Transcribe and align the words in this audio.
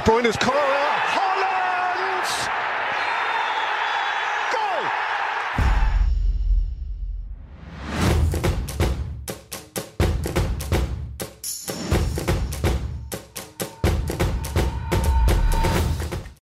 De 0.00 0.04
Bruyne's 0.06 0.36
corner. 0.36 0.60
Goal! 4.52 4.84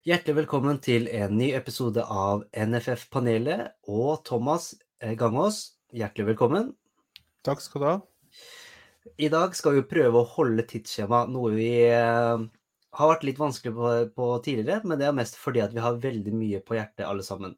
Hjertelig 0.04 0.36
velkommen 0.36 0.78
til 0.78 1.08
en 1.08 1.34
ny 1.34 1.50
episode 1.56 2.04
av 2.04 2.44
NFF-panelet 2.54 3.72
og 3.88 4.22
Thomas 4.28 4.76
eh, 5.02 5.16
Gangås. 5.18 5.72
Hjertelig 5.90 6.28
velkommen. 6.30 6.70
Takk 7.42 7.64
skal 7.64 7.82
du 7.82 7.88
ha. 7.88 7.96
I 9.18 9.32
dag 9.34 9.56
skal 9.58 9.80
vi 9.80 9.88
prøve 9.96 10.22
å 10.22 10.30
holde 10.36 10.62
tidsskjema, 10.68 11.24
noe 11.32 11.56
vi 11.56 11.72
eh, 11.88 12.46
har 12.96 13.10
vært 13.12 13.24
litt 13.28 13.40
vanskelig 13.40 13.74
på, 13.76 13.88
på 14.16 14.28
tidligere, 14.44 14.82
men 14.88 15.00
det 15.00 15.08
er 15.08 15.16
mest 15.16 15.36
fordi 15.40 15.62
at 15.64 15.74
vi 15.74 15.82
har 15.84 16.00
veldig 16.02 16.34
mye 16.34 16.60
på 16.64 16.78
hjertet 16.78 17.06
alle 17.06 17.24
sammen. 17.26 17.56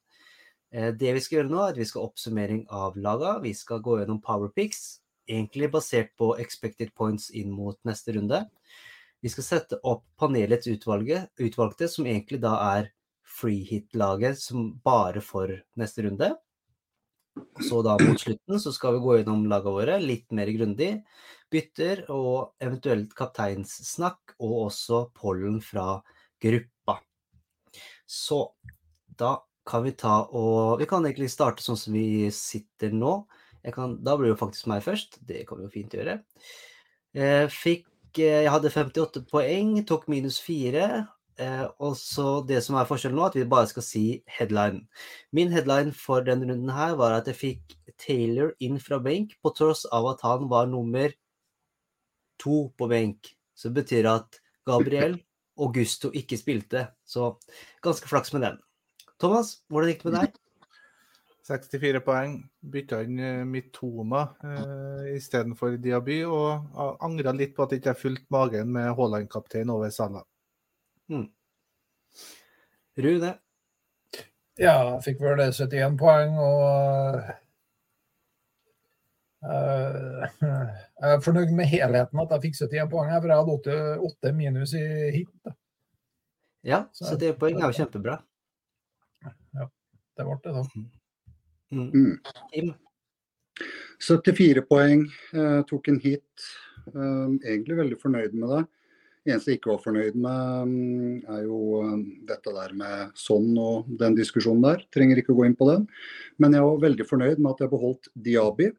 Eh, 0.75 0.91
det 0.95 1.15
vi 1.16 1.23
skal 1.23 1.41
gjøre 1.41 1.52
nå, 1.52 1.61
er 1.62 1.75
at 1.75 1.80
vi 1.80 1.88
skal 1.88 2.07
oppsummering 2.09 2.65
av 2.75 2.98
laga. 2.98 3.37
Vi 3.45 3.55
skal 3.57 3.83
gå 3.85 4.01
gjennom 4.01 4.21
powerpicks, 4.24 5.01
egentlig 5.30 5.71
basert 5.74 6.15
på 6.19 6.33
expected 6.43 6.95
points 6.98 7.30
inn 7.30 7.52
mot 7.55 7.79
neste 7.87 8.15
runde. 8.16 8.45
Vi 9.21 9.30
skal 9.30 9.47
sette 9.47 9.80
opp 9.85 10.07
panelets 10.19 10.71
utvalgte, 10.71 11.88
som 11.93 12.09
egentlig 12.09 12.41
da 12.43 12.55
er 12.79 12.91
freehit-laget 13.30 14.41
som 14.41 14.73
bare 14.85 15.23
for 15.23 15.52
neste 15.79 16.07
runde. 16.07 16.33
Så 17.61 17.83
da 17.87 17.97
mot 18.01 18.20
slutten 18.20 18.61
så 18.61 18.73
skal 18.75 18.97
vi 18.97 19.02
gå 19.05 19.19
gjennom 19.19 19.45
lagene 19.51 19.75
våre 19.77 19.98
litt 20.02 20.33
mer 20.37 20.51
grundig. 20.55 20.91
Bytter 21.51 22.05
og 22.15 22.57
eventuelt 22.62 23.15
kapteinssnakk, 23.19 24.37
og 24.41 24.57
også 24.66 25.05
pollen 25.16 25.61
fra 25.65 26.01
gruppa. 26.43 27.01
Så 28.07 28.43
da 29.21 29.37
kan 29.68 29.85
vi 29.85 29.93
ta 29.95 30.24
og 30.35 30.80
Vi 30.80 30.88
kan 30.88 31.05
egentlig 31.05 31.30
starte 31.30 31.63
sånn 31.63 31.79
som 31.79 31.95
vi 31.95 32.30
sitter 32.35 32.95
nå. 32.96 33.21
Kan, 33.74 33.99
da 34.02 34.16
blir 34.16 34.30
det 34.30 34.35
jo 34.35 34.40
faktisk 34.40 34.71
meg 34.73 34.83
først. 34.87 35.21
Det 35.27 35.45
kan 35.49 35.60
vi 35.60 35.68
jo 35.68 35.74
fint 35.74 35.95
gjøre. 35.95 36.18
Jeg 37.16 37.51
fikk 37.52 38.21
eh, 38.23 38.46
Jeg 38.46 38.52
hadde 38.55 38.73
58 38.73 39.27
poeng, 39.30 39.74
tok 39.87 40.09
minus 40.10 40.40
4. 40.43 41.05
Eh, 41.41 41.65
og 41.80 41.95
så 41.96 42.43
det 42.45 42.60
som 42.65 42.77
er 42.77 42.88
forskjellen 42.88 43.16
nå, 43.16 43.30
at 43.30 43.37
vi 43.38 43.46
bare 43.49 43.69
skal 43.71 43.85
si 43.85 44.05
headline. 44.29 44.83
Min 45.33 45.52
headline 45.55 45.95
for 45.96 46.24
denne 46.27 46.51
runden 46.51 46.73
her 46.77 46.99
var 47.01 47.16
at 47.16 47.30
jeg 47.30 47.38
fikk 47.38 47.77
Taylor 48.01 48.52
inn 48.60 48.77
fra 48.83 49.01
benk, 49.01 49.38
på 49.41 49.55
tross 49.57 49.87
av 49.88 50.11
at 50.13 50.24
han 50.27 50.51
var 50.52 50.68
nummer 50.68 51.15
to 52.41 52.66
på 52.77 52.91
benk. 52.91 53.33
Så 53.57 53.71
det 53.71 53.83
betyr 53.83 54.11
at 54.13 54.41
Gabriel 54.68 55.16
og 55.61 55.74
Gusto 55.77 56.13
ikke 56.16 56.38
spilte. 56.41 56.87
Så 57.09 57.35
ganske 57.85 58.09
flaks 58.09 58.33
med 58.37 58.45
den. 58.45 58.61
Thomas, 59.21 59.61
hvordan 59.68 59.93
gikk 59.93 60.05
det 60.05 60.13
med 60.13 60.21
deg? 60.21 60.38
64 61.51 62.02
poeng. 62.05 62.37
Bytta 62.73 63.01
inn 63.05 63.21
eh, 63.21 63.45
Mitoma 63.49 64.27
eh, 64.44 65.15
istedenfor 65.16 65.81
Diaby, 65.81 66.21
og 66.28 67.00
angra 67.00 67.33
litt 67.37 67.56
på 67.56 67.65
at 67.65 67.72
jeg 67.72 67.83
ikke 67.83 67.94
har 67.94 68.03
fulgt 68.03 68.28
magen 68.33 68.77
med 68.77 68.93
Haaland-kaptein 68.97 69.72
over 69.72 69.93
Salah. 69.94 70.28
Hmm. 71.11 71.28
Rune? 73.00 73.34
Ja, 74.61 74.75
jeg 74.94 75.00
fikk 75.06 75.22
vel 75.25 75.41
71 75.43 75.97
poeng, 75.99 76.37
og 76.39 77.17
uh, 79.47 80.27
Jeg 81.00 81.15
er 81.15 81.22
fornøyd 81.25 81.55
med 81.56 81.71
helheten 81.71 82.22
at 82.22 82.34
jeg 82.37 82.44
fikk 82.44 82.61
71 82.61 82.91
poeng, 82.93 83.11
for 83.15 83.33
jeg 83.33 83.41
hadde 83.41 83.56
8, 83.56 83.78
8 84.11 84.33
minus 84.37 84.77
i 84.78 84.84
hit. 85.17 85.33
Da. 85.47 85.56
Ja, 86.67 86.83
71 87.00 87.39
poeng 87.41 87.59
er 87.59 87.67
jo 87.67 87.78
kjempebra. 87.81 88.19
Ja, 89.56 89.67
det 90.17 90.28
ble 90.28 90.39
det, 90.45 90.55
da. 90.59 90.65
Mm. 91.71 91.89
Mm. 91.95 92.75
74 94.01 94.63
poeng, 94.69 95.07
eh, 95.34 95.61
tok 95.71 95.89
en 95.89 96.01
hit. 96.05 96.51
Eh, 96.91 97.27
egentlig 97.49 97.81
veldig 97.81 97.99
fornøyd 98.03 98.37
med 98.37 98.55
det. 98.55 98.63
Eneste 99.29 99.53
jeg 99.53 99.61
ikke 99.61 99.75
var 99.75 99.83
fornøyd 99.83 100.17
med, 100.17 100.71
mm, 100.71 101.17
er 101.29 101.43
jo 101.45 101.59
eh, 101.83 101.97
dette 102.31 102.55
der 102.57 102.73
med 102.77 103.19
sånn 103.21 103.51
og 103.61 103.91
den 104.01 104.17
diskusjonen 104.17 104.65
der. 104.65 104.87
Trenger 104.95 105.21
ikke 105.21 105.35
å 105.35 105.41
gå 105.43 105.49
inn 105.49 105.59
på 105.59 105.69
den. 105.69 105.85
Men 106.41 106.57
jeg 106.57 106.65
var 106.65 106.85
veldig 106.87 107.07
fornøyd 107.09 107.43
med 107.43 107.51
at 107.53 107.65
jeg 107.65 107.73
beholdt 107.75 108.11
Diaby, 108.17 108.71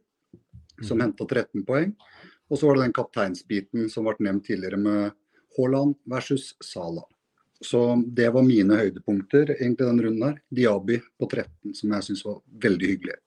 som 0.81 0.97
mm. 0.97 1.05
henta 1.05 1.29
13 1.29 1.65
poeng. 1.67 1.93
Og 2.51 2.59
så 2.59 2.67
var 2.67 2.79
det 2.79 2.87
den 2.87 2.97
kapteinsbiten 2.97 3.89
som 3.93 4.09
ble 4.09 4.17
nevnt 4.25 4.47
tidligere 4.49 4.81
med 4.81 5.17
Haaland 5.55 5.95
versus 6.09 6.55
Sala. 6.63 7.05
Så 7.61 8.03
det 8.07 8.31
var 8.33 8.41
mine 8.41 8.79
høydepunkter 8.79 9.53
egentlig 9.59 9.85
den 9.85 10.01
runden 10.07 10.23
her. 10.25 10.39
Diaby 10.49 10.97
på 11.21 11.29
13, 11.29 11.75
som 11.77 11.93
jeg 11.93 12.07
syns 12.07 12.23
var 12.25 12.39
veldig 12.65 12.95
hyggelig. 12.95 13.17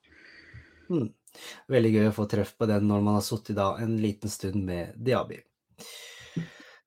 Mm. 0.90 1.12
Veldig 1.70 1.92
gøy 1.94 2.08
å 2.08 2.14
få 2.14 2.26
treff 2.30 2.52
på 2.58 2.66
den 2.70 2.88
når 2.90 3.06
man 3.06 3.20
har 3.20 3.24
sittet 3.26 3.58
en 3.58 3.94
liten 4.02 4.30
stund 4.30 4.58
med 4.66 4.98
Diaby. 4.98 5.38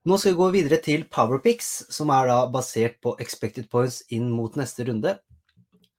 Nå 0.08 0.16
skal 0.16 0.32
vi 0.32 0.40
gå 0.40 0.46
videre 0.54 0.78
til 0.80 1.02
Powerpicks, 1.12 1.70
som 1.92 2.08
er 2.16 2.30
da 2.30 2.36
basert 2.48 2.94
på 3.04 3.12
expected 3.20 3.66
points 3.68 3.98
inn 4.16 4.30
mot 4.32 4.54
neste 4.56 4.86
runde. 4.88 5.12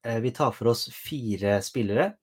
Eh, 0.01 0.21
Vi 0.25 0.31
tar 0.33 0.53
for 0.57 0.71
oss 0.71 0.87
fire 0.89 1.59
spillere, 1.61 2.15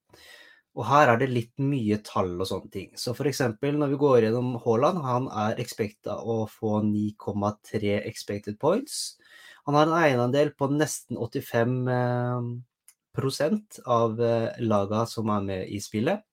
og 0.74 0.88
her 0.90 1.12
er 1.12 1.20
det 1.22 1.28
litt 1.30 1.52
mye 1.62 2.00
tall 2.02 2.40
og 2.40 2.48
sånne 2.50 2.72
ting. 2.74 2.90
Så 2.98 3.14
eksempel 3.14 3.78
når 3.78 3.92
vi 3.92 4.00
går 4.02 4.26
gjennom 4.26 4.56
Haaland, 4.64 4.98
han 5.06 5.28
er 5.30 5.62
expecta 5.62 6.16
å 6.26 6.48
få 6.50 6.82
9,3 6.82 8.02
expected 8.10 8.58
points. 8.58 9.20
Han 9.68 9.76
har 9.76 9.86
en 9.86 9.94
eiendel 10.00 10.56
på 10.58 10.72
nesten 10.74 11.18
85 11.22 11.88
eh, 11.88 12.42
av 13.86 14.22
eh, 14.22 14.58
laga 14.58 15.06
som 15.06 15.30
er 15.30 15.42
med 15.52 15.70
i 15.70 15.78
spillet. 15.80 16.26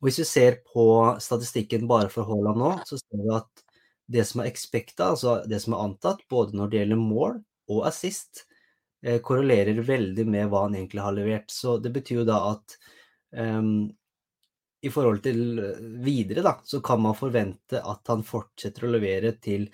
Og 0.00 0.10
hvis 0.10 0.18
vi 0.18 0.24
ser 0.24 0.58
på 0.66 1.14
statistikken 1.20 1.86
bare 1.86 2.10
for 2.10 2.26
Haaland 2.26 2.58
nå, 2.58 2.72
så 2.90 2.98
ser 2.98 3.22
vi 3.22 3.30
at 3.38 3.65
det 4.06 4.24
som 4.28 4.42
er 4.42 4.50
expecta, 4.50 5.10
altså 5.12 5.40
det 5.48 5.60
som 5.62 5.74
er 5.74 5.84
antatt, 5.88 6.22
både 6.30 6.56
når 6.56 6.70
det 6.70 6.80
gjelder 6.80 7.00
mål 7.00 7.38
og 7.74 7.86
assist, 7.88 8.44
eh, 9.02 9.18
korrelerer 9.24 9.82
veldig 9.82 10.26
med 10.28 10.50
hva 10.50 10.66
han 10.66 10.76
egentlig 10.78 11.02
har 11.02 11.16
levert. 11.16 11.50
Så 11.50 11.76
det 11.82 11.92
betyr 11.94 12.22
jo 12.22 12.28
da 12.28 12.38
at 12.52 12.76
um, 13.34 13.88
i 14.86 14.92
forhold 14.92 15.22
til 15.24 15.58
eh, 15.58 15.84
videre, 16.06 16.44
da, 16.46 16.56
så 16.64 16.80
kan 16.84 17.02
man 17.02 17.18
forvente 17.18 17.82
at 17.82 18.12
han 18.12 18.24
fortsetter 18.26 18.86
å 18.86 18.92
levere 18.94 19.34
til 19.42 19.68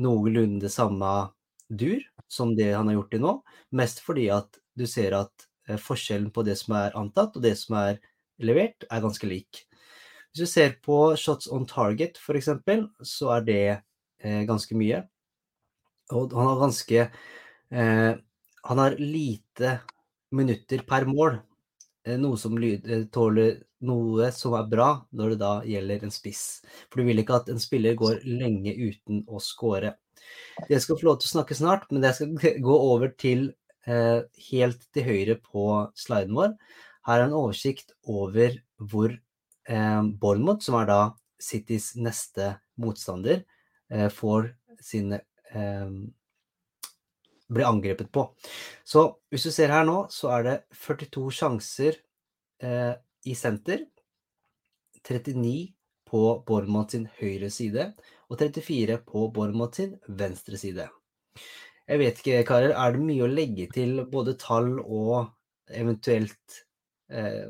noenlunde 0.00 0.70
samme 0.70 1.30
dur 1.68 2.02
som 2.30 2.54
det 2.56 2.72
han 2.74 2.90
har 2.90 3.00
gjort 3.00 3.14
til 3.14 3.24
nå. 3.24 3.34
Mest 3.80 4.04
fordi 4.04 4.28
at 4.34 4.60
du 4.76 4.86
ser 4.90 5.16
at 5.18 5.48
eh, 5.68 5.80
forskjellen 5.80 6.30
på 6.34 6.44
det 6.46 6.58
som 6.60 6.76
er 6.78 6.96
antatt 6.98 7.36
og 7.36 7.44
det 7.46 7.56
som 7.58 7.78
er 7.80 8.00
levert, 8.40 8.86
er 8.88 9.04
ganske 9.04 9.28
lik. 9.28 9.64
Hvis 10.30 10.46
du 10.46 10.50
ser 10.50 10.76
på 10.84 10.96
shots 11.18 11.50
on 11.50 11.66
target 11.66 12.20
f.eks., 12.20 12.50
så 13.02 13.32
er 13.36 13.46
det 13.46 13.62
eh, 13.70 14.42
ganske 14.46 14.76
mye. 14.78 15.02
Og 16.14 16.34
han 16.34 16.50
har 16.50 16.60
ganske 16.60 17.00
eh, 17.00 18.12
Han 18.66 18.82
har 18.82 18.98
lite 18.98 19.78
minutter 20.30 20.84
per 20.86 21.06
mål, 21.10 21.40
eh, 22.06 22.18
noe 22.18 22.38
som 22.38 22.54
eh, 22.62 23.06
tåler 23.10 23.58
noe 23.86 24.28
som 24.36 24.54
er 24.58 24.68
bra 24.68 24.90
når 25.16 25.32
det 25.32 25.38
da 25.40 25.52
gjelder 25.66 26.04
en 26.04 26.14
spiss. 26.14 26.44
For 26.88 27.00
du 27.00 27.08
vil 27.08 27.22
ikke 27.22 27.40
at 27.40 27.48
en 27.50 27.62
spiller 27.62 27.96
går 27.98 28.20
lenge 28.26 28.74
uten 28.76 29.24
å 29.26 29.40
score. 29.42 29.94
Jeg 30.68 30.84
skal 30.84 30.98
få 31.00 31.08
lov 31.08 31.18
til 31.20 31.30
å 31.30 31.34
snakke 31.38 31.56
snart, 31.56 31.88
men 31.90 32.04
jeg 32.06 32.18
skal 32.18 32.60
gå 32.68 32.76
over 32.92 33.10
til 33.18 33.48
eh, 33.88 34.20
helt 34.50 34.86
til 34.94 35.08
høyre 35.08 35.40
på 35.42 35.66
sliden 35.98 36.36
vår. 36.36 36.54
Her 37.08 37.22
er 37.22 37.26
en 37.26 37.36
oversikt 37.38 37.94
over 38.04 38.58
hvor 38.76 39.16
eh, 39.70 40.02
Bournemouth, 40.20 40.64
som 40.66 40.78
er 40.80 40.90
da 40.90 41.00
Citys 41.40 41.94
neste 41.96 42.56
motstander, 42.80 43.44
eh, 43.90 44.08
får 44.12 44.50
sine 44.84 45.22
eh, 45.54 45.92
blir 47.50 47.66
angrepet 47.66 48.12
på. 48.12 48.26
Så 48.84 49.06
hvis 49.30 49.46
du 49.46 49.52
ser 49.54 49.72
her 49.74 49.86
nå, 49.86 50.04
så 50.12 50.30
er 50.36 50.46
det 50.46 50.56
42 50.86 51.26
sjanser 51.40 51.98
eh, 52.62 52.94
i 53.26 53.34
senter. 53.38 53.86
39 55.00 55.72
på 56.10 56.22
Bournemouth 56.46 56.92
sin 56.92 57.06
høyre 57.20 57.50
side, 57.54 57.92
og 58.28 58.38
34 58.38 58.98
på 59.06 59.26
Bournemouth 59.34 59.78
sin 59.78 59.94
venstre 60.06 60.58
side. 60.60 60.88
Jeg 61.90 61.98
vet 61.98 62.20
ikke, 62.20 62.42
karer, 62.46 62.74
er 62.74 62.94
det 62.94 63.02
mye 63.02 63.26
å 63.26 63.30
legge 63.30 63.66
til 63.74 64.04
både 64.10 64.36
tall 64.38 64.76
og 64.80 65.30
eventuelt 65.74 66.60
eh, 67.10 67.48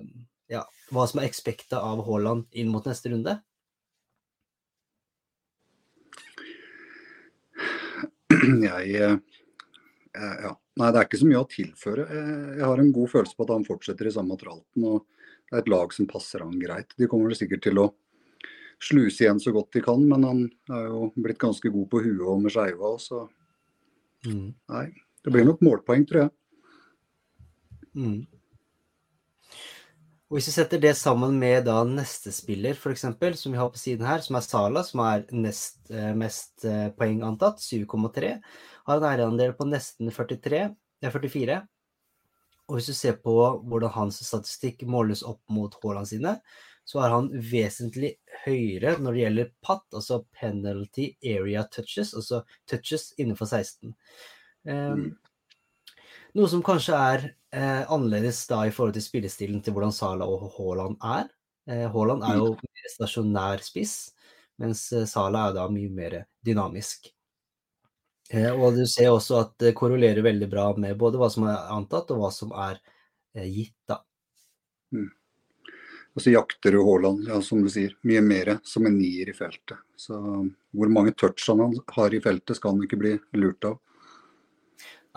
ja, 0.53 0.63
hva 0.91 1.07
som 1.09 1.21
er 1.21 1.29
expecta 1.29 1.81
av 1.85 2.03
Haaland 2.07 2.47
inn 2.53 2.71
mot 2.73 2.87
neste 2.87 3.13
runde? 3.13 3.37
Jeg 8.31 8.95
eh, 8.97 9.17
eh, 10.17 10.37
ja. 10.47 10.53
Nei, 10.81 10.89
det 10.95 11.01
er 11.01 11.07
ikke 11.09 11.21
så 11.21 11.29
mye 11.29 11.43
å 11.43 11.49
tilføre. 11.51 12.05
Eh, 12.09 12.53
Jeg 12.61 12.67
har 12.67 12.81
en 12.81 12.93
god 12.95 13.11
følelse 13.13 13.37
på 13.37 13.47
at 13.47 13.53
han 13.53 13.67
fortsetter 13.67 14.09
i 14.09 14.15
samme 14.15 14.39
tralten. 14.41 14.87
og 14.87 15.05
Det 15.51 15.59
er 15.59 15.65
et 15.65 15.73
lag 15.73 15.93
som 15.93 16.09
passer 16.11 16.45
han 16.45 16.55
greit. 16.63 16.95
De 16.97 17.09
kommer 17.11 17.31
vel 17.31 17.39
sikkert 17.39 17.67
til 17.67 17.83
å 17.83 17.91
sluse 18.81 19.27
igjen 19.27 19.43
så 19.43 19.53
godt 19.53 19.75
de 19.77 19.83
kan, 19.85 20.01
men 20.09 20.25
han 20.25 20.41
er 20.73 20.87
jo 20.89 21.11
blitt 21.21 21.41
ganske 21.43 21.69
god 21.69 21.91
på 21.93 22.01
huet 22.01 22.23
og 22.25 22.41
med 22.47 22.55
skeiva 22.55 22.95
så 23.03 23.27
Mm. 24.27 24.53
Nei, 24.69 24.85
det 25.25 25.33
blir 25.33 25.47
nok 25.49 25.63
målpoeng, 25.65 26.03
tror 26.05 26.19
jeg. 26.21 26.31
Mm. 27.97 28.19
Og 30.31 30.37
Hvis 30.39 30.47
vi 30.47 30.53
setter 30.55 30.79
det 30.79 30.93
sammen 30.95 31.41
med 31.43 31.65
da 31.67 31.81
neste 31.83 32.31
spiller, 32.31 32.77
f.eks., 32.79 33.03
som 33.41 33.51
vi 33.51 33.59
har 33.59 33.71
på 33.75 33.81
siden 33.81 34.07
her, 34.07 34.23
som 34.23 34.37
er 34.39 34.45
Sala, 34.47 34.85
som 34.87 35.03
er 35.03 35.25
nest 35.35 35.91
eh, 35.91 36.13
mest 36.15 36.63
eh, 36.71 36.87
poeng 36.95 37.25
antatt, 37.27 37.59
7,3, 37.59 38.37
har 38.87 39.01
en 39.01 39.07
eierandel 39.09 39.57
på 39.59 39.67
nesten 39.67 40.13
43, 40.15 40.61
ja, 41.03 41.11
44. 41.11 41.57
Og 42.71 42.79
hvis 42.79 42.93
du 42.93 42.95
ser 42.95 43.17
på 43.19 43.35
hvordan 43.67 43.91
hans 43.97 44.21
statistikk 44.23 44.85
måles 44.87 45.25
opp 45.27 45.43
mot 45.51 45.75
Haaland 45.83 46.13
sine, 46.13 46.37
så 46.87 47.03
er 47.03 47.17
han 47.17 47.33
vesentlig 47.51 48.13
høyere 48.45 48.95
når 49.03 49.17
det 49.17 49.25
gjelder 49.25 49.51
PAT, 49.67 49.83
altså 49.99 50.21
penalty 50.31 51.09
area 51.27 51.67
touches, 51.75 52.15
altså 52.15 52.45
touches 52.71 53.11
innenfor 53.19 53.51
16. 53.51 53.97
Um, 54.63 55.11
noe 56.39 56.49
som 56.51 56.63
kanskje 56.65 56.97
er 56.97 57.27
eh, 57.55 57.83
annerledes 57.91 58.43
da 58.51 58.63
i 58.67 58.73
forhold 58.75 58.97
til 58.97 59.05
spillestilen 59.05 59.63
til 59.65 59.75
hvordan 59.77 59.95
Sala 59.95 60.29
og 60.29 60.51
Haaland 60.57 60.99
er. 61.03 61.31
Eh, 61.71 61.87
Haaland 61.91 62.27
er 62.27 62.41
jo 62.41 62.53
mer 62.57 62.93
stasjonær 62.95 63.65
spiss, 63.65 63.97
mens 64.61 64.87
eh, 64.93 65.09
Sala 65.11 65.49
er 65.49 65.57
da 65.59 65.67
mye 65.73 65.91
mer 65.95 66.21
dynamisk. 66.47 67.11
Eh, 68.31 68.51
og 68.51 68.79
du 68.79 68.85
ser 68.87 69.11
også 69.11 69.41
at 69.43 69.57
det 69.63 69.75
korrelerer 69.79 70.23
veldig 70.23 70.51
bra 70.51 70.69
med 70.79 70.99
både 70.99 71.19
hva 71.19 71.31
som 71.33 71.49
er 71.51 71.73
antatt 71.75 72.13
og 72.15 72.23
hva 72.23 72.31
som 72.35 72.55
er 72.55 72.79
eh, 73.35 73.49
gitt, 73.51 73.79
da. 73.91 74.03
Og 76.11 76.23
så 76.23 76.33
jakter 76.35 76.75
jo 76.75 76.87
Haaland, 76.87 77.27
ja, 77.31 77.39
som 77.43 77.63
du 77.63 77.71
sier, 77.71 77.93
mye 78.07 78.23
mer 78.23 78.57
som 78.67 78.87
en 78.87 78.97
nier 78.99 79.31
i 79.31 79.35
feltet. 79.35 79.79
Så 79.99 80.17
hvor 80.19 80.91
mange 80.91 81.15
touch 81.15 81.47
han 81.51 81.79
har 81.95 82.15
i 82.15 82.23
feltet, 82.23 82.59
skal 82.59 82.75
han 82.75 82.87
ikke 82.87 82.99
bli 82.99 83.15
lurt 83.39 83.67
av. 83.67 83.79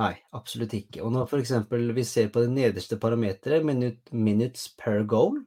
Nei, 0.01 0.13
absolutt 0.33 0.73
ikke. 0.73 1.03
Og 1.05 1.11
når 1.13 1.27
f.eks. 1.29 1.51
vi 1.93 2.05
ser 2.07 2.31
på 2.33 2.41
det 2.41 2.53
nederste 2.53 2.97
parameteret, 3.01 3.65
minut, 3.65 3.99
minutes 4.09 4.71
per 4.79 5.03
goal, 5.09 5.37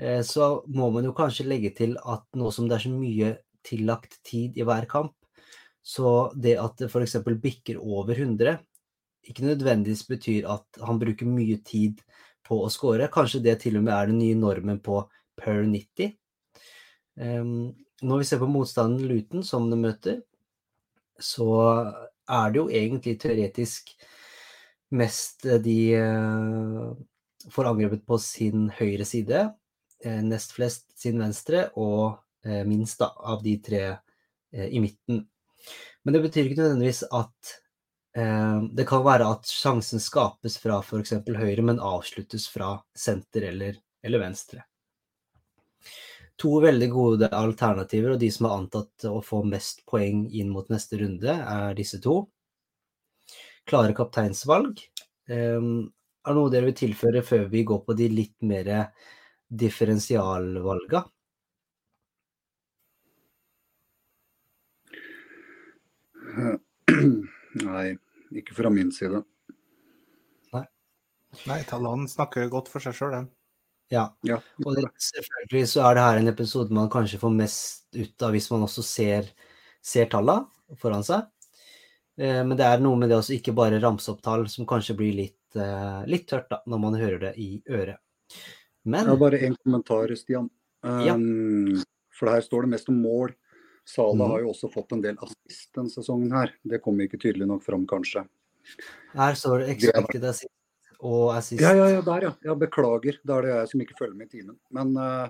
eh, 0.00 0.20
så 0.26 0.60
må 0.68 0.90
man 0.92 1.08
jo 1.08 1.14
kanskje 1.16 1.48
legge 1.48 1.72
til 1.78 1.96
at 2.04 2.26
nå 2.36 2.52
som 2.52 2.68
det 2.68 2.76
er 2.76 2.84
så 2.84 2.92
mye 2.92 3.32
tillagt 3.64 4.18
tid 4.26 4.58
i 4.60 4.66
hver 4.68 4.84
kamp, 4.90 5.14
så 5.80 6.28
det 6.36 6.58
at 6.60 6.76
det 6.80 6.90
f.eks. 6.90 7.16
bikker 7.40 7.80
over 7.80 8.12
100, 8.18 8.58
ikke 9.30 9.48
nødvendigvis 9.48 10.04
betyr 10.08 10.48
at 10.48 10.80
han 10.84 11.00
bruker 11.00 11.28
mye 11.28 11.60
tid 11.64 12.00
på 12.46 12.60
å 12.64 12.70
score. 12.72 13.08
Kanskje 13.12 13.42
det 13.44 13.60
til 13.64 13.78
og 13.80 13.86
med 13.86 13.94
er 13.96 14.10
den 14.10 14.20
nye 14.20 14.36
normen 14.36 14.80
på 14.84 15.02
per 15.40 15.64
90. 15.64 16.14
Um, 17.20 17.72
når 18.02 18.22
vi 18.22 18.28
ser 18.28 18.40
på 18.40 18.48
motstanden 18.48 19.08
Luton, 19.08 19.44
som 19.44 19.68
de 19.70 19.76
møter, 19.76 20.20
så 21.20 21.48
er 22.30 22.52
det 22.52 22.60
jo 22.60 22.68
egentlig 22.70 23.16
teoretisk 23.20 23.94
mest 24.96 25.46
de 25.64 25.78
uh, 25.98 26.92
får 27.50 27.70
angrepet 27.70 28.04
på 28.06 28.18
sin 28.22 28.68
høyre 28.78 29.06
side, 29.08 29.44
uh, 30.06 30.20
nest 30.26 30.54
flest 30.56 30.90
sin 30.98 31.20
venstre, 31.22 31.68
og 31.76 32.20
minst 32.64 33.02
da, 33.02 33.10
av 33.28 33.42
de 33.44 33.52
tre 33.60 33.80
i 34.48 34.78
midten. 34.80 35.18
Men 36.00 36.14
det 36.14 36.22
betyr 36.24 36.46
ikke 36.48 36.62
nødvendigvis 36.62 37.02
at 37.12 37.50
det 38.72 38.86
kan 38.88 39.04
være 39.04 39.26
at 39.28 39.44
sjansen 39.52 40.00
skapes 40.00 40.56
fra 40.62 40.78
f.eks. 40.80 41.12
høyre, 41.28 41.66
men 41.68 41.82
avsluttes 41.84 42.46
fra 42.48 42.70
senter 42.96 43.44
eller, 43.50 43.76
eller, 44.00 44.22
venstre. 44.24 44.64
To 46.40 46.50
veldig 46.64 46.88
gode 46.88 47.28
alternativer, 47.36 48.14
og 48.14 48.20
de 48.22 48.30
som 48.32 48.46
er 48.48 48.56
antatt 48.56 49.04
å 49.04 49.18
få 49.24 49.42
mest 49.44 49.82
poeng 49.88 50.22
inn 50.32 50.48
mot 50.52 50.70
neste 50.72 50.96
runde, 51.02 51.28
er 51.28 51.74
disse 51.76 52.00
to. 52.00 52.22
Klare 53.68 53.92
kapteinsvalg. 53.96 54.80
Er 55.28 55.60
noe 55.60 56.52
dere 56.52 56.70
vil 56.70 56.78
tilføre 56.80 57.20
før 57.26 57.44
vi 57.52 57.60
går 57.68 57.82
på 57.84 57.96
de 57.98 58.08
litt 58.12 58.36
mer 58.40 58.70
differensialvalga? 59.52 61.04
Nei, 67.60 67.86
ikke 68.40 68.56
fra 68.56 68.70
min 68.72 68.92
side. 68.94 69.20
Nei. 70.54 70.64
Nei, 71.50 71.60
tallene 71.68 72.08
snakker 72.08 72.48
godt 72.52 72.70
for 72.72 72.80
seg 72.84 72.96
sjøl, 72.96 73.12
de. 73.18 73.39
Ja. 73.90 74.04
Ja, 74.22 74.38
Og 74.64 74.76
det, 74.78 74.86
selvfølgelig 75.02 75.66
så 75.72 75.82
er 75.88 75.96
det 75.96 76.06
her 76.06 76.20
en 76.20 76.30
episode 76.30 76.74
man 76.74 76.90
kanskje 76.92 77.18
får 77.18 77.32
mest 77.34 77.96
ut 77.96 78.22
av 78.22 78.34
hvis 78.36 78.46
man 78.52 78.64
også 78.68 78.84
ser, 78.86 79.30
ser 79.82 80.06
tallene 80.12 80.78
foran 80.78 81.02
seg. 81.06 81.26
Eh, 82.20 82.42
men 82.46 82.54
det 82.58 82.68
er 82.68 82.82
noe 82.84 82.98
med 83.00 83.10
det 83.10 83.18
å 83.18 83.26
ikke 83.34 83.54
bare 83.56 83.80
ramse 83.82 84.12
opp 84.12 84.22
tall 84.22 84.46
som 84.52 84.68
kanskje 84.68 84.96
blir 84.98 85.16
litt, 85.16 85.56
eh, 85.58 86.00
litt 86.10 86.28
tørt 86.30 86.50
da, 86.52 86.60
når 86.70 86.82
man 86.86 86.98
hører 87.00 87.20
det 87.26 87.34
i 87.42 87.50
øret. 87.66 87.98
Men 88.84 89.10
har 89.10 89.20
bare 89.20 89.42
én 89.42 89.56
kommentar, 89.58 90.12
Stian. 90.16 90.48
Ja. 90.82 91.14
Um, 91.14 91.82
For 92.16 92.30
her 92.30 92.44
står 92.44 92.64
det 92.64 92.74
mest 92.76 92.88
om 92.92 93.00
mål. 93.00 93.34
Sala 93.88 94.14
mm. 94.14 94.30
har 94.30 94.44
jo 94.44 94.52
også 94.52 94.70
fått 94.72 94.92
en 94.94 95.02
del 95.02 95.18
assist 95.24 95.70
denne 95.74 95.90
sesongen 95.90 96.32
her. 96.36 96.52
Det 96.62 96.82
kommer 96.84 97.08
ikke 97.08 97.20
tydelig 97.20 97.48
nok 97.48 97.64
fram, 97.64 97.86
kanskje. 97.90 98.26
her 99.16 99.34
står 99.34 99.64
det 99.64 99.70
expected 99.74 100.24
assist 100.28 100.59
og 101.02 101.34
assist. 101.36 101.60
Ja, 101.62 101.72
ja, 101.74 101.88
ja, 101.96 102.00
der 102.06 102.22
ja. 102.28 102.32
ja. 102.44 102.54
Beklager. 102.54 103.18
Da 103.24 103.38
er 103.38 103.42
det 103.46 103.54
jeg 103.54 103.68
som 103.72 103.80
ikke 103.84 103.98
følger 103.98 104.16
med 104.16 104.26
i 104.28 104.38
timen. 104.38 104.56
Men 104.70 104.96
uh, 104.96 105.28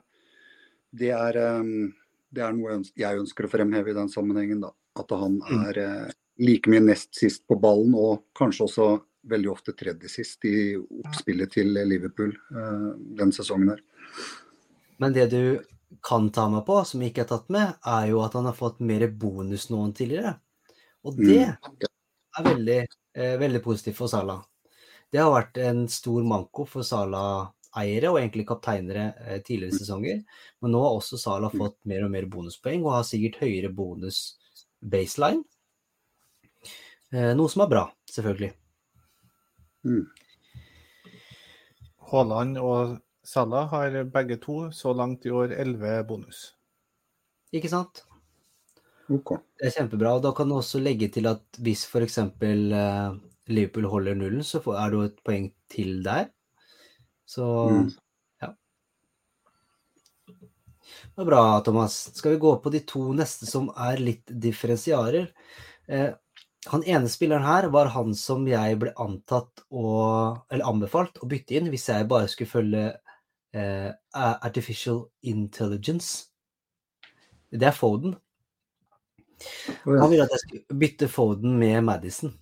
det, 0.93 1.11
er, 1.14 1.38
um, 1.61 1.93
det 2.32 2.43
er 2.43 2.52
noe 2.56 2.81
jeg 2.99 3.20
ønsker, 3.22 3.46
å 3.46 3.52
fremheve 3.52 3.90
i 3.93 3.96
den 3.96 4.08
sammenhengen. 4.11 4.61
da. 4.67 4.72
At 4.99 5.11
han 5.14 5.38
Mm. 5.40 5.64
er 5.70 5.78
uh, 6.06 6.11
like 6.38 6.70
mye 6.70 6.81
nest 6.82 7.14
sist 7.14 7.46
på 7.46 7.58
ballen, 7.61 7.94
og 7.94 8.25
kanskje 8.34 8.67
også 8.67 8.88
veldig 9.31 9.50
ofte 9.52 9.75
tredje 9.76 10.08
sist 10.08 10.44
i 10.49 10.75
oppspillet 10.81 11.50
til 11.52 11.75
Liverpool 11.87 12.32
uh, 12.56 12.94
den 13.19 13.31
sesongen 13.37 13.75
her. 13.75 13.82
Men 14.99 15.12
det 15.12 15.31
du 15.31 15.61
kan 16.06 16.31
ta 16.31 16.49
meg 16.49 16.64
på, 16.67 16.78
som 16.87 17.02
ikke 17.02 17.22
er 17.25 17.28
tatt 17.31 17.49
med, 17.52 17.75
er 17.87 18.08
jo 18.11 18.20
at 18.25 18.32
han 18.38 18.46
har 18.49 18.55
fått 18.56 18.81
mer 18.81 19.06
bonus 19.11 19.69
nå 19.70 19.84
enn 19.84 19.93
tidligere. 19.96 20.37
Og 21.05 21.17
det 21.17 21.46
Mm. 21.49 21.78
er 22.38 22.44
veldig, 22.44 22.87
eh, 23.14 23.37
veldig 23.38 23.62
positivt 23.62 23.96
for 23.96 24.06
Salah. 24.08 24.43
Det 25.11 25.19
har 25.19 25.33
vært 25.35 25.59
en 25.59 25.87
stor 25.91 26.23
manko 26.27 26.67
for 26.71 26.87
Sala-eiere 26.87 28.12
og 28.12 28.21
egentlig 28.21 28.47
kapteinere 28.49 29.09
eh, 29.25 29.41
tidligere 29.43 29.79
sesonger. 29.81 30.23
Men 30.62 30.75
nå 30.75 30.83
har 30.85 30.99
også 30.99 31.19
Sala 31.19 31.51
fått 31.51 31.81
mer 31.91 32.07
og 32.07 32.12
mer 32.15 32.29
bonuspoeng 32.31 32.85
og 32.85 32.95
har 33.01 33.09
sikkert 33.09 33.41
høyere 33.43 33.73
bonus 33.75 34.23
baseline. 34.81 35.43
Eh, 37.11 37.32
noe 37.34 37.51
som 37.51 37.65
er 37.67 37.73
bra, 37.73 37.84
selvfølgelig. 38.11 38.53
Mm. 39.89 40.05
Haaland 42.11 42.58
og 42.58 42.99
Salah 43.27 43.69
har 43.70 43.96
begge 44.11 44.39
to 44.43 44.70
så 44.75 44.93
langt 44.96 45.27
i 45.27 45.31
år 45.31 45.53
11 45.55 46.05
bonus. 46.08 46.44
Ikke 47.55 47.70
sant? 47.70 48.05
Okay. 49.11 49.39
Det 49.58 49.69
er 49.69 49.75
kjempebra. 49.75 50.15
og 50.17 50.23
Da 50.23 50.32
kan 50.34 50.49
du 50.49 50.56
også 50.56 50.81
legge 50.82 51.11
til 51.11 51.27
at 51.31 51.43
hvis 51.58 51.84
f.eks. 51.87 52.19
Liverpool 53.51 53.89
holder 53.91 54.15
nullen, 54.19 54.45
så 54.47 54.61
er 54.75 54.91
det 54.91 54.99
jo 54.99 55.07
et 55.09 55.19
poeng 55.27 55.51
til 55.73 56.03
der. 56.07 56.31
Så 57.31 57.47
Mm. 57.71 57.91
ja. 58.43 58.55
Det 61.17 61.23
er 61.23 61.29
bra, 61.29 61.61
Thomas. 61.61 62.11
Skal 62.15 62.33
vi 62.35 62.39
gå 62.43 62.57
på 62.63 62.71
de 62.73 62.81
to 62.81 63.13
neste 63.13 63.47
som 63.47 63.71
er 63.77 63.97
litt 64.03 64.27
differensiarer? 64.27 65.31
Eh, 65.89 66.11
han 66.67 66.85
ene 66.85 67.09
spilleren 67.09 67.43
her 67.47 67.69
var 67.73 67.87
han 67.95 68.15
som 68.15 68.47
jeg 68.49 68.79
ble 68.79 68.93
antatt 69.01 69.63
å 69.73 70.43
Eller 70.51 70.67
anbefalt 70.69 71.17
å 71.23 71.29
bytte 71.29 71.57
inn 71.57 71.71
hvis 71.73 71.89
jeg 71.89 72.09
bare 72.09 72.29
skulle 72.29 72.51
følge 72.51 72.83
eh, 73.55 73.93
artificial 74.15 75.07
intelligence. 75.23 76.27
Det 77.51 77.67
er 77.67 77.73
Foden. 77.75 78.17
Han 79.87 80.11
ville 80.11 80.27
at 80.27 80.35
jeg 80.37 80.43
skulle 80.45 80.79
bytte 80.79 81.09
Foden 81.09 81.57
med 81.59 81.83
Madison. 81.85 82.35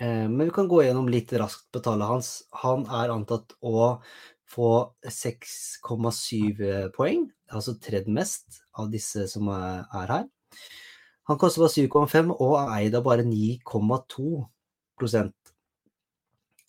Eh, 0.00 0.28
men 0.28 0.46
vi 0.46 0.50
kan 0.50 0.68
gå 0.68 0.82
gjennom 0.82 1.08
litt 1.12 1.32
raskt 1.36 1.68
på 1.72 1.82
tallet 1.84 2.08
hans. 2.08 2.28
Han 2.62 2.86
er 2.88 3.12
antatt 3.12 3.52
å 3.60 4.00
få 4.48 4.70
6,7 5.04 6.88
poeng, 6.96 7.26
altså 7.52 7.76
tredd 7.82 8.08
mest 8.08 8.62
av 8.80 8.88
disse 8.90 9.28
som 9.30 9.50
er 9.52 9.84
er 10.00 10.14
her. 10.14 10.24
Han 11.30 11.38
koster 11.38 11.62
bare 11.62 11.76
7,5 11.76 12.32
og 12.32 12.56
er 12.62 12.72
eid 12.80 12.96
av 12.98 13.04
bare 13.06 13.22
9,2 13.28 14.40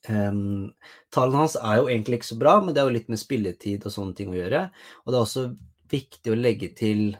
um, 0.10 0.74
Tallene 1.10 1.40
hans 1.40 1.56
er 1.56 1.80
jo 1.80 1.88
egentlig 1.88 2.20
ikke 2.20 2.30
så 2.34 2.38
bra, 2.44 2.60
men 2.62 2.76
det 2.76 2.84
er 2.84 2.92
jo 2.92 2.98
litt 3.00 3.10
med 3.10 3.22
spilletid 3.22 3.88
og 3.88 3.96
sånne 3.96 4.18
ting 4.20 4.30
å 4.30 4.38
gjøre. 4.38 4.68
Og 5.06 5.10
det 5.10 5.18
er 5.18 5.26
også 5.26 5.48
viktig 5.92 6.36
å 6.36 6.38
legge 6.38 6.70
til 6.78 7.16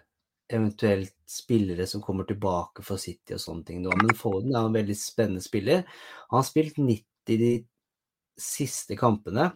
eventuelt 0.52 1.16
spillere 1.30 1.88
som 1.88 2.04
kommer 2.04 2.28
tilbake 2.28 2.84
for 2.86 3.02
City 3.02 3.36
og 3.38 3.42
sånne 3.44 3.68
ting. 3.68 3.82
Men 3.86 4.16
Foden 4.18 4.56
er 4.56 4.68
en 4.68 4.76
veldig 4.76 4.98
spennende 5.00 5.44
spiller. 5.44 5.86
Han 6.30 6.42
har 6.42 6.48
spilt 6.48 6.80
90 6.82 7.40
de 7.42 7.52
siste 8.42 8.98
kampene, 9.00 9.52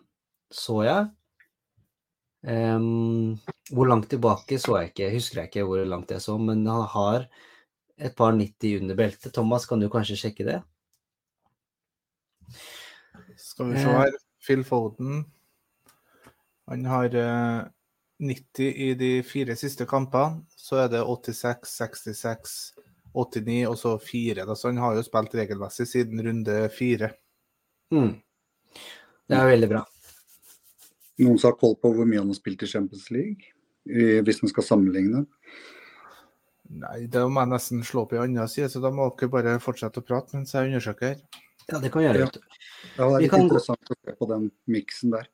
så 0.54 0.82
jeg. 0.86 1.12
Um, 2.46 3.40
hvor 3.74 3.90
langt 3.90 4.12
tilbake 4.12 4.60
så 4.62 4.76
jeg 4.78 4.92
ikke, 4.92 5.10
husker 5.16 5.40
jeg 5.42 5.50
ikke 5.50 5.64
hvor 5.66 5.82
langt 5.90 6.12
jeg 6.14 6.22
så, 6.22 6.36
men 6.38 6.62
han 6.70 6.84
har 6.94 7.24
et 7.98 8.14
par 8.16 8.36
90 8.38 8.84
under 8.84 9.00
beltet. 9.00 9.34
Thomas, 9.34 9.66
kan 9.66 9.82
du 9.82 9.90
kanskje 9.90 10.20
sjekke 10.20 10.46
det? 10.46 10.60
Skal 13.42 13.72
vi 13.72 13.82
se 13.82 13.96
her. 13.98 14.20
Phil 14.46 14.62
Foden. 14.68 15.24
Han 16.70 16.86
har 16.86 17.16
eh, 17.18 17.66
90 18.20 18.70
i 18.86 18.94
de 19.00 19.12
fire 19.28 19.56
siste 19.60 19.88
kampene. 19.90 20.44
Så 20.56 20.80
er 20.84 20.92
det 20.94 21.04
86, 21.04 21.72
66, 21.78 22.56
89 23.16 23.58
og 23.70 23.78
så 23.80 23.96
4. 24.00 24.46
Da. 24.46 24.56
Så 24.56 24.72
han 24.72 24.82
har 24.84 24.96
jo 24.98 25.04
spilt 25.06 25.36
regelmessig 25.38 25.88
siden 25.92 26.24
runde 26.26 26.58
fire. 26.76 27.12
Mm. 27.94 28.16
Det 29.26 29.38
er 29.38 29.52
veldig 29.52 29.70
bra. 29.72 29.84
Noen 31.24 31.40
som 31.40 31.54
har 31.54 31.60
koll 31.60 31.78
på 31.80 31.94
hvor 31.96 32.08
mye 32.08 32.20
han 32.20 32.32
har 32.32 32.38
spilt 32.38 32.64
i 32.66 32.70
Champions 32.70 33.08
League? 33.14 33.54
Hvis 33.86 34.42
man 34.42 34.52
skal 34.52 34.66
sammenligne? 34.68 35.26
Nei, 36.76 37.06
det 37.12 37.22
må 37.30 37.44
jeg 37.44 37.52
nesten 37.52 37.84
slå 37.86 38.04
opp 38.04 38.16
i 38.16 38.20
andre 38.20 38.48
side, 38.50 38.72
så 38.74 38.82
da 38.82 38.90
må 38.92 39.06
dere 39.14 39.30
bare 39.32 39.60
fortsette 39.62 40.02
å 40.02 40.06
prate 40.06 40.34
mens 40.36 40.56
jeg 40.56 40.72
undersøker. 40.72 41.20
Ja, 41.70 41.78
det 41.80 41.92
kan 41.94 42.02
vi 42.02 42.08
gjøre. 42.08 42.26
Ja. 42.26 42.30
Ja, 42.98 43.06
det 43.06 43.06
er 43.06 43.14
Vi 43.16 43.24
litt 43.24 43.34
kan 43.36 43.46
interessant 43.46 43.94
å 43.94 43.98
se 43.98 44.16
på 44.18 44.28
den 44.34 44.48
miksen 44.70 45.14
der. 45.14 45.30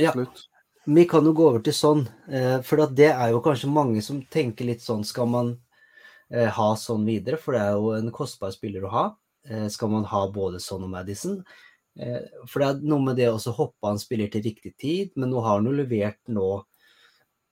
Ja. 0.00 0.14
Vi 0.88 1.04
kan 1.04 1.24
jo 1.26 1.32
gå 1.34 1.48
over 1.48 1.62
til 1.66 1.74
sånn, 1.74 2.04
eh, 2.30 2.60
for 2.62 2.78
det 2.94 3.08
er 3.10 3.32
jo 3.32 3.40
kanskje 3.42 3.66
mange 3.66 3.98
som 4.06 4.20
tenker 4.30 4.68
litt 4.68 4.84
sånn 4.84 5.00
Skal 5.04 5.26
man 5.26 5.48
eh, 6.30 6.46
ha 6.46 6.66
sånn 6.78 7.02
videre? 7.08 7.40
For 7.42 7.56
det 7.56 7.62
er 7.64 7.72
jo 7.74 7.88
en 7.96 8.12
kostbar 8.14 8.52
spiller 8.54 8.84
å 8.86 8.92
ha. 8.92 9.06
Eh, 9.50 9.64
skal 9.72 9.90
man 9.90 10.06
ha 10.06 10.20
både 10.30 10.60
sånn 10.62 10.84
og 10.86 10.92
Madison? 10.92 11.40
For 11.96 12.60
det 12.60 12.66
er 12.68 12.80
noe 12.84 13.00
med 13.00 13.16
det 13.16 13.30
å 13.32 13.52
hoppe 13.56 13.88
en 13.88 13.98
spiller 13.98 14.28
til 14.28 14.42
riktig 14.44 14.74
tid, 14.76 15.14
men 15.16 15.30
nå 15.32 15.40
har 15.40 15.56
han 15.56 15.64
jo 15.64 15.72
levert 15.78 16.18
nå 16.28 16.50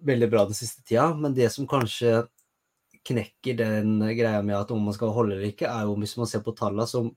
veldig 0.05 0.29
bra 0.29 0.43
den 0.45 0.59
siste 0.59 0.85
tida. 0.85 1.07
Men 1.17 1.33
det 1.33 1.49
som 1.55 1.65
kanskje 1.67 2.27
knekker 3.09 3.57
den 3.57 4.05
greia 4.19 4.43
med 4.45 4.59
at 4.59 4.75
om 4.75 4.85
man 4.85 4.95
skal 4.95 5.15
holde 5.17 5.39
eller 5.39 5.49
ikke, 5.49 5.71
er 5.73 5.89
jo 5.89 5.97
hvis 5.97 6.13
man 6.21 6.29
ser 6.29 6.45
på 6.45 6.53
tallene 6.61 6.85
som 6.87 7.09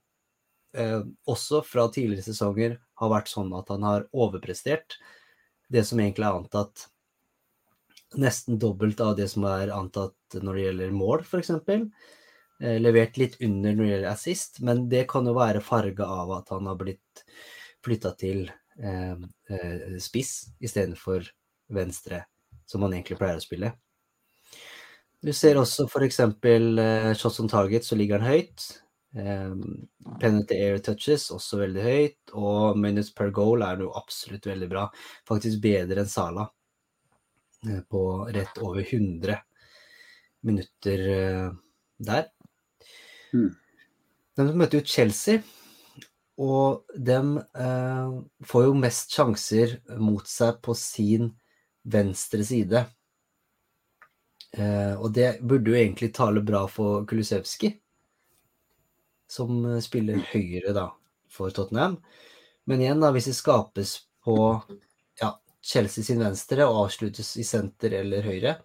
også 1.28 1.60
fra 1.68 1.84
tidligere 1.92 2.24
sesonger 2.30 2.78
har 3.00 3.12
vært 3.12 3.28
sånn 3.28 3.52
at 3.60 3.68
han 3.76 3.84
har 3.84 4.08
overprestert 4.16 4.96
det 5.72 5.84
som 5.84 6.00
egentlig 6.00 6.26
er 6.26 6.38
antatt 6.38 6.86
nesten 8.16 8.56
dobbelt 8.58 9.00
av 9.04 9.16
det 9.18 9.28
som 9.28 9.44
er 9.48 9.72
antatt 9.74 10.38
når 10.40 10.54
det 10.54 10.62
gjelder 10.64 10.94
mål, 10.96 11.24
f.eks. 11.26 11.50
Eh, 12.58 12.78
levert 12.80 13.18
litt 13.20 13.36
under 13.44 13.74
når 13.74 13.84
det 13.84 13.90
gjelder 13.90 14.12
assist, 14.12 14.60
men 14.64 14.86
det 14.88 15.04
kan 15.10 15.28
jo 15.28 15.36
være 15.36 15.64
farga 15.64 16.08
av 16.08 16.32
at 16.40 16.54
han 16.54 16.70
har 16.70 16.78
blitt 16.80 17.24
flytta 17.84 18.14
til 18.18 18.46
eh, 18.48 19.14
eh, 19.52 19.98
spiss 20.02 20.48
istedenfor 20.64 21.28
venstre, 21.74 22.24
som 22.66 22.82
han 22.86 22.96
egentlig 22.96 23.20
pleier 23.20 23.38
å 23.38 23.44
spille. 23.44 23.74
Du 25.22 25.32
ser 25.34 25.58
også 25.58 25.88
f.eks. 25.88 26.20
Eh, 26.22 27.12
shots 27.18 27.40
on 27.42 27.50
target, 27.50 27.84
så 27.84 27.98
ligger 27.98 28.22
han 28.22 28.32
høyt. 28.32 28.68
Eh, 29.16 29.54
penalty 30.20 30.58
air 30.58 30.78
touches, 30.84 31.30
også 31.34 31.62
veldig 31.62 31.84
høyt. 31.84 32.34
Og 32.36 32.78
minutes 32.78 33.12
per 33.16 33.32
goal 33.34 33.64
er 33.66 33.84
jo 33.84 33.92
absolutt 33.98 34.48
veldig 34.50 34.70
bra. 34.70 34.88
Faktisk 35.28 35.62
bedre 35.64 36.04
enn 36.04 36.10
Sala. 36.12 36.48
Eh, 37.66 37.80
på 37.88 38.02
rett 38.34 38.58
over 38.62 38.82
100 38.84 39.38
minutter 40.46 41.08
eh, 41.14 41.48
der. 41.98 42.28
Mm. 43.32 43.50
De 44.38 44.52
møter 44.54 44.78
jo 44.78 44.86
Chelsea, 44.86 45.42
og 46.38 46.84
de 46.94 47.16
eh, 47.18 48.12
får 48.46 48.68
jo 48.68 48.76
mest 48.78 49.16
sjanser 49.16 49.74
mot 49.98 50.26
seg 50.30 50.60
på 50.62 50.76
sin 50.78 51.32
venstre 51.82 52.46
side. 52.46 52.84
Eh, 54.54 54.94
og 54.94 55.10
det 55.16 55.40
burde 55.42 55.72
jo 55.72 55.80
egentlig 55.80 56.12
tale 56.14 56.44
bra 56.46 56.62
for 56.70 57.02
Kulusevski, 57.08 57.72
som 59.30 59.60
eh, 59.64 59.80
spiller 59.84 60.22
høyre 60.32 60.74
da 60.76 60.88
for 61.32 61.52
Tottenham. 61.54 61.98
Men 62.68 62.82
igjen, 62.84 63.02
da, 63.02 63.12
hvis 63.14 63.30
det 63.30 63.36
skapes 63.38 63.94
på 64.24 64.36
ja, 65.20 65.32
Chelsea 65.64 66.04
sin 66.04 66.22
venstre 66.22 66.66
og 66.68 66.84
avsluttes 66.86 67.34
i 67.40 67.44
senter 67.46 67.98
eller 68.00 68.26
høyre, 68.26 68.56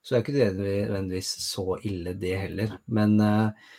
så 0.00 0.16
er 0.16 0.22
ikke 0.24 0.36
det 0.36 0.50
nødvendigvis 0.58 1.32
så 1.44 1.74
ille, 1.88 2.14
det 2.20 2.36
heller. 2.40 2.76
Men 2.92 3.16
eh, 3.24 3.72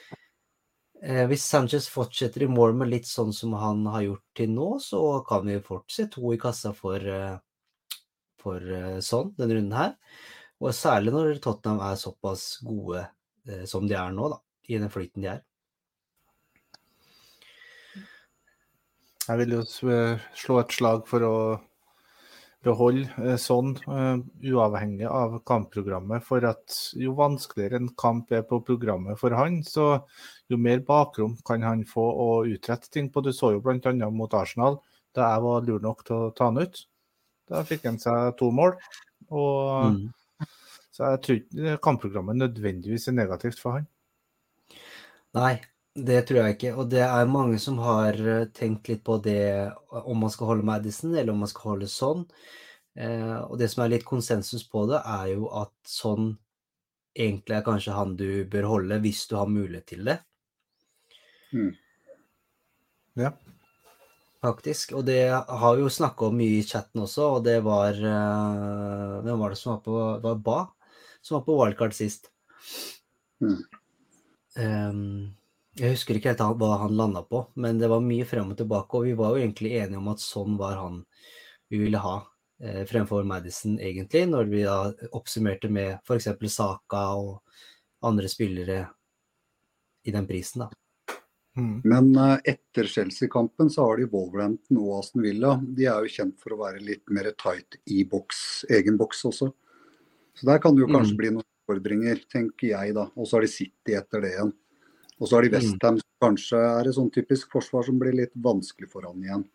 eh, 1.01 1.23
hvis 1.31 1.45
Sanchez 1.49 1.89
fortsetter 1.91 2.45
i 2.45 2.51
mål 2.51 2.75
med 2.81 2.93
litt 2.93 3.09
sånn 3.09 3.33
som 3.35 3.55
han 3.57 3.85
har 3.89 4.05
gjort 4.09 4.27
til 4.37 4.53
nå, 4.53 4.73
så 4.83 5.01
kan 5.27 5.47
vi 5.49 5.61
fort 5.65 5.89
se 5.93 6.09
to 6.13 6.33
i 6.35 6.41
kassa 6.41 6.75
for, 6.77 7.01
eh, 7.01 7.39
for 8.41 9.01
sånn 9.05 9.33
denne 9.37 9.57
runden 9.57 9.77
her. 9.77 9.97
Og 10.61 10.75
særlig 10.77 11.13
når 11.13 11.39
Tottenham 11.41 11.81
er 11.81 11.97
såpass 11.97 12.59
gode 12.61 13.01
eh, 13.49 13.63
som 13.69 13.87
de 13.89 13.97
er 13.97 14.13
nå, 14.13 14.29
da, 14.29 14.37
i 14.69 14.77
den 14.77 14.93
flyten 14.93 15.25
de 15.25 15.31
er. 15.33 15.41
Jeg 19.31 19.39
vil 19.39 19.53
jo 19.55 19.61
eh, 19.93 20.23
slå 20.35 20.57
et 20.59 20.73
slag 20.75 21.05
for 21.07 21.23
å 21.23 21.35
beholde 22.65 23.07
eh, 23.23 23.37
sånn, 23.39 23.71
eh, 23.87 24.17
uavhengig 24.51 25.07
av 25.07 25.37
kampprogrammet. 25.47 26.25
For 26.27 26.43
at 26.49 26.75
jo 26.99 27.15
vanskeligere 27.15 27.79
en 27.79 27.91
kamp 27.95 28.33
er 28.35 28.43
på 28.49 28.59
programmet 28.67 29.19
for 29.21 29.31
han, 29.39 29.61
så 29.63 30.03
jo 30.51 30.59
mer 30.59 30.83
bakrom 30.83 31.37
kan 31.47 31.63
han 31.63 31.85
få 31.87 32.03
å 32.03 32.29
utrette 32.51 32.91
ting 32.91 33.07
på. 33.09 33.23
Du 33.23 33.31
så 33.33 33.53
jo 33.55 33.63
bl.a. 33.63 33.93
mot 34.11 34.35
Arsenal, 34.35 34.81
da 35.15 35.31
jeg 35.31 35.45
var 35.47 35.69
lur 35.69 35.85
nok 35.87 36.03
til 36.07 36.17
å 36.17 36.33
ta 36.35 36.51
han 36.51 36.59
ut. 36.59 36.83
Da 37.51 37.63
fikk 37.67 37.87
han 37.87 38.01
seg 38.03 38.35
to 38.41 38.51
mål. 38.55 38.75
Og, 39.31 39.87
Mm. 39.91 40.09
Så 40.91 41.07
jeg 41.07 41.19
tror 41.23 41.37
ikke 41.39 41.75
kampprogrammet 41.85 42.35
nødvendigvis 42.35 43.07
er 43.07 43.15
negativt 43.15 43.61
for 43.63 43.79
han. 43.79 43.85
Nei, 45.37 45.53
det 45.95 46.21
tror 46.27 46.41
jeg 46.41 46.55
ikke. 46.55 46.73
Og 46.79 46.89
det 46.91 47.03
er 47.05 47.31
mange 47.31 47.59
som 47.59 47.79
har 47.83 48.15
eh, 48.15 48.47
tenkt 48.55 48.89
litt 48.91 49.03
på 49.07 49.17
det 49.23 49.71
om 49.91 50.23
man 50.23 50.31
skal 50.33 50.53
holde 50.53 50.67
Madison, 50.67 51.13
eller 51.15 51.33
om 51.33 51.43
man 51.43 51.51
skal 51.51 51.73
holde 51.73 51.91
sånn. 51.91 52.25
Eh, 52.95 53.37
og 53.43 53.57
det 53.59 53.71
som 53.71 53.83
er 53.83 53.93
litt 53.95 54.07
konsensus 54.07 54.63
på 54.67 54.85
det, 54.91 55.01
er 55.03 55.33
jo 55.33 55.51
at 55.61 55.73
sånn 55.87 56.33
egentlig 57.11 57.57
er 57.57 57.65
kanskje 57.65 57.95
han 57.95 58.15
du 58.15 58.43
bør 58.47 58.69
holde 58.71 59.01
hvis 59.03 59.25
du 59.27 59.35
har 59.39 59.51
mulighet 59.51 59.89
til 59.91 60.05
det. 60.07 60.19
Mm. 61.51 61.71
Ja. 63.19 63.33
Faktisk. 64.41 64.95
Og 64.97 65.03
det 65.05 65.25
har 65.31 65.75
vi 65.75 65.83
jo 65.83 65.91
snakka 65.91 66.31
om 66.31 66.37
mye 66.39 66.61
i 66.61 66.67
chatten 66.67 67.03
også, 67.03 67.33
og 67.37 67.43
det 67.45 67.59
var 67.67 67.97
eh, 67.99 69.17
Hvem 69.25 69.43
var 69.43 69.51
det 69.51 69.59
som 69.59 69.75
var 69.75 69.83
på 69.85 69.97
Det 70.17 70.29
var 70.31 70.45
Ba 70.45 70.61
som 71.21 71.35
var 71.35 71.45
på 71.45 71.57
wildcard 71.65 71.93
sist. 71.93 72.31
Mm. 73.41 73.59
Ehm, 74.55 75.33
jeg 75.79 75.93
husker 75.95 76.17
ikke 76.17 76.33
helt 76.33 76.59
hva 76.59 76.71
han 76.81 76.97
landa 76.99 77.21
på, 77.23 77.45
men 77.55 77.79
det 77.79 77.89
var 77.91 78.03
mye 78.03 78.25
frem 78.27 78.51
og 78.51 78.57
tilbake, 78.59 78.97
og 78.97 79.07
vi 79.07 79.13
var 79.17 79.35
jo 79.35 79.43
egentlig 79.43 79.71
enige 79.79 80.01
om 80.01 80.09
at 80.11 80.23
sånn 80.23 80.57
var 80.59 80.75
han 80.81 81.05
vi 81.71 81.79
ville 81.79 82.01
ha 82.03 82.17
eh, 82.59 82.81
fremfor 82.89 83.23
Madison, 83.23 83.77
egentlig, 83.79 84.25
når 84.27 84.49
vi 84.51 84.65
da 84.67 84.91
oppsummerte 85.15 85.69
med 85.71 85.99
f.eks. 86.03 86.27
Saka 86.51 87.05
og 87.15 87.39
andre 88.03 88.27
spillere 88.27 88.81
i 90.03 90.11
den 90.11 90.27
prisen, 90.27 90.65
da. 90.65 91.17
Mm. 91.55 91.81
Men 91.83 92.11
eh, 92.15 92.37
etter 92.53 92.87
Chelsea-kampen 92.91 93.69
så 93.71 93.85
har 93.87 93.99
de 94.01 94.09
Wolverhampton 94.11 94.77
og 94.83 94.97
Aston 94.99 95.23
Villa. 95.23 95.57
De 95.63 95.87
er 95.87 96.03
jo 96.03 96.11
kjent 96.11 96.37
for 96.39 96.55
å 96.55 96.61
være 96.65 96.83
litt 96.83 97.03
mer 97.11 97.31
tight 97.39 97.79
i 97.91 98.03
boks, 98.07 98.65
egen 98.71 98.99
boks 98.99 99.23
også. 99.31 99.51
Så 100.35 100.47
der 100.47 100.59
kan 100.63 100.75
det 100.75 100.85
jo 100.85 100.91
kanskje 100.91 101.13
Mm. 101.15 101.19
bli 101.19 101.31
noen 101.35 101.47
utfordringer, 101.47 102.21
tenker 102.31 102.67
jeg 102.71 102.95
da. 102.95 103.09
Og 103.15 103.27
så 103.27 103.37
har 103.37 103.41
de 103.47 103.51
City 103.51 103.95
etter 103.99 104.23
det 104.23 104.31
igjen. 104.35 104.53
Og 105.21 105.29
så 105.29 105.37
har 105.37 105.45
de 105.45 105.51
Mm. 105.53 105.57
Westham, 105.59 105.99
som 106.01 106.21
kanskje 106.25 106.57
er 106.57 106.87
et 106.89 106.95
sånn 106.97 107.11
typisk 107.13 107.51
forsvar 107.53 107.85
som 107.85 107.99
blir 107.99 108.15
litt 108.17 108.33
vanskelig 108.33 108.89
for 108.89 109.05
han 109.05 109.21
igjen. 109.21 109.45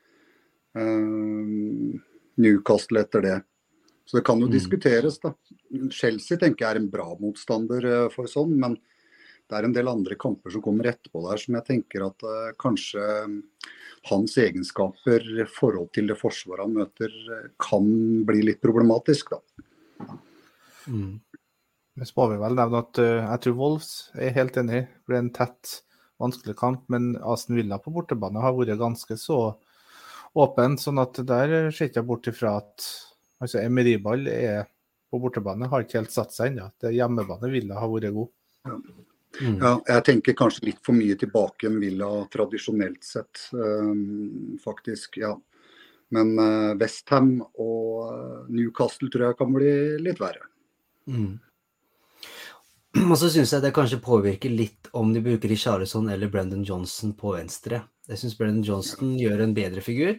Uh, 0.76 1.98
Newcastle 2.38 3.00
etter 3.00 3.22
det. 3.24 3.42
Så 4.06 4.18
det 4.18 4.24
kan 4.24 4.38
jo 4.38 4.46
Mm. 4.46 4.52
diskuteres, 4.52 5.18
da. 5.18 5.34
Chelsea 5.90 6.38
tenker 6.38 6.62
jeg 6.62 6.76
er 6.76 6.78
en 6.78 6.90
bra 6.90 7.16
motstander 7.18 7.84
eh, 7.84 8.08
for 8.10 8.26
sånn, 8.26 8.54
men 8.56 8.76
det 9.48 9.56
er 9.58 9.64
en 9.64 9.72
del 9.72 9.88
andre 9.88 10.14
kamper 10.14 10.52
som 10.52 10.62
kommer 10.62 10.84
etterpå 10.84 11.28
der 11.28 11.38
som 11.38 11.54
jeg 11.56 11.64
tenker 11.64 12.06
at 12.06 12.22
uh, 12.22 12.52
kanskje 12.58 13.42
hans 14.06 14.36
egenskaper 14.36 15.42
i 15.42 15.46
forhold 15.50 15.92
til 15.92 16.06
det 16.06 16.18
forsvaret 16.18 16.62
han 16.62 16.74
møter, 16.74 17.10
kan 17.58 18.24
bli 18.24 18.42
litt 18.42 18.60
problematisk, 18.60 19.30
da. 19.30 19.40
Mm. 20.86 21.20
Men 21.96 22.08
så 22.08 22.16
må 22.18 22.28
vi 22.32 22.38
vel 22.42 22.56
nevne 22.58 22.82
at 22.84 23.00
eh, 23.00 23.24
jeg 23.24 23.42
tror 23.44 23.58
Wolves 23.60 23.90
er 24.20 24.34
helt 24.36 24.56
enig. 24.60 24.84
Det 24.84 25.10
ble 25.10 25.20
en 25.22 25.32
tett, 25.34 25.78
vanskelig 26.20 26.56
kamp. 26.60 26.84
Men 26.92 27.14
Aston 27.24 27.56
Villa 27.56 27.80
på 27.80 27.92
bortebane 27.94 28.42
har 28.44 28.56
vært 28.56 28.76
ganske 28.80 29.16
så 29.20 29.40
åpen. 30.36 30.76
sånn 30.78 31.00
at 31.00 31.16
der 31.24 31.70
ser 31.70 31.88
ikke 31.88 32.02
jeg 32.02 32.08
bort 32.10 32.28
ifra 32.28 32.58
at 32.60 32.88
altså 33.40 33.62
Emeriball 33.62 34.28
er 34.28 34.66
på 35.10 35.20
bortebane, 35.22 35.68
har 35.70 35.84
ikke 35.84 36.02
helt 36.02 36.12
satt 36.12 36.34
seg 36.34 36.52
ennå. 36.52 36.68
Det 36.80 36.92
Hjemmebane 36.92 37.50
Villa 37.52 37.80
har 37.80 37.92
vært 37.92 38.12
god. 38.16 38.32
Mm. 39.36 39.58
Ja, 39.60 39.72
jeg 39.88 40.04
tenker 40.08 40.36
kanskje 40.36 40.70
litt 40.70 40.80
for 40.84 40.96
mye 40.96 41.16
tilbake 41.20 41.68
enn 41.68 41.80
Villa 41.80 42.08
tradisjonelt 42.32 43.04
sett, 43.04 43.48
um, 43.52 44.56
faktisk. 44.62 45.20
ja. 45.22 45.34
Men 46.14 46.36
uh, 46.38 46.76
Westham 46.78 47.40
og 47.42 48.12
eh, 48.12 48.42
Newcastle 48.54 49.08
tror 49.10 49.24
jeg 49.26 49.38
kan 49.40 49.50
bli 49.50 49.72
litt 50.04 50.20
verre. 50.22 50.44
Mm. 51.10 51.32
Og 53.10 53.16
så 53.18 53.28
syns 53.32 53.52
jeg 53.52 53.64
det 53.64 53.74
kanskje 53.76 53.98
påvirker 54.02 54.52
litt 54.52 54.88
om 54.96 55.12
de 55.12 55.20
bruker 55.24 55.50
Richarlison 55.50 56.08
eller 56.12 56.30
Brendan 56.32 56.64
Johnson 56.64 57.12
på 57.18 57.34
venstre. 57.34 57.82
Jeg 58.08 58.20
syns 58.20 58.36
Brendan 58.38 58.64
Johnson 58.64 59.14
ja. 59.16 59.26
gjør 59.26 59.44
en 59.44 59.54
bedre 59.56 59.82
figur. 59.84 60.16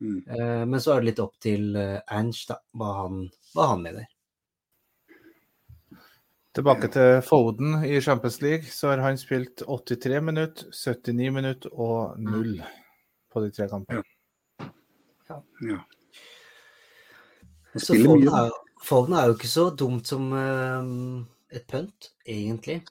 Mm. 0.00 0.18
Eh, 0.28 0.62
men 0.70 0.80
så 0.80 0.94
er 0.94 1.02
det 1.02 1.10
litt 1.10 1.22
opp 1.22 1.34
til 1.42 1.74
eh, 1.78 1.98
Ange, 2.14 2.44
da, 2.50 2.58
hva 2.78 2.92
han, 3.00 3.24
hva 3.54 3.70
han 3.72 3.82
mener. 3.82 4.06
Tilbake 6.58 6.90
til 6.90 7.20
Foden 7.22 7.80
i 7.86 8.00
Champions 8.02 8.40
League, 8.42 8.70
så 8.72 8.92
har 8.92 9.02
han 9.04 9.18
spilt 9.20 9.62
83 9.62 10.20
minutter, 10.24 10.70
79 10.74 11.32
minutter 11.34 11.74
og 11.74 12.18
null 12.22 12.56
på 13.30 13.42
de 13.44 13.50
tre 13.54 13.68
kampene. 13.70 14.04
Ja. 15.28 15.40
ja. 15.68 15.80
Så 17.76 17.98
Foden 17.98 18.30
er, 18.32 18.54
Foden 18.82 19.18
er 19.18 19.28
jo 19.28 19.36
ikke 19.36 19.50
så 19.50 19.68
dumt 19.74 20.08
som 20.10 20.30
eh, 20.34 20.94
et 21.54 21.66
pønt, 21.70 22.10
egentlig. 22.26 22.82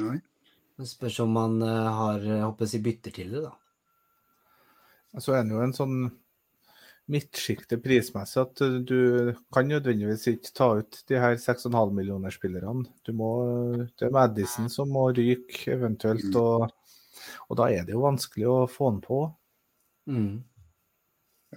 Nei. 0.00 0.18
Det 0.74 0.88
spørs 0.90 1.20
om 1.22 1.34
man 1.36 1.60
eh, 1.62 1.90
har 1.98 2.24
håper 2.48 2.70
jeg, 2.72 2.82
bytter 2.82 3.14
til 3.14 3.36
det, 3.36 3.44
da. 3.46 3.52
Så 5.22 5.36
er 5.36 5.44
det 5.46 5.54
jo 5.54 5.62
en 5.62 5.76
sånn 5.76 5.98
midtsjikte 7.12 7.76
prismessig 7.84 8.40
at 8.40 8.62
uh, 8.64 8.78
du 8.80 9.34
kan 9.52 9.68
nødvendigvis 9.68 10.24
ikke 10.30 10.52
ta 10.56 10.68
ut 10.80 11.02
de 11.10 11.18
her 11.20 11.36
6,5 11.38 11.92
millioner-spillerne. 11.94 12.86
Du 13.04 13.12
må, 13.16 13.30
Det 13.92 14.08
er 14.08 14.14
Madison 14.14 14.70
som 14.72 14.90
må 14.90 15.10
ryke 15.12 15.74
eventuelt, 15.76 16.24
Mm. 16.24 16.40
og, 16.40 16.72
og 17.50 17.60
da 17.60 17.68
er 17.70 17.84
det 17.84 17.94
jo 17.94 18.02
vanskelig 18.06 18.48
å 18.48 18.56
få 18.70 18.90
han 18.90 19.00
på. 19.04 19.20
Mm. 20.08 20.42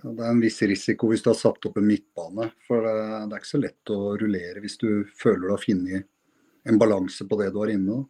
Det 0.01 0.23
er 0.23 0.29
en 0.29 0.43
viss 0.43 0.59
risiko 0.67 1.09
hvis 1.11 1.23
du 1.25 1.31
har 1.31 1.39
satt 1.39 1.65
opp 1.69 1.79
en 1.79 1.87
midtbane. 1.87 2.51
For 2.67 2.85
det, 2.85 2.93
det 3.27 3.35
er 3.35 3.41
ikke 3.41 3.53
så 3.53 3.61
lett 3.61 3.93
å 3.93 3.99
rullere 4.19 4.63
hvis 4.63 4.77
du 4.81 4.89
føler 5.17 5.47
du 5.47 5.53
har 5.55 5.63
funnet 5.63 6.07
en 6.67 6.79
balanse 6.81 7.25
på 7.27 7.39
det 7.39 7.49
du 7.53 7.59
har 7.61 7.71
inne. 7.71 8.03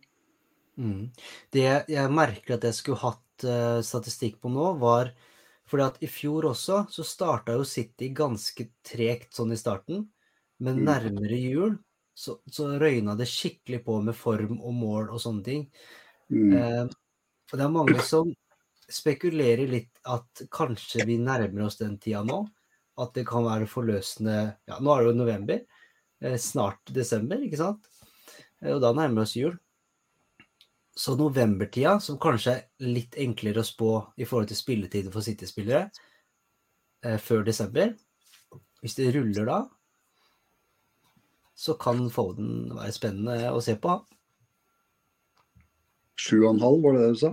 Mm. 0.77 1.09
Det 1.53 1.65
jeg 1.89 2.13
merker 2.13 2.57
at 2.57 2.67
jeg 2.67 2.77
skulle 2.77 3.01
hatt 3.01 3.45
uh, 3.45 3.79
statistikk 3.85 4.39
på 4.41 4.51
nå, 4.53 4.71
var 4.81 5.11
fordi 5.67 5.83
at 5.83 5.97
i 6.05 6.09
fjor 6.09 6.47
også 6.53 6.85
så 6.93 7.03
starta 7.05 7.57
jo 7.57 7.65
City 7.67 8.11
ganske 8.15 8.69
tregt 8.85 9.33
sånn 9.35 9.51
i 9.51 9.59
starten, 9.59 10.05
men 10.63 10.79
Mm. 10.79 10.85
nærmere 10.87 11.37
jul 11.37 11.75
så, 12.17 12.39
så 12.49 12.79
røyna 12.79 13.17
det 13.17 13.27
skikkelig 13.29 13.83
på 13.85 13.99
med 14.01 14.15
form 14.17 14.61
og 14.61 14.73
mål 14.73 15.09
og 15.11 15.21
sånne 15.21 15.43
ting. 15.45 15.67
Mm. 16.33 16.53
Uh, 16.55 16.85
og 17.51 17.59
det 17.59 17.65
er 17.65 17.73
mange 17.73 18.01
som 18.03 18.31
spekulerer 18.91 19.67
litt 19.69 19.99
at 20.07 20.43
kanskje 20.53 21.05
vi 21.07 21.17
nærmer 21.19 21.67
oss 21.67 21.79
den 21.79 21.97
tida 22.01 22.23
nå. 22.27 22.43
At 22.97 23.13
det 23.13 23.27
kan 23.29 23.45
være 23.45 23.69
forløsende 23.69 24.37
Ja, 24.65 24.79
nå 24.81 24.93
er 24.93 25.03
det 25.03 25.11
jo 25.11 25.17
november. 25.19 25.61
Eh, 26.23 26.37
snart 26.41 26.81
desember, 26.93 27.41
ikke 27.45 27.59
sant? 27.59 27.85
Eh, 28.63 28.73
og 28.73 28.81
da 28.81 28.93
nærmer 28.95 29.21
vi 29.21 29.25
oss 29.25 29.35
jul. 29.37 29.57
Så 30.97 31.13
novembertida, 31.13 31.99
som 32.01 32.17
kanskje 32.17 32.55
er 32.55 32.89
litt 32.89 33.17
enklere 33.21 33.61
å 33.61 33.67
spå 33.67 33.91
i 34.17 34.25
forhold 34.25 34.49
til 34.49 34.57
spilletiden 34.57 35.13
for 35.13 35.21
City-spillere, 35.21 35.91
eh, 37.03 37.17
før 37.17 37.45
desember 37.45 37.95
Hvis 38.81 38.93
det 38.93 39.09
ruller 39.15 39.45
da, 39.45 39.57
så 41.57 41.73
kan 41.73 42.09
Foden 42.13 42.69
være 42.77 42.93
spennende 42.93 43.49
å 43.49 43.61
se 43.61 43.73
på. 43.81 43.95
Sju 46.17 46.43
og 46.43 46.51
en 46.51 46.61
halv, 46.61 46.83
var 46.83 46.93
det 46.93 47.01
det 47.01 47.15
du 47.15 47.19
sa? 47.23 47.31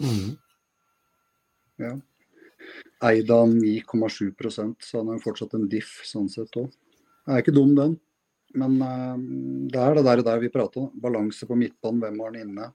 Mm. 0.00 0.36
Ja. 1.80 1.94
Eid 3.08 3.30
av 3.32 3.48
9,7 3.48 4.30
så 4.80 5.00
han 5.00 5.08
har 5.08 5.16
jo 5.16 5.24
fortsatt 5.24 5.56
en 5.56 5.68
diff 5.72 6.00
sånn 6.04 6.28
sett 6.32 6.56
òg. 6.60 6.68
Er 7.30 7.42
ikke 7.42 7.54
dum, 7.56 7.72
den. 7.78 7.96
Men 8.58 8.76
uh, 8.82 9.16
det 9.70 9.78
er 9.78 9.96
det 9.96 10.04
der, 10.08 10.22
der 10.26 10.42
vi 10.42 10.50
prater 10.52 10.84
om. 10.84 10.90
Balanse 11.00 11.46
på 11.46 11.56
midtbanen. 11.58 12.02
Hvem 12.02 12.20
har 12.20 12.32
han 12.32 12.40
inne? 12.40 12.68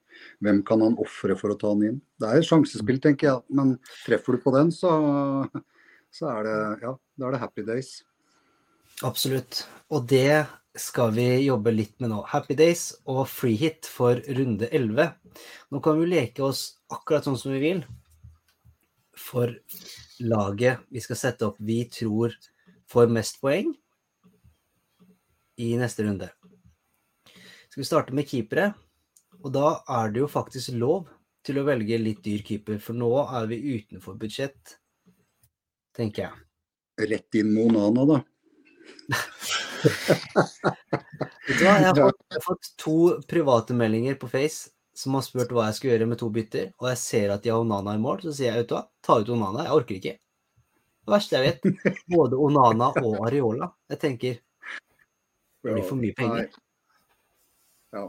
Hvem 0.44 0.62
kan 0.66 0.82
han 0.84 0.96
ofre 1.02 1.36
for 1.38 1.52
å 1.52 1.58
ta 1.60 1.72
han 1.74 1.84
inn? 1.84 1.98
Det 2.16 2.30
er 2.30 2.40
et 2.40 2.48
sjansespill, 2.48 3.00
tenker 3.04 3.28
jeg. 3.28 3.42
Men 3.58 3.76
treffer 4.06 4.36
du 4.36 4.42
på 4.44 4.54
den, 4.56 4.72
så, 4.74 4.92
så 6.16 6.30
er 6.32 6.48
det 6.48 6.58
ja, 6.86 6.94
da 7.20 7.28
er 7.28 7.36
det 7.36 7.42
happy 7.44 7.66
days. 7.68 7.98
Absolutt. 9.04 9.66
Og 9.92 10.06
det 10.08 10.46
skal 10.80 11.12
vi 11.16 11.26
jobbe 11.46 11.72
litt 11.74 11.94
med 12.00 12.12
nå. 12.12 12.22
Happy 12.28 12.56
Days 12.58 12.88
og 13.08 13.26
free 13.30 13.56
hit 13.58 13.88
for 13.90 14.20
runde 14.38 14.68
11. 14.70 15.12
Nå 15.72 15.80
kan 15.84 16.00
vi 16.00 16.08
leke 16.10 16.44
oss 16.46 16.80
akkurat 16.92 17.26
sånn 17.26 17.38
som 17.40 17.54
vi 17.54 17.62
vil 17.62 17.84
for 19.16 19.50
laget 20.20 20.84
vi 20.92 21.00
skal 21.00 21.18
sette 21.18 21.46
opp 21.48 21.56
vi 21.58 21.80
tror 21.90 22.34
får 22.90 23.10
mest 23.10 23.40
poeng 23.40 23.72
i 25.56 25.72
neste 25.80 26.04
runde. 26.04 26.28
Skal 27.68 27.80
vi 27.80 27.88
starte 27.88 28.14
med 28.14 28.28
keepere? 28.28 28.70
Og 29.42 29.52
da 29.52 29.78
er 29.98 30.12
det 30.12 30.22
jo 30.22 30.30
faktisk 30.30 30.76
lov 30.76 31.08
til 31.46 31.60
å 31.60 31.66
velge 31.66 31.98
litt 32.00 32.22
dyr 32.24 32.42
keeper, 32.44 32.80
for 32.82 32.98
nå 32.98 33.10
er 33.24 33.46
vi 33.50 33.60
utenfor 33.76 34.16
budsjett, 34.20 34.76
tenker 35.96 36.26
jeg. 36.26 36.42
Rett 37.12 37.38
inn 37.38 37.54
Monana, 37.54 37.86
Onana, 37.92 38.18
da. 38.18 39.22
Jeg 41.46 41.70
har, 41.70 41.94
fått, 41.94 42.18
jeg 42.26 42.34
har 42.34 42.42
fått 42.42 42.68
to 42.80 42.96
private 43.30 43.74
meldinger 43.76 44.16
på 44.18 44.28
Face 44.28 44.72
som 44.96 45.14
har 45.14 45.24
spurt 45.24 45.52
hva 45.52 45.68
jeg 45.68 45.76
skal 45.76 45.90
gjøre 45.92 46.08
med 46.08 46.18
to 46.20 46.28
bytter, 46.32 46.70
og 46.80 46.88
jeg 46.88 47.00
ser 47.00 47.32
at 47.34 47.44
de 47.44 47.52
har 47.52 47.60
Onana 47.60 47.94
i 47.96 48.00
mål, 48.00 48.22
så 48.24 48.32
sier 48.32 48.48
jeg 48.50 48.62
vet 48.62 48.70
du 48.70 48.74
hva, 48.78 48.84
ta 49.04 49.18
ut 49.20 49.32
Onana, 49.34 49.66
jeg 49.66 49.76
orker 49.76 49.98
ikke. 49.98 50.14
Det 51.06 51.12
verste 51.12 51.36
jeg 51.36 51.50
vet, 51.50 51.82
både 52.16 52.38
Onana 52.40 52.88
og 53.02 53.26
Areola. 53.28 53.68
Jeg 53.92 54.02
tenker 54.02 54.38
det 55.66 55.74
blir 55.74 55.86
for 55.86 55.98
mye 55.98 56.14
penger. 56.16 56.46
Nei. 56.46 57.96
Ja. 57.96 58.06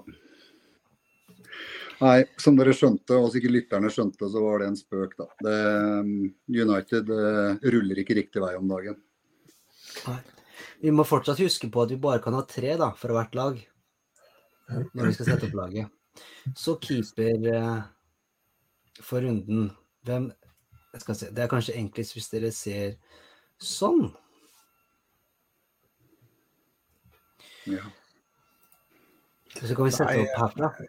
Nei, 1.98 2.18
som 2.38 2.58
dere 2.60 2.76
skjønte, 2.78 3.18
og 3.18 3.32
sikkert 3.34 3.56
lytterne 3.56 3.90
skjønte, 3.90 4.30
så 4.30 4.44
var 4.44 4.62
det 4.62 4.68
en 4.70 4.78
spøk, 4.78 5.16
da. 5.18 5.28
Det, 5.42 5.56
um, 6.06 6.12
United 6.54 7.10
det 7.10 7.72
ruller 7.74 8.04
ikke 8.04 8.20
riktig 8.20 8.44
vei 8.44 8.54
om 8.60 8.70
dagen. 8.70 9.00
Nei. 10.06 10.20
Vi 10.82 10.94
må 10.94 11.06
fortsatt 11.08 11.40
huske 11.42 11.70
på 11.74 11.84
at 11.84 11.92
vi 11.94 12.00
bare 12.02 12.22
kan 12.24 12.36
ha 12.38 12.44
tre 12.46 12.76
da, 12.78 12.92
for 12.98 13.16
hvert 13.16 13.36
lag 13.38 13.62
når 14.68 15.08
vi 15.08 15.14
skal 15.16 15.32
sette 15.32 15.48
opp 15.48 15.56
laget. 15.58 15.94
Så 16.58 16.76
keeper 16.82 17.48
eh, 17.54 17.82
for 19.06 19.22
runden 19.22 19.70
Hvem 20.08 20.32
jeg 20.94 21.02
skal 21.04 21.18
se, 21.20 21.30
Det 21.36 21.44
er 21.44 21.52
kanskje 21.52 21.76
enklest 21.78 22.16
hvis 22.16 22.30
dere 22.32 22.50
ser 22.56 22.96
sånn. 23.62 24.08
Ja. 27.68 27.84
Så 29.58 29.76
kan 29.76 29.86
vi 29.86 29.94
sette 29.94 30.14
Nei, 30.14 30.24
opp 30.24 30.40
herfra. 30.42 30.88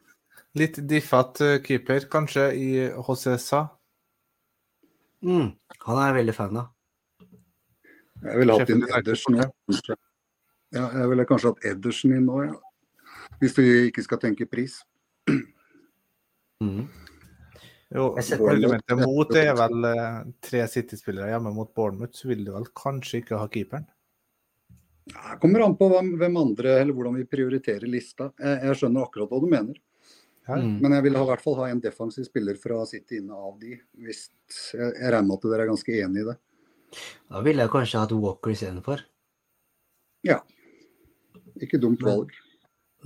Litt 0.58 0.80
diffete 0.88 1.52
eh, 1.56 1.60
keeper, 1.64 2.06
kanskje, 2.12 2.48
i 2.56 2.70
HCSA. 2.94 3.64
Mm, 5.26 5.50
han 5.84 5.98
er 5.98 6.10
jeg 6.12 6.18
veldig 6.20 6.36
fan 6.36 6.60
av. 6.62 6.72
Jeg 8.24 8.40
ville 8.40 8.56
hatt 8.58 8.72
inn 8.74 8.86
Edersen 8.98 9.38
òg. 9.38 9.52
kanskje. 9.68 9.98
Ja, 10.74 10.86
jeg 11.00 11.10
ville 11.12 11.26
kanskje 11.28 11.52
hatt 11.52 11.68
Edersen 11.70 12.16
inn 12.16 12.30
òg, 12.32 12.48
ja. 12.48 12.56
Hvis 13.38 13.54
du 13.54 13.62
ikke 13.62 14.02
skal 14.06 14.20
tenke 14.22 14.48
pris. 14.50 14.80
Mm. 16.58 16.88
Jo, 17.94 18.08
argumentet 18.18 18.98
mot 18.98 19.30
det 19.32 19.44
er 19.48 19.54
vel 19.56 19.86
eh, 19.88 20.16
tre 20.44 20.64
City-spillere 20.68 21.30
hjemme 21.30 21.52
mot 21.56 21.70
Bournemouth, 21.72 22.18
så 22.18 22.28
vil 22.28 22.42
du 22.44 22.50
vel 22.52 22.66
kanskje 22.76 23.22
ikke 23.22 23.38
ha 23.40 23.46
keeperen. 23.52 23.86
Det 25.08 25.38
kommer 25.40 25.64
an 25.64 25.76
på 25.78 25.88
hvem, 25.88 26.36
andre, 26.36 26.80
eller 26.82 26.92
hvordan 26.92 27.16
vi 27.16 27.28
prioriterer 27.30 27.88
lista. 27.88 28.28
Jeg, 28.36 28.58
jeg 28.66 28.80
skjønner 28.80 29.06
akkurat 29.06 29.30
hva 29.32 29.40
du 29.40 29.46
mener. 29.48 29.78
Ja. 30.48 30.58
Mm. 30.58 30.74
Men 30.82 30.98
jeg 30.98 31.06
vil 31.06 31.16
i 31.16 31.22
hvert 31.30 31.44
fall 31.44 31.56
ha 31.62 31.70
en 31.70 31.80
defensiv 31.84 32.26
spiller 32.28 32.58
fra 32.60 32.82
City 32.90 33.22
inne 33.22 33.36
av 33.36 33.56
de. 33.60 33.78
Hvis, 34.04 34.26
jeg, 34.74 34.92
jeg 34.98 35.14
regner 35.14 35.30
med 35.30 35.38
at 35.38 35.48
dere 35.48 35.64
er 35.64 35.72
ganske 35.72 35.96
enig 36.02 36.24
i 36.24 36.28
det. 36.28 36.36
Da 37.28 37.42
ville 37.44 37.64
jeg 37.64 37.72
kanskje 37.72 38.02
hatt 38.02 38.14
Walker 38.16 38.54
istedenfor. 38.54 39.04
Ikke 41.62 41.80
dumt 41.82 42.02
valg. 42.06 42.32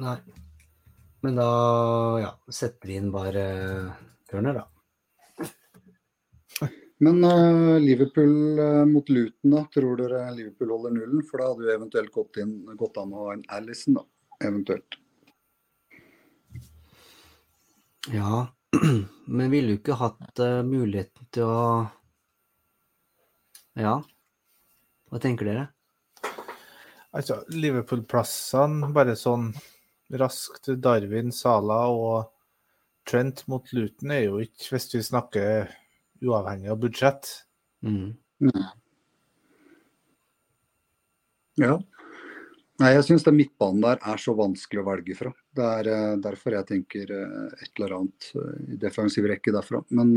Nei. 0.02 0.18
Men 1.22 1.38
da 1.38 1.48
ja, 2.18 2.30
setter 2.50 2.90
vi 2.90 2.98
inn 2.98 3.12
bare 3.14 3.44
Turner, 4.30 4.62
da. 4.62 4.68
Men 7.02 7.18
uh, 7.26 7.78
Liverpool 7.82 8.58
uh, 8.58 8.84
mot 8.86 9.08
Luton, 9.10 9.54
da. 9.56 9.64
Tror 9.74 9.96
dere 9.98 10.22
Liverpool 10.36 10.70
holder 10.70 10.92
nullen? 10.94 11.22
For 11.26 11.42
da 11.42 11.48
hadde 11.50 11.66
jo 11.66 11.72
eventuelt 11.74 12.12
gått, 12.14 12.38
inn, 12.42 12.52
gått 12.78 12.98
an 13.02 13.14
å 13.14 13.24
ha 13.26 13.32
en 13.34 13.42
Alison, 13.56 13.98
da. 13.98 14.04
Eventuelt. 14.46 14.98
Ja, 18.12 18.46
men 19.38 19.50
ville 19.50 19.74
du 19.74 19.80
ikke 19.80 19.98
hatt 19.98 20.42
uh, 20.42 20.62
muligheten 20.66 21.26
til 21.34 21.50
å 21.50 21.64
Ja, 23.78 23.94
hva 25.08 25.20
tenker 25.22 25.48
dere? 25.48 25.68
Altså, 27.12 27.42
Liverpool-plassene, 27.52 28.88
bare 28.92 29.14
sånn 29.20 29.50
raskt 30.16 30.70
Darwin, 30.80 31.32
Sala 31.32 31.86
og 31.92 32.30
Trent 33.08 33.42
mot 33.50 33.66
Luton 33.74 34.12
er 34.14 34.26
jo 34.26 34.38
ikke, 34.44 34.74
hvis 34.74 34.90
vi 34.94 35.02
snakker 35.04 35.72
uavhengig 36.22 36.70
av 36.72 36.78
budsjett. 36.84 37.30
Mm. 37.82 38.12
Ja. 41.60 41.78
Nei, 42.80 42.92
jeg 42.96 43.04
syns 43.06 43.26
den 43.26 43.36
midtbanen 43.38 43.82
der 43.84 44.00
er 44.08 44.20
så 44.20 44.34
vanskelig 44.38 44.80
å 44.82 44.86
velge 44.86 45.16
fra. 45.18 45.32
Det 45.54 45.66
er 45.78 45.90
eh, 45.92 46.14
derfor 46.22 46.56
jeg 46.56 46.68
tenker 46.70 47.12
eh, 47.14 47.50
et 47.62 47.70
eller 47.76 47.98
annet 47.98 48.30
eh, 48.38 48.54
i 48.74 48.78
defensiv 48.80 49.28
rekke 49.28 49.54
derfra. 49.54 49.82
Men 49.94 50.14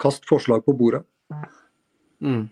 kast 0.00 0.28
forslag 0.28 0.64
på 0.64 0.76
bordet. 0.78 1.02
Mm. 2.22 2.48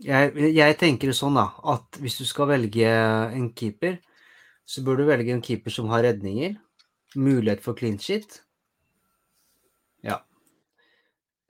Jeg, 0.00 0.32
jeg 0.56 0.76
tenker 0.80 1.12
sånn 1.16 1.36
da, 1.36 1.50
at 1.74 1.98
hvis 2.00 2.16
du 2.20 2.24
skal 2.28 2.48
velge 2.54 2.88
en 2.88 3.50
keeper, 3.52 3.98
så 4.64 4.84
bør 4.86 5.00
du 5.00 5.08
velge 5.10 5.34
en 5.34 5.42
keeper 5.44 5.74
som 5.74 5.90
har 5.92 6.04
redninger, 6.06 6.54
mulighet 7.20 7.60
for 7.64 7.76
clean 7.76 7.98
shit. 8.00 8.40
Ja. 10.06 10.22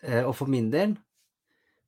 Eh, 0.02 0.24
Og 0.24 0.34
for 0.38 0.50
min 0.50 0.70
del 0.72 0.96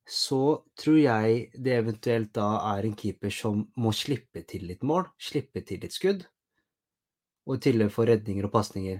så 0.03 0.63
tror 0.75 0.97
jeg 0.99 1.49
det 1.55 1.77
eventuelt 1.79 2.33
da 2.35 2.47
er 2.73 2.83
en 2.83 2.95
keeper 2.99 3.31
som 3.31 3.63
må 3.79 3.93
slippe 3.95 4.43
til 4.47 4.67
litt 4.67 4.83
mål, 4.83 5.07
slippe 5.17 5.63
til 5.63 5.79
litt 5.83 5.95
skudd, 5.95 6.25
og 7.47 7.55
i 7.57 7.63
tillegg 7.63 7.91
få 7.91 8.05
redninger 8.07 8.47
og 8.47 8.51
pasninger. 8.51 8.99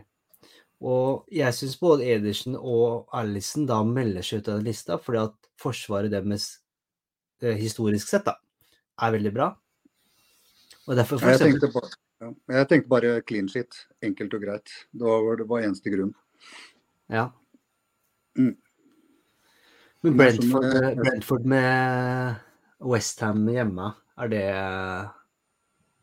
Og 0.84 1.30
jeg 1.32 1.56
syns 1.56 1.78
både 1.80 2.08
Edersen 2.12 2.58
og 2.60 3.08
Alison 3.15 3.67
da 3.69 3.80
melder 3.88 4.26
seg 4.26 4.41
ut 4.41 4.50
av 4.52 4.60
den 4.60 4.67
lista, 4.67 4.98
fordi 5.00 5.22
at 5.22 5.36
forsvaret 5.62 6.12
deres 6.12 6.48
eh, 7.43 7.56
historisk 7.56 8.12
sett 8.12 8.26
da, 8.28 8.36
er 9.00 9.13
veldig 9.15 9.32
bra. 9.36 9.54
Og 10.84 10.98
derfor 11.00 11.22
for 11.22 11.32
Jeg 11.32 11.39
tenkte, 11.39 11.69
bare, 11.72 11.93
ja, 12.19 12.34
jeg 12.58 12.69
tenkte 12.72 12.91
bare 12.91 13.13
clean 13.24 13.48
shit. 13.52 13.86
Enkelt 14.04 14.36
og 14.36 14.43
greit. 14.43 14.76
Det 14.91 15.08
var, 15.08 15.39
det 15.39 15.48
var 15.48 15.63
eneste 15.63 15.93
grunn. 15.93 16.12
ja. 17.08 17.30
Mm. 18.36 18.56
Men 20.04 20.17
Brentford, 20.17 20.65
eh, 20.65 20.96
Brentford 21.00 21.46
med 21.48 22.36
Westham 22.84 23.46
hjemme, 23.48 23.93
er 24.19 24.32
det 24.34 24.48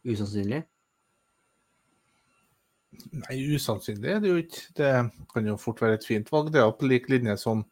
usannsynlig? 0.08 0.62
Nei, 2.90 3.36
usannsynlig 3.54 4.10
er 4.16 4.20
det 4.22 4.30
jo 4.32 4.40
ikke. 4.42 4.62
Det 4.76 4.90
kan 5.32 5.46
jo 5.46 5.56
fort 5.60 5.80
være 5.82 5.98
et 5.98 6.06
fint 6.06 6.30
valg. 6.32 6.50
Det 6.52 6.60
er 6.60 6.66
jo 6.66 6.76
på 6.80 6.88
lik 6.90 7.08
linje 7.12 7.36
som 7.40 7.62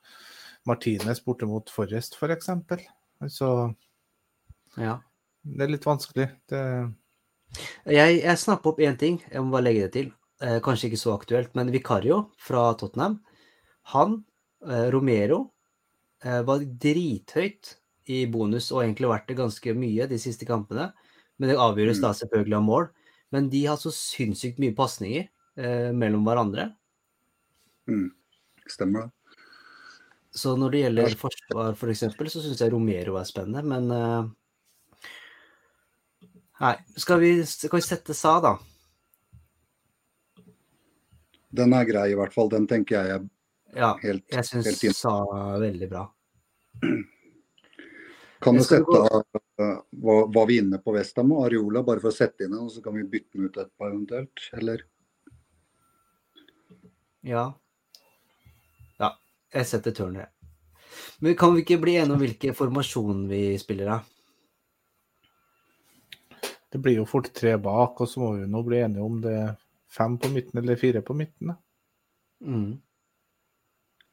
Martinez 0.69 1.21
borte 1.25 1.49
mot 1.49 1.71
Forrest, 1.73 2.17
f.eks. 2.19 2.51
Altså, 3.21 3.75
Ja. 4.79 4.99
det 5.43 5.65
er 5.67 5.73
litt 5.75 5.87
vanskelig. 5.89 6.29
Det, 6.49 6.63
Jeg, 7.89 8.21
jeg 8.23 8.39
snapper 8.39 8.71
opp 8.71 8.81
én 8.85 8.99
ting, 9.01 9.23
jeg 9.33 9.43
må 9.43 9.57
bare 9.57 9.67
legge 9.71 9.87
det 9.87 9.93
til. 9.97 10.13
Eh, 10.45 10.61
kanskje 10.63 10.91
ikke 10.91 11.01
så 11.01 11.15
aktuelt, 11.17 11.55
men 11.59 11.73
Vicario 11.73 12.29
fra 12.39 12.75
Tottenham, 12.79 13.19
han, 13.95 14.25
eh, 14.69 14.91
Romero, 14.93 15.51
eh, 16.23 16.43
var 16.43 16.59
drithøyt 16.61 17.75
i 18.07 18.25
bonus 18.27 18.71
og 18.71 18.85
egentlig 18.85 19.09
vært 19.11 19.27
det 19.29 19.39
ganske 19.41 19.75
mye 19.75 20.07
de 20.07 20.19
siste 20.21 20.47
kampene. 20.47 20.93
Men 21.39 21.51
det 21.51 21.59
avgjøres 21.59 22.01
da 22.03 22.13
selvfølgelig 22.13 22.57
av 22.57 22.63
mål. 22.67 22.89
Men 23.35 23.51
de 23.53 23.67
har 23.67 23.77
så 23.81 23.93
sinnssykt 23.93 24.61
mye 24.63 24.77
pasninger 24.77 25.29
eh, 25.61 25.91
mellom 25.93 26.25
hverandre. 26.27 26.71
Mm. 27.89 28.11
Stemmer 28.69 29.07
det. 29.07 29.11
Så 30.39 30.55
når 30.57 30.71
det 30.71 30.83
gjelder 30.85 31.15
forsvar, 31.19 31.75
for 31.75 31.91
eksempel, 31.91 32.29
så 32.31 32.43
syns 32.45 32.61
jeg 32.63 32.73
Romero 32.73 33.17
er 33.19 33.27
spennende, 33.29 33.65
men 33.67 33.91
eh, 33.95 34.29
Nei, 36.59 36.75
skal 36.99 37.21
vi, 37.23 37.31
skal 37.47 37.79
vi 37.79 37.85
sette 37.87 38.15
Sa, 38.19 38.33
da? 38.43 38.57
Den 41.55 41.73
er 41.73 41.87
grei, 41.89 42.09
i 42.13 42.17
hvert 42.19 42.35
fall. 42.35 42.51
Den 42.53 42.67
tenker 42.71 42.99
jeg 42.99 43.15
er 43.15 43.27
Ja, 43.79 43.93
helt, 44.03 44.25
jeg 44.33 44.47
syns. 44.49 44.81
Sa 44.99 45.15
er 45.37 45.61
veldig 45.63 45.89
bra. 45.91 46.03
Kan 48.43 48.59
du 48.59 48.65
sette 48.67 49.01
av 49.01 49.23
var, 49.59 50.27
var 50.35 50.49
vi 50.49 50.59
inne 50.63 50.79
på 50.83 50.95
Westham 50.95 51.33
og 51.37 51.47
Areola, 51.47 51.83
bare 51.87 52.03
for 52.03 52.13
å 52.13 52.15
sette 52.15 52.47
inn 52.47 52.55
den, 52.55 52.67
og 52.67 52.73
så 52.75 52.83
kan 52.85 52.95
vi 52.97 53.07
bytte 53.09 53.39
den 53.39 53.49
ut 53.49 53.57
etterpå 53.57 53.89
eventuelt? 53.89 54.45
Eller? 54.59 54.85
Ja. 57.27 57.47
Ja, 58.99 59.15
jeg 59.55 59.71
setter 59.71 59.97
Turner, 59.97 60.29
jeg. 60.29 60.35
Men 61.23 61.35
kan 61.39 61.53
vi 61.55 61.65
ikke 61.65 61.81
bli 61.83 61.99
enige 61.99 62.15
om 62.15 62.23
hvilken 62.23 62.55
formasjon 62.57 63.27
vi 63.31 63.43
spiller 63.61 63.99
av? 63.99 64.07
det 66.69 66.79
blir 66.79 66.99
jo 67.01 67.07
fort 67.09 67.31
tre 67.35 67.57
bak, 67.61 68.01
og 68.01 68.09
så 68.09 68.21
må 68.21 68.35
vi 68.37 68.49
nå 68.51 68.63
bli 68.67 68.83
enige 68.83 69.05
om 69.05 69.21
det 69.25 69.35
er 69.41 69.55
fem 69.93 70.19
på 70.21 70.31
midten 70.33 70.61
eller 70.61 70.81
fire 70.81 71.03
på 71.05 71.17
midten. 71.17 71.53
Da. 71.53 71.57
Mm. 72.45 72.75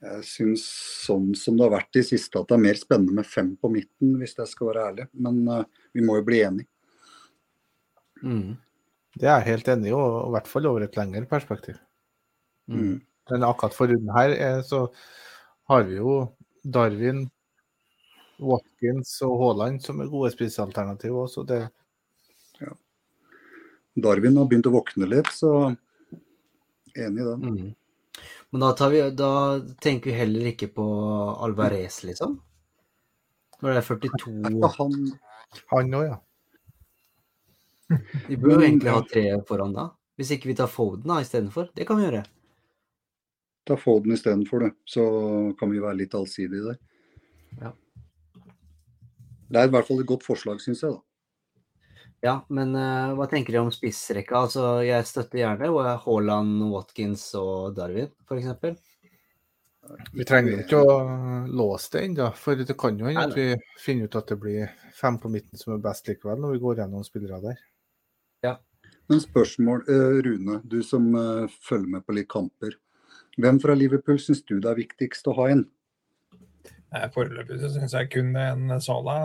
Jeg 0.06 0.28
syns 0.30 0.64
sånn 1.06 1.32
som 1.38 1.58
det 1.58 1.66
har 1.66 1.74
vært 1.78 2.00
i 2.00 2.04
siste, 2.06 2.40
at 2.40 2.50
det 2.50 2.58
er 2.58 2.64
mer 2.66 2.80
spennende 2.80 3.16
med 3.18 3.28
fem 3.28 3.54
på 3.58 3.72
midten, 3.74 4.14
hvis 4.22 4.38
jeg 4.38 4.52
skal 4.52 4.70
være 4.70 4.86
ærlig. 4.92 5.08
Men 5.26 5.42
uh, 5.50 5.88
vi 5.96 6.06
må 6.06 6.20
jo 6.20 6.26
bli 6.28 6.42
enige. 6.46 6.70
Mm. 8.22 8.56
Det 9.16 9.28
er 9.28 9.40
jeg 9.40 9.50
helt 9.50 9.72
enig 9.74 9.92
i, 9.92 9.96
og 9.96 10.18
i 10.28 10.34
hvert 10.36 10.50
fall 10.52 10.70
over 10.70 10.86
et 10.86 10.98
lengre 11.00 11.26
perspektiv. 11.30 11.80
Mm. 12.72 13.00
Men 13.32 13.48
akkurat 13.48 13.76
for 13.78 13.90
runden 13.90 14.12
her 14.16 14.36
er, 14.36 14.60
så 14.66 14.86
har 15.72 15.88
vi 15.88 15.98
jo 15.98 16.20
Darwin, 16.62 17.26
Watkins 18.42 19.14
og 19.24 19.38
Haaland 19.40 19.80
som 19.82 20.02
er 20.04 20.12
gode 20.12 20.34
spissalternativer 20.34 21.24
også. 21.24 21.46
Det, 21.48 21.64
Darwin 23.96 24.38
har 24.38 24.48
begynt 24.50 24.68
å 24.68 24.74
våkne 24.76 25.08
litt, 25.08 25.30
så 25.32 25.72
enig 26.96 27.24
i 27.24 27.28
det. 27.28 27.36
Mm. 27.40 27.70
Men 28.54 28.64
da, 28.64 28.72
tar 28.78 28.92
vi, 28.94 29.02
da 29.12 29.32
tenker 29.84 30.12
vi 30.12 30.18
heller 30.20 30.52
ikke 30.54 30.70
på 30.76 30.86
Alvarez, 31.44 32.04
liksom? 32.08 32.38
Når 33.62 33.72
det 33.72 33.82
er 33.82 33.88
42 33.88 34.34
Ja, 34.62 34.70
han, 34.78 34.96
han 35.72 35.98
òg, 36.00 36.06
ja. 36.08 36.22
Vi 38.28 38.38
bør 38.38 38.56
jo 38.56 38.64
egentlig 38.64 38.94
ha 38.94 39.02
tre 39.06 39.26
foran 39.48 39.76
da. 39.76 39.90
Hvis 40.16 40.32
ikke 40.36 40.50
vi 40.50 40.56
tar 40.58 40.72
Foden 40.72 41.12
da 41.12 41.20
istedenfor. 41.22 41.70
Det 41.76 41.86
kan 41.88 42.00
vi 42.00 42.08
gjøre. 42.08 42.24
ta 43.66 43.78
Foden 43.78 44.14
istedenfor, 44.14 44.60
du. 44.60 44.72
Så 44.86 45.04
kan 45.60 45.72
vi 45.72 45.82
være 45.82 46.00
litt 46.04 46.16
allsidige 46.16 46.72
der. 46.72 46.80
Ja. 47.62 47.72
Det 49.50 49.62
er 49.62 49.68
i 49.68 49.74
hvert 49.74 49.88
fall 49.88 50.02
et 50.02 50.10
godt 50.10 50.26
forslag, 50.26 50.62
syns 50.62 50.84
jeg. 50.84 50.96
da. 50.96 51.02
Ja, 52.26 52.40
men 52.50 52.74
uh, 52.74 53.14
hva 53.14 53.28
tenker 53.30 53.54
dere 53.54 53.68
om 53.68 53.74
spissrekka? 53.74 54.40
Altså, 54.48 54.66
jeg 54.86 55.06
støtter 55.06 55.44
gjerne 55.44 55.70
og 55.70 55.86
Haaland, 56.08 56.58
Watkins 56.72 57.28
og 57.38 57.76
Darwin, 57.78 58.10
f.eks. 58.26 58.80
Vi 60.16 60.26
trenger 60.26 60.56
jo 60.56 60.64
ikke 60.64 60.80
å 60.82 60.96
låse 61.46 61.92
det 61.94 62.02
ennå, 62.08 62.32
for 62.40 62.58
det 62.58 62.74
kan 62.82 62.98
jo 62.98 63.06
hende 63.06 63.28
at 63.28 63.38
vi 63.38 63.52
finner 63.78 64.10
ut 64.10 64.18
at 64.18 64.34
det 64.34 64.40
blir 64.42 64.72
fem 64.98 65.20
på 65.22 65.30
midten 65.30 65.62
som 65.62 65.76
er 65.76 65.84
best 65.84 66.10
likevel, 66.10 66.42
når 66.42 66.56
vi 66.56 66.64
går 66.64 66.82
gjennom 66.82 67.06
spillere 67.06 67.42
der. 67.44 67.62
Men 69.08 69.22
spørsmål, 69.22 69.84
eh, 69.90 70.18
Rune, 70.26 70.62
du 70.64 70.82
som 70.84 71.06
eh, 71.16 71.48
følger 71.62 71.90
med 71.90 72.06
på 72.06 72.16
litt 72.18 72.30
kamper. 72.30 72.74
Hvem 73.38 73.60
fra 73.62 73.76
Liverpool 73.78 74.18
syns 74.22 74.42
du 74.48 74.58
det 74.58 74.72
er 74.72 74.80
viktigst 74.80 75.28
å 75.30 75.36
ha 75.38 75.50
inn? 75.54 75.66
Nei, 76.96 77.10
Foreløpig 77.12 77.58
så 77.60 77.68
syns 77.74 77.92
jeg 77.92 78.08
kun 78.14 78.30
det 78.32 78.40
er 78.46 78.54
en 78.56 78.80
Sala. 78.80 79.16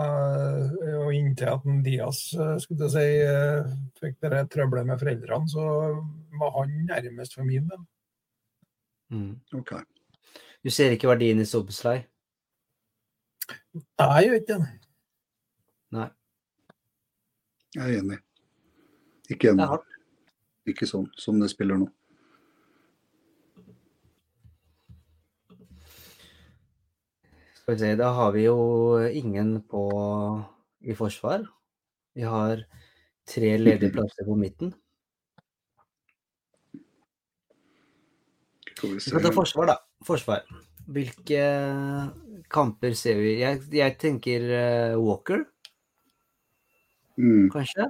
eh, 0.83 0.95
Og 1.05 1.13
inntil 1.15 1.53
at 1.53 1.65
en 1.69 1.77
Diaz 1.85 2.33
eh, 2.35 2.57
skulle 2.59 2.89
si, 2.91 3.05
eh, 3.23 3.69
fikk 4.01 4.17
det 4.25 4.41
trøbbelet 4.51 4.89
med 4.89 4.99
foreldrene, 4.99 5.47
så 5.47 5.63
var 6.41 6.51
han 6.57 6.73
nærmest 6.89 7.37
for 7.37 7.47
min 7.47 7.69
del. 7.71 7.85
Mm. 9.11 9.39
Ok. 9.55 9.71
Du 10.63 10.69
ser 10.69 10.91
ikke 10.91 11.07
verdien 11.13 11.39
i 11.39 11.47
Sobeslei? 11.47 12.01
Nei, 13.71 14.09
jeg 14.19 14.27
gjør 14.27 14.41
ikke 14.41 14.57
det. 14.59 14.67
Nei. 15.95 16.09
Jeg 17.75 17.87
er 17.87 18.01
enig. 18.01 18.19
Ikke 19.31 19.53
ennå. 19.55 19.79
Ikke 20.67 20.87
sånn 20.87 21.07
som 21.19 21.39
det 21.39 21.49
spiller 21.53 21.79
nå. 21.79 21.87
Skal 27.61 27.75
vi 27.75 27.79
se, 27.79 27.89
da 27.95 28.09
har 28.17 28.31
vi 28.33 28.43
jo 28.47 28.55
ingen 29.21 29.61
på 29.69 29.81
i 30.81 30.95
forsvar. 30.97 31.43
Vi 32.17 32.25
har 32.25 32.63
tre 33.29 33.51
ledige 33.61 33.91
plasser 33.97 34.25
på 34.25 34.35
midten. 34.35 34.73
Skal 38.73 38.95
vi 38.95 38.99
skal 39.05 39.21
ta 39.27 39.31
forsvar, 39.35 39.69
da. 39.69 39.77
Forsvar. 40.07 40.41
Hvilke 40.91 41.41
kamper 42.51 42.95
ser 42.97 43.21
vi? 43.21 43.35
Jeg, 43.43 43.61
jeg 43.77 43.97
tenker 44.01 44.51
eh, 44.59 44.99
Walker, 44.99 45.45
Mm, 47.21 47.49
kanskje? 47.53 47.85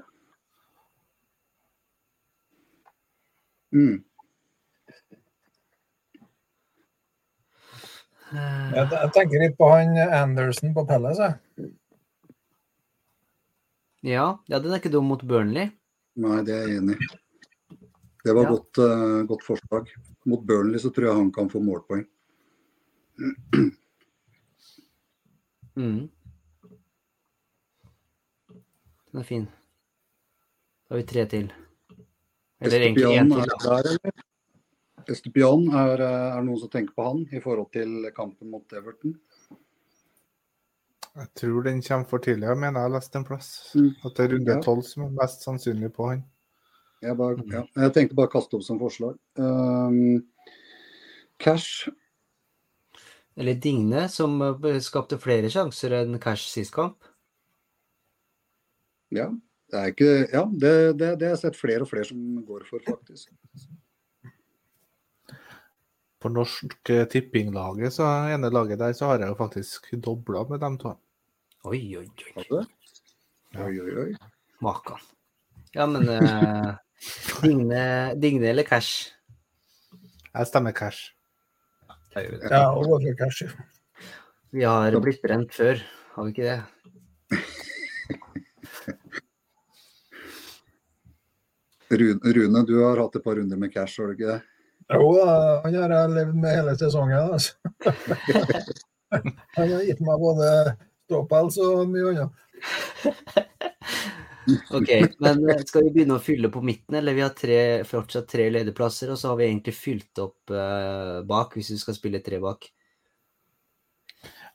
mm. 3.71 4.03
Jeg, 8.31 8.85
jeg 8.91 9.11
tenker 9.15 9.41
litt 9.43 9.57
på 9.59 9.67
han 9.73 9.97
Anderson 9.99 10.73
på 10.75 10.85
Pelles. 10.87 11.19
jeg. 11.19 11.71
Ja, 14.07 14.27
ja, 14.49 14.59
den 14.59 14.71
er 14.71 14.79
ikke 14.79 14.91
dum 14.93 15.05
mot 15.11 15.21
Burnley. 15.27 15.67
Nei, 16.21 16.37
det 16.47 16.55
er 16.55 16.63
jeg 16.67 16.77
enig 16.81 16.95
i. 16.95 17.09
Det 18.23 18.33
var 18.37 18.43
Ja. 18.47 18.49
godt, 18.55 18.77
uh, 18.81 19.21
godt 19.29 19.43
forslag. 19.45 19.91
Mot 20.25 20.41
Burnley 20.45 20.79
så 20.79 20.89
tror 20.93 21.07
jeg 21.09 21.15
han 21.17 21.31
kan 21.33 21.49
få 21.49 21.59
målpoeng. 21.63 22.05
Mm. 25.75 26.09
Den 29.11 29.19
er 29.19 29.23
fin. 29.27 29.45
Da 30.87 30.95
har 30.95 31.01
vi 31.01 31.07
tre 31.07 31.25
til. 31.31 31.51
Eller 32.61 32.79
egentlig 32.85 33.05
én 33.17 33.31
til, 33.31 33.41
er 33.41 33.45
da. 33.47 33.57
der, 33.63 33.89
eller? 33.89 34.11
Estupian, 35.09 35.67
er, 35.73 36.01
eh, 36.01 36.27
er 36.31 36.37
det 36.41 36.45
noen 36.45 36.59
som 36.59 36.69
tenker 36.69 36.93
på 36.93 37.03
han 37.07 37.25
i 37.31 37.39
forhold 37.41 37.71
til 37.73 38.11
kampen 38.15 38.49
mot 38.51 38.73
Everton? 38.73 39.15
Jeg 41.15 41.27
tror 41.35 41.63
den 41.63 41.81
kommer 41.81 42.07
for 42.07 42.19
tidlig. 42.23 42.47
Jeg 42.47 42.57
mener 42.57 42.79
jeg 42.79 42.87
har 42.89 42.93
lest 42.99 43.15
en 43.15 43.25
plass. 43.27 43.49
Mm. 43.75 43.89
At 44.05 44.15
det 44.15 44.23
er 44.23 44.33
runde 44.35 44.53
Ja. 44.55 44.61
tolv 44.61 44.83
som 44.87 45.03
er 45.03 45.09
mest 45.21 45.41
sannsynlig 45.43 45.91
på 45.93 46.09
han. 46.09 46.23
Jeg, 47.01 47.17
bare, 47.17 47.35
Mm. 47.37 47.51
ja, 47.51 47.63
jeg 47.75 47.93
tenkte 47.93 48.15
bare 48.15 48.27
å 48.27 48.31
kaste 48.31 48.53
opp 48.55 48.63
som 48.63 48.79
forslag. 48.79 49.17
Um, 49.35 50.23
Cash 51.39 51.89
Eller 53.37 53.55
Digne, 53.55 54.07
som 54.09 54.41
eh, 54.41 54.79
skapte 54.79 55.17
flere 55.17 55.49
sjanser 55.49 55.91
enn 56.01 56.19
Cash 56.19 56.47
sist 56.49 56.71
kamp. 56.73 56.97
Ja, 59.09 59.29
det 59.71 59.79
er 59.79 59.91
ikke 59.91 60.31
Ja, 60.31 60.45
det, 60.45 60.97
det, 60.97 61.19
det 61.19 61.27
har 61.27 61.35
jeg 61.35 61.39
sett 61.39 61.55
flere 61.59 61.81
og 61.81 61.89
flere 61.89 62.05
som 62.05 62.45
går 62.45 62.65
for, 62.69 62.79
faktisk. 62.79 63.31
På 66.21 66.29
norsk 66.29 66.89
eh, 66.93 67.05
tippinglaget, 67.09 67.93
så 67.95 68.05
ene 68.29 68.51
laget 68.53 68.79
der, 68.79 68.93
så 68.93 69.05
har 69.09 69.23
jeg 69.23 69.31
jo 69.31 69.37
faktisk 69.39 69.89
dobla 70.05 70.43
med 70.49 70.61
dem 70.61 70.77
to. 70.81 70.93
Oi, 71.65 71.81
oi, 71.97 72.07
oi. 72.37 72.65
Oi, 73.57 73.73
oi, 73.81 73.95
oi. 74.03 74.11
Makan. 74.61 75.01
Ja, 75.73 75.87
men 75.89 76.09
uh, 76.09 76.75
Digne, 77.41 78.13
Digne 78.21 78.47
eller 78.51 78.63
Cash? 78.67 79.11
Jeg 80.31 80.47
stemmer 80.47 80.71
cash. 80.71 81.11
Ja, 82.15 82.71
og 82.75 83.01
cash. 83.19 83.43
Vi 84.51 84.63
har 84.67 84.99
blitt 85.03 85.21
brent 85.23 85.53
før, 85.55 85.79
har 86.15 86.23
vi 86.27 86.29
ikke 86.35 86.43
det? 86.43 86.61
Rune, 91.91 92.19
Rune, 92.35 92.65
du 92.67 92.83
har 92.83 92.99
hatt 93.01 93.15
et 93.15 93.23
par 93.25 93.35
runder 93.39 93.57
med 93.59 93.71
cash, 93.73 93.99
har 93.99 94.07
du 94.07 94.13
ikke 94.15 94.31
det? 94.31 94.41
Jo, 94.89 95.09
han 95.63 95.75
har 95.75 95.93
jeg 95.95 96.13
levd 96.15 96.39
med 96.41 96.55
hele 96.57 96.73
sesongen. 96.79 97.35
Altså. 97.35 97.53
Han 99.11 99.71
har 99.75 99.85
gitt 99.85 100.01
meg 100.03 100.21
både 100.21 100.49
ståpels 101.05 101.57
og 101.61 101.89
mye 101.91 102.11
annet. 102.11 102.31
Ok, 104.73 104.89
men 105.21 105.49
eh, 105.49 105.63
skal 105.67 105.85
vi 105.85 105.93
begynne 105.93 106.17
å 106.17 106.23
fylle 106.23 106.49
på 106.51 106.63
midten, 106.65 106.97
eller 106.97 107.13
vi 107.13 107.23
har 107.23 107.33
tre, 107.37 107.59
fortsatt 107.87 108.29
tre 108.31 108.47
lederplasser, 108.49 109.11
og 109.13 109.19
så 109.19 109.31
har 109.31 109.39
vi 109.39 109.47
egentlig 109.47 109.75
fylt 109.77 110.21
opp 110.23 110.53
uh, 110.53 111.21
bak, 111.27 111.53
hvis 111.55 111.69
vi 111.75 111.77
skal 111.81 111.97
spille 111.97 112.23
tre 112.25 112.39
bak. 112.41 112.65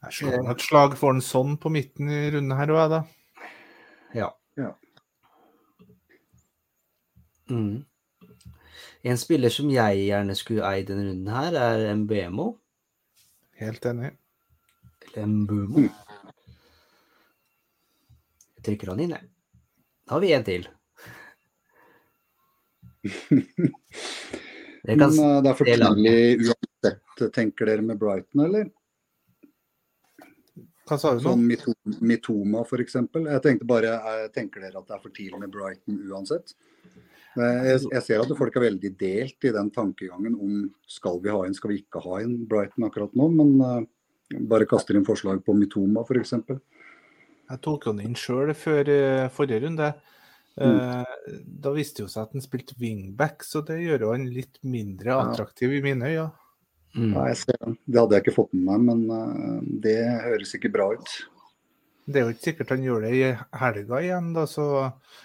Jeg 0.07 0.17
slår 0.19 0.51
et 0.53 0.65
slag 0.65 0.97
for 0.99 1.15
en 1.15 1.23
sånn 1.25 1.55
på 1.63 1.71
midten 1.73 2.11
i 2.13 2.27
runden 2.35 2.57
her 2.59 2.73
òg, 2.75 2.97
da. 2.97 3.01
Ja. 4.17 4.31
Ja. 4.59 4.73
Mm. 7.51 7.87
En 9.07 9.19
spiller 9.21 9.53
som 9.55 9.69
jeg 9.71 10.07
gjerne 10.09 10.35
skulle 10.39 10.67
eid 10.67 10.89
denne 10.91 11.05
runden 11.11 11.31
her, 11.31 11.55
er 11.61 11.95
Mbemo. 12.01 12.47
Helt 13.61 13.85
enig. 13.89 14.11
Eller 15.07 15.29
Mbumo. 15.31 15.85
Jeg 18.57 18.65
trykker 18.67 18.91
han 18.91 19.03
inn, 19.05 19.15
jeg. 19.15 19.29
Da 20.07 20.17
har 20.17 20.23
vi 20.25 20.33
en 20.35 20.47
til. 20.47 20.67
Kan 24.87 24.99
Men 25.01 25.11
eh, 25.19 25.39
det 25.43 25.51
er 25.51 25.57
for 25.59 25.67
tidlig 25.67 26.17
uansett, 26.47 27.23
tenker 27.35 27.67
dere 27.71 27.83
med 27.83 27.99
Brighton, 27.99 28.43
eller? 28.47 28.69
Hva 30.87 30.99
sa 31.03 31.11
du 31.17 31.19
nå? 31.19 31.25
Sånn 31.25 31.43
Mito- 31.47 31.75
Mitoma 32.07 32.61
f.eks. 32.63 32.95
Jeg 32.95 33.43
tenkte 33.43 33.67
bare, 33.67 33.91
jeg 34.21 34.31
tenker 34.37 34.63
dere 34.63 34.79
at 34.79 34.87
det 34.87 34.95
er 34.95 35.03
for 35.03 35.15
tidlig 35.17 35.41
med 35.43 35.51
Brighton 35.55 35.99
uansett? 36.07 36.55
Eh, 37.37 37.67
Jeg, 37.71 37.83
jeg 37.93 38.03
ser 38.07 38.23
at 38.25 38.33
folk 38.39 38.57
er 38.57 38.65
veldig 38.71 38.91
delt 39.01 39.45
i 39.45 39.53
den 39.53 39.71
tankegangen 39.75 40.35
om 40.41 40.71
skal 40.89 41.21
vi 41.25 41.31
ha 41.35 41.43
en, 41.47 41.55
skal 41.57 41.71
vi 41.75 41.83
ikke 41.83 42.01
ha 42.05 42.21
en 42.23 42.37
Brighton 42.49 42.87
akkurat 42.89 43.15
nå. 43.19 43.29
Men 43.35 43.55
eh, 43.61 44.41
bare 44.51 44.67
kaster 44.67 44.97
inn 44.99 45.05
forslag 45.07 45.43
på 45.47 45.55
Mitoma 45.57 46.03
f.eks. 46.07 46.33
Jeg 47.47 47.61
tolka 47.63 47.93
han 47.93 48.01
inn 48.03 48.17
sjøl 48.19 48.51
før 48.59 48.89
eh, 48.91 49.29
forrige 49.31 49.67
runde. 49.69 49.93
Mm. 50.57 51.05
da 51.61 51.69
viste 51.77 51.99
det 51.99 52.07
jo 52.07 52.09
seg 52.09 52.23
at 52.23 52.31
han 52.33 52.41
spilte 52.41 52.73
wingback, 52.81 53.43
så 53.45 53.61
det 53.69 53.75
gjør 53.83 54.07
jo 54.07 54.13
han 54.15 54.23
litt 54.33 54.55
mindre 54.65 55.11
Ja. 55.13 55.19
attraktiv 55.27 55.75
i 55.77 55.83
mine 55.85 56.09
øyne. 56.09 56.31
mm. 56.97 57.11
Ja, 57.13 57.27
jeg 57.29 57.37
ser 57.43 57.59
den. 57.61 57.75
Det 57.85 58.01
hadde 58.01 58.17
jeg 58.17 58.25
ikke 58.25 58.35
fått 58.39 58.55
med 58.57 58.65
meg, 58.65 58.87
men 58.89 59.03
eh, 59.13 59.59
det 59.85 59.97
høres 60.25 60.55
ikke 60.57 60.73
bra 60.73 60.87
ut. 60.97 61.13
Det 62.07 62.21
er 62.21 62.29
jo 62.29 62.35
ikke 62.35 62.47
sikkert 62.47 62.73
han 62.77 62.85
gjør 62.87 63.03
det 63.03 63.13
i 63.19 63.23
helga 63.61 63.99
igjen, 63.99 64.31
da, 64.37 64.45
så 64.47 64.67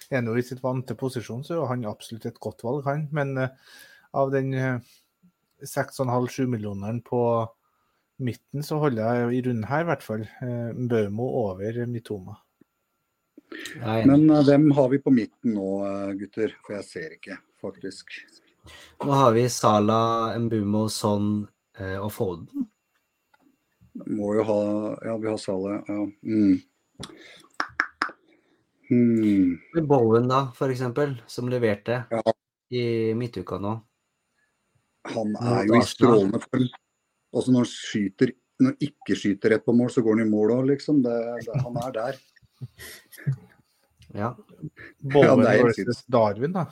er 0.09 0.15
han 0.15 0.29
jo 0.31 0.37
i 0.39 0.45
sitt 0.45 0.63
vante 0.63 0.95
posisjon, 0.97 1.43
så 1.45 1.59
er 1.59 1.73
han 1.75 1.85
absolutt 1.89 2.25
et 2.25 2.39
godt 2.41 2.65
valg, 2.65 2.81
han. 2.89 3.05
Men 3.13 3.35
eh, 3.37 3.53
av 4.17 4.31
den 4.33 4.53
eh, 4.57 4.93
6,5-7 5.61 6.47
millioneren 6.49 7.03
på 7.05 7.21
midten, 8.21 8.63
så 8.65 8.79
holder 8.81 9.21
jeg 9.21 9.35
i 9.37 9.43
runden 9.45 9.67
her 9.69 9.83
i 9.83 9.89
hvert 9.91 10.05
fall 10.05 10.25
eh, 10.25 10.71
Mbømo 10.73 11.29
over 11.43 11.83
Mitoma. 11.89 12.39
Er. 13.81 14.05
Men 14.07 14.29
eh, 14.29 14.43
hvem 14.47 14.71
har 14.71 14.89
vi 14.89 15.01
på 15.03 15.13
midten 15.13 15.55
nå, 15.57 15.69
eh, 15.85 16.11
gutter? 16.19 16.53
For 16.65 16.77
jeg 16.79 16.87
ser 16.87 17.15
ikke, 17.17 17.37
faktisk. 17.61 18.17
Nå 19.01 19.15
har 19.17 19.33
vi 19.35 19.47
Sala, 19.51 20.01
Mbumo, 20.39 20.85
Son 20.89 21.31
eh, 21.77 21.97
og 21.97 22.11
Foden. 22.15 22.67
Må 24.07 24.35
jo 24.37 24.43
ha 24.47 24.59
Ja, 25.03 25.17
vi 25.19 25.29
har 25.29 25.39
Sala, 25.41 25.81
Ja. 25.87 26.03
Mm. 26.23 26.61
Hmm. 28.91 29.55
Bowen, 29.87 30.27
da, 30.27 30.45
for 30.55 30.73
eksempel, 30.73 31.15
som 31.27 31.49
leverte 31.49 32.03
Ja. 32.11 32.21
i 32.71 33.13
midtuka 33.15 33.59
nå. 33.59 33.77
Han 35.15 35.35
er 35.39 35.65
jo 35.69 35.79
i 35.79 35.85
strålende 35.87 36.41
form. 36.43 36.67
Også 37.31 37.53
når 37.53 37.63
han 37.63 37.71
skyter 37.71 38.33
når 38.61 38.75
han 38.75 38.83
ikke 38.85 39.15
skyter 39.17 39.55
rett 39.55 39.63
på 39.65 39.73
mål, 39.73 39.89
så 39.89 40.03
går 40.05 40.19
han 40.19 40.27
i 40.27 40.29
mål 40.29 40.51
òg, 40.57 40.65
liksom. 40.69 40.99
Det, 41.01 41.15
det, 41.47 41.61
han 41.65 41.79
er 41.85 41.95
der. 41.97 42.19
Ja. 44.11 44.33
Bowen 44.99 45.45
ja, 45.45 45.53
er 45.53 45.61
versus 45.63 46.01
Darwin, 46.11 46.51
da. 46.51 46.65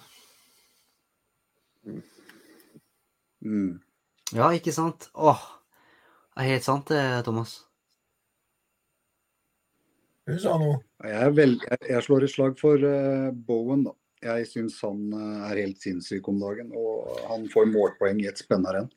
Mm. 3.39 3.79
ja, 4.35 4.49
ikke 4.51 4.73
sant? 4.75 5.07
Åh, 5.15 5.39
det 6.35 6.43
er 6.43 6.49
helt 6.49 6.65
sant 6.67 6.91
det, 6.91 6.99
Thomas. 7.23 7.53
Du 10.29 10.35
sa 10.37 10.57
noe. 10.61 10.77
Jeg, 11.01 11.15
er 11.25 11.31
vel, 11.33 11.55
jeg, 11.63 11.79
jeg 11.89 12.05
slår 12.05 12.25
et 12.25 12.33
slag 12.33 12.57
for 12.59 12.83
eh, 12.85 13.29
Bowen, 13.33 13.87
da. 13.87 13.95
Jeg 14.21 14.49
syns 14.49 14.75
han 14.83 15.13
eh, 15.15 15.45
er 15.47 15.61
helt 15.63 15.79
sinnssyk 15.81 16.27
om 16.29 16.41
dagen. 16.41 16.69
Og 16.77 17.21
han 17.31 17.47
får 17.49 17.69
målpoeng 17.71 18.21
i 18.21 18.27
et 18.29 18.41
spennende 18.41 18.75
renn. 18.75 18.91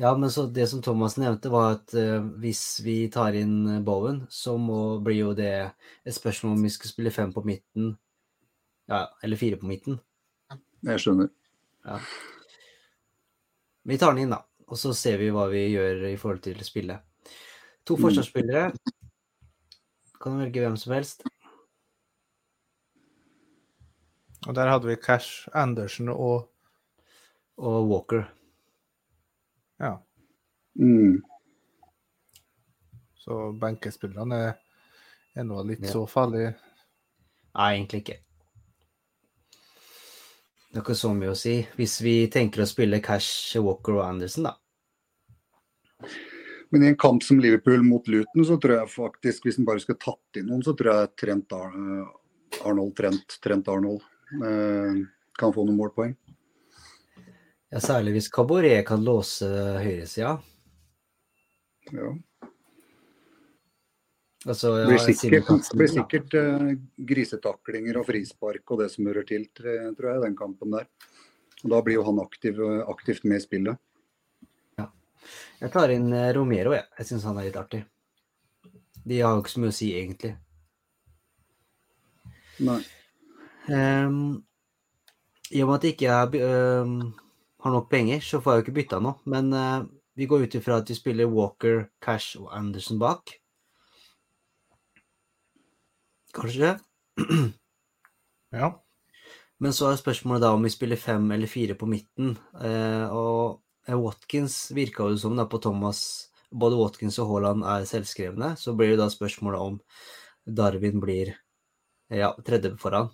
Ja, 0.00 0.14
men 0.16 0.30
så 0.32 0.46
det 0.48 0.64
som 0.70 0.80
Thomas 0.80 1.18
nevnte, 1.20 1.50
var 1.52 1.74
at 1.74 1.92
uh, 1.92 2.22
hvis 2.40 2.62
vi 2.80 2.94
tar 3.12 3.36
inn 3.36 3.82
Bowen, 3.84 4.22
så 4.32 4.54
må, 4.56 4.96
blir 5.04 5.18
jo 5.18 5.34
det 5.36 5.50
et 5.60 6.16
spørsmål 6.16 6.54
om 6.56 6.62
vi 6.64 6.70
skal 6.72 6.88
spille 6.88 7.12
fem 7.12 7.34
på 7.34 7.42
midten, 7.44 7.90
ja, 8.88 9.02
eller 9.20 9.36
fire 9.36 9.58
på 9.60 9.68
midten. 9.68 9.98
Jeg 10.88 11.04
skjønner. 11.04 11.28
Vi 13.92 14.00
tar 14.00 14.16
den 14.16 14.24
inn, 14.24 14.32
da, 14.32 14.40
og 14.70 14.80
så 14.80 14.94
ser 14.96 15.20
vi 15.20 15.28
hva 15.36 15.50
vi 15.52 15.66
gjør 15.74 16.06
i 16.14 16.16
forhold 16.22 16.40
til 16.48 16.64
spillet. 16.64 17.09
To 17.90 17.96
Mm. 17.96 18.02
forsvarsspillere. 18.04 18.70
Kan 20.22 20.38
velge 20.38 20.60
hvem 20.62 20.76
som 20.78 20.92
helst. 20.94 21.24
Og 24.46 24.54
der 24.54 24.70
hadde 24.70 24.86
vi 24.86 24.94
Cash, 24.96 25.48
Andersen 25.54 26.08
og 26.08 26.46
Og 27.58 27.88
Walker. 27.90 28.22
Ja. 29.80 29.96
Mm. 30.74 31.18
Så 33.18 33.52
benkespillerne 33.60 34.34
er, 34.34 34.54
er 35.34 35.42
nå 35.44 35.62
litt 35.66 35.82
Ja. 35.84 35.92
så 35.92 36.06
farlig. 36.08 36.54
Nei, 37.54 37.74
egentlig 37.74 38.00
ikke. 38.00 38.16
Det 40.70 40.76
er 40.78 40.80
ikke 40.80 40.94
så 40.96 41.12
mye 41.12 41.34
å 41.34 41.36
si. 41.36 41.62
Hvis 41.76 42.00
vi 42.00 42.28
tenker 42.28 42.62
å 42.62 42.66
spille 42.70 43.02
Cash, 43.02 43.56
Walker 43.60 43.92
og 43.98 44.06
Anderson, 44.08 44.44
da. 44.44 44.54
Men 46.70 46.82
i 46.82 46.86
en 46.86 46.96
kamp 46.96 47.22
som 47.22 47.40
Liverpool 47.40 47.82
mot 47.82 48.08
Luton, 48.08 48.44
så 48.46 48.56
tror 48.60 48.76
jeg 48.76 48.90
faktisk, 48.92 49.46
hvis 49.46 49.58
en 49.58 49.66
bare 49.66 49.82
skulle 49.82 49.98
tatt 49.98 50.38
inn 50.38 50.46
noen, 50.46 50.62
så 50.62 50.74
tror 50.78 50.92
jeg 50.92 51.14
Trent 51.18 51.54
Arnold 51.56 52.94
Trent, 52.98 53.38
Trent 53.42 53.70
Arnold 53.70 54.04
eh, 54.46 55.00
kan 55.38 55.54
få 55.54 55.64
noen 55.66 55.80
målpoeng. 55.80 56.14
Ja, 57.70 57.82
særlig 57.82 58.16
hvis 58.16 58.30
Caboret 58.30 58.86
kan 58.86 59.02
låse 59.06 59.50
høyresida. 59.82 60.36
Ja. 61.90 62.14
Altså, 64.46 64.72
ja, 64.78 64.86
blir 64.88 65.02
sikkert, 65.04 65.74
blir 65.76 65.90
sikkert 65.90 66.38
eh, 66.38 66.72
grisetaklinger 67.10 67.98
og 68.00 68.06
frispark 68.08 68.70
og 68.70 68.84
det 68.84 68.92
som 68.94 69.10
hører 69.10 69.26
til, 69.26 69.50
tror 69.58 70.12
jeg, 70.14 70.22
den 70.22 70.38
kampen 70.38 70.78
der. 70.78 70.86
Og 71.64 71.74
Da 71.74 71.82
blir 71.84 71.98
jo 71.98 72.06
han 72.06 72.22
aktiv, 72.22 72.62
aktivt 72.88 73.26
med 73.26 73.42
i 73.42 73.44
spillet. 73.44 73.86
Jeg 75.60 75.72
tar 75.74 75.92
inn 75.94 76.12
eh, 76.16 76.30
Romero, 76.36 76.74
jeg. 76.76 76.86
Jeg 76.98 77.10
syns 77.10 77.26
han 77.28 77.40
er 77.40 77.48
litt 77.48 77.58
artig. 77.60 77.82
De 79.04 79.20
har 79.20 79.34
jo 79.34 79.42
ikke 79.42 79.52
så 79.54 79.62
mye 79.62 79.72
å 79.72 79.76
si, 79.76 79.90
egentlig. 79.96 80.34
Nei. 82.64 82.80
Um, 83.70 84.40
I 85.50 85.62
og 85.62 85.70
med 85.70 85.78
at 85.78 85.86
jeg 85.86 85.96
ikke 85.96 86.16
er, 86.16 86.34
ehm, 86.48 86.98
har 87.64 87.74
nok 87.74 87.88
penger, 87.92 88.20
så 88.24 88.40
får 88.40 88.52
jeg 88.52 88.60
jo 88.60 88.66
ikke 88.66 88.76
bytta 88.80 89.00
nå. 89.04 89.14
Men 89.32 89.52
uh, 89.56 89.86
vi 90.16 90.28
går 90.28 90.44
ut 90.44 90.58
ifra 90.58 90.80
at 90.80 90.90
vi 90.90 90.98
spiller 90.98 91.30
Walker, 91.30 91.86
Cash 92.02 92.40
og 92.40 92.50
Anderson 92.56 93.00
bak. 93.00 93.36
Kanskje? 96.36 96.76
Ja. 98.50 98.72
Men 99.62 99.70
så 99.70 99.86
er 99.86 99.98
spørsmålet 100.00 100.42
da 100.42 100.48
om 100.56 100.64
vi 100.66 100.72
spiller 100.74 100.98
fem 100.98 101.28
eller 101.30 101.46
fire 101.46 101.76
på 101.78 101.86
midten. 101.86 102.32
Uh, 102.58 103.06
og 103.14 103.60
Watkins 103.88 104.70
virka 104.70 105.06
jo 105.08 105.18
som 105.18 105.36
da 105.36 105.46
på 105.48 105.58
Thomas 105.58 106.26
Både 106.50 106.76
Watkins 106.76 107.18
og 107.22 107.28
Haaland 107.30 107.62
er 107.62 107.84
selvskrevne. 107.86 108.56
Så 108.58 108.74
blir 108.74 108.90
det 108.90 108.98
da 108.98 109.06
spørsmålet 109.12 109.60
om 109.62 109.76
Darwin 110.42 110.98
blir 110.98 111.36
ja, 112.10 112.32
tredje 112.42 112.72
foran. 112.80 113.12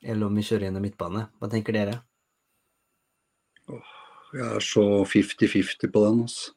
Eller 0.00 0.30
om 0.30 0.38
vi 0.38 0.46
kjører 0.46 0.64
gjennom 0.68 0.86
midtbane. 0.86 1.26
Hva 1.36 1.50
tenker 1.52 1.76
dere? 1.76 1.98
Jeg 4.32 4.46
er 4.46 4.64
så 4.64 4.86
50-50 5.04 5.92
på 5.92 6.04
den. 6.06 6.22
Altså. 6.24 6.54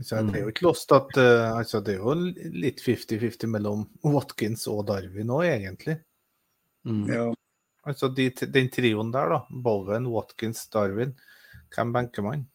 Så 0.00 0.22
det 0.24 0.38
er 0.38 0.46
jo 0.46 0.54
ikke 0.54 0.64
lost 0.64 0.92
at 0.96 1.12
uh, 1.20 1.58
altså 1.58 1.82
Det 1.84 1.98
er 1.98 2.00
jo 2.00 2.14
litt 2.56 2.80
50-50 2.80 3.52
mellom 3.52 3.84
Watkins 4.00 4.64
og 4.72 4.86
Darwin 4.88 5.36
òg, 5.36 5.44
egentlig. 5.50 5.98
Mm. 6.88 7.04
Ja, 7.12 7.26
Altså 7.82 8.08
de, 8.12 8.28
Den 8.30 8.68
trioen 8.72 9.12
der, 9.12 9.30
da. 9.32 9.40
Bowen, 9.50 10.08
Watkins, 10.12 10.66
Darwin. 10.72 11.14
Hvem 11.74 11.92
benker 11.94 12.26
man? 12.26 12.46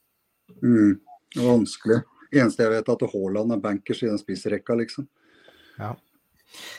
mm, 0.62 1.00
det 1.36 1.42
var 1.42 1.52
vanskelig. 1.58 2.02
Eneste 2.36 2.66
jeg 2.66 2.74
vet, 2.74 2.90
er 2.90 2.98
at 2.98 3.14
Haaland 3.14 3.54
er 3.56 3.62
bankers 3.64 4.02
i 4.04 4.10
den 4.10 4.20
spiserekka, 4.20 4.76
liksom. 4.80 5.08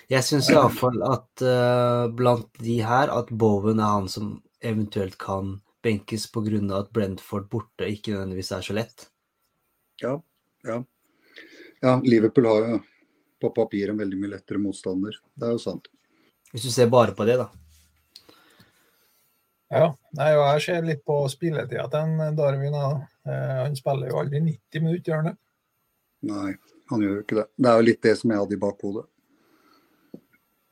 Jeg 0.08 0.24
syns 0.24 0.48
iallfall 0.52 1.02
at 1.04 1.44
uh, 1.44 2.06
blant 2.16 2.48
de 2.62 2.78
her, 2.86 3.12
at 3.12 3.30
Bowen 3.30 3.80
er 3.80 3.96
han 3.98 4.08
som 4.08 4.36
eventuelt 4.64 5.18
kan 5.20 5.58
benkes 5.84 6.26
pga. 6.32 6.60
at 6.78 6.90
Brentford 6.90 7.48
borte 7.50 7.88
ikke 7.88 8.12
nødvendigvis 8.14 8.52
er 8.52 8.64
så 8.64 8.76
lett. 8.76 9.08
Ja, 10.02 10.20
ja. 10.64 10.82
ja, 11.82 12.00
Liverpool 12.04 12.46
har 12.46 12.64
jo 12.64 12.80
på 13.40 13.52
papir 13.54 13.90
en 13.90 14.00
veldig 14.00 14.18
mye 14.18 14.34
lettere 14.36 14.60
motstander. 14.60 15.16
Det 15.34 15.46
er 15.46 15.54
jo 15.56 15.62
sant. 15.62 15.88
Hvis 16.52 16.66
du 16.66 16.70
ser 16.72 16.90
bare 16.92 17.14
på 17.16 17.24
det, 17.28 17.36
da. 17.40 17.50
Ja, 19.72 19.88
nei, 20.14 20.30
og 20.38 20.44
jeg 20.54 20.62
ser 20.62 20.86
litt 20.86 21.02
på 21.06 21.18
spilletida 21.30 21.88
til 21.90 22.22
en 22.22 22.38
Darwin. 22.38 22.74
Eh, 22.76 23.56
han 23.64 23.74
spiller 23.78 24.12
jo 24.12 24.20
aldri 24.22 24.40
90 24.44 24.84
minutter, 24.84 25.10
gjør 25.10 25.22
han 25.22 25.28
det? 25.32 25.36
Nei, 26.30 26.54
han 26.92 27.02
gjør 27.02 27.14
jo 27.16 27.24
ikke 27.24 27.38
det. 27.40 27.46
Det 27.56 27.70
er 27.70 27.80
jo 27.80 27.86
litt 27.88 28.02
det 28.06 28.14
som 28.20 28.32
jeg 28.32 28.42
hadde 28.44 28.58
i 28.58 28.64
bakhodet. 28.66 29.06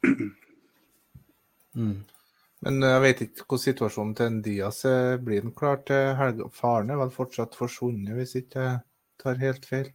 Mm. 1.74 2.04
Men 2.62 2.76
eh, 2.86 2.92
jeg 2.92 3.02
vet 3.02 3.20
ikke 3.24 3.44
hvordan 3.48 3.62
situasjonen 3.64 4.12
til 4.14 4.34
Diaz 4.44 4.76
er. 4.86 5.16
Blir 5.26 5.42
den 5.42 5.50
klar 5.58 5.80
til 5.88 6.12
helga? 6.14 6.46
Faren 6.54 6.92
er 6.94 7.00
vel 7.00 7.10
fortsatt 7.10 7.56
forsvunnet, 7.58 8.12
hvis 8.14 8.36
ikke 8.38 8.62
jeg 8.62 8.76
tar 9.18 9.40
helt 9.42 9.66
feil. 9.66 9.88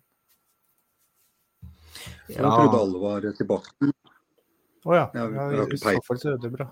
Jeg 2.28 2.44
trodde 2.44 2.82
alle 2.84 3.00
var 3.00 3.30
tilbake. 3.38 3.72
Å 3.80 4.92
oh, 4.92 4.98
Ja, 4.98 5.08
ja, 5.16 5.64
I 5.64 5.80
så 5.80 5.96
fall 6.04 6.20
så 6.20 6.34
er 6.34 6.44
det 6.44 6.52
bra. 6.52 6.68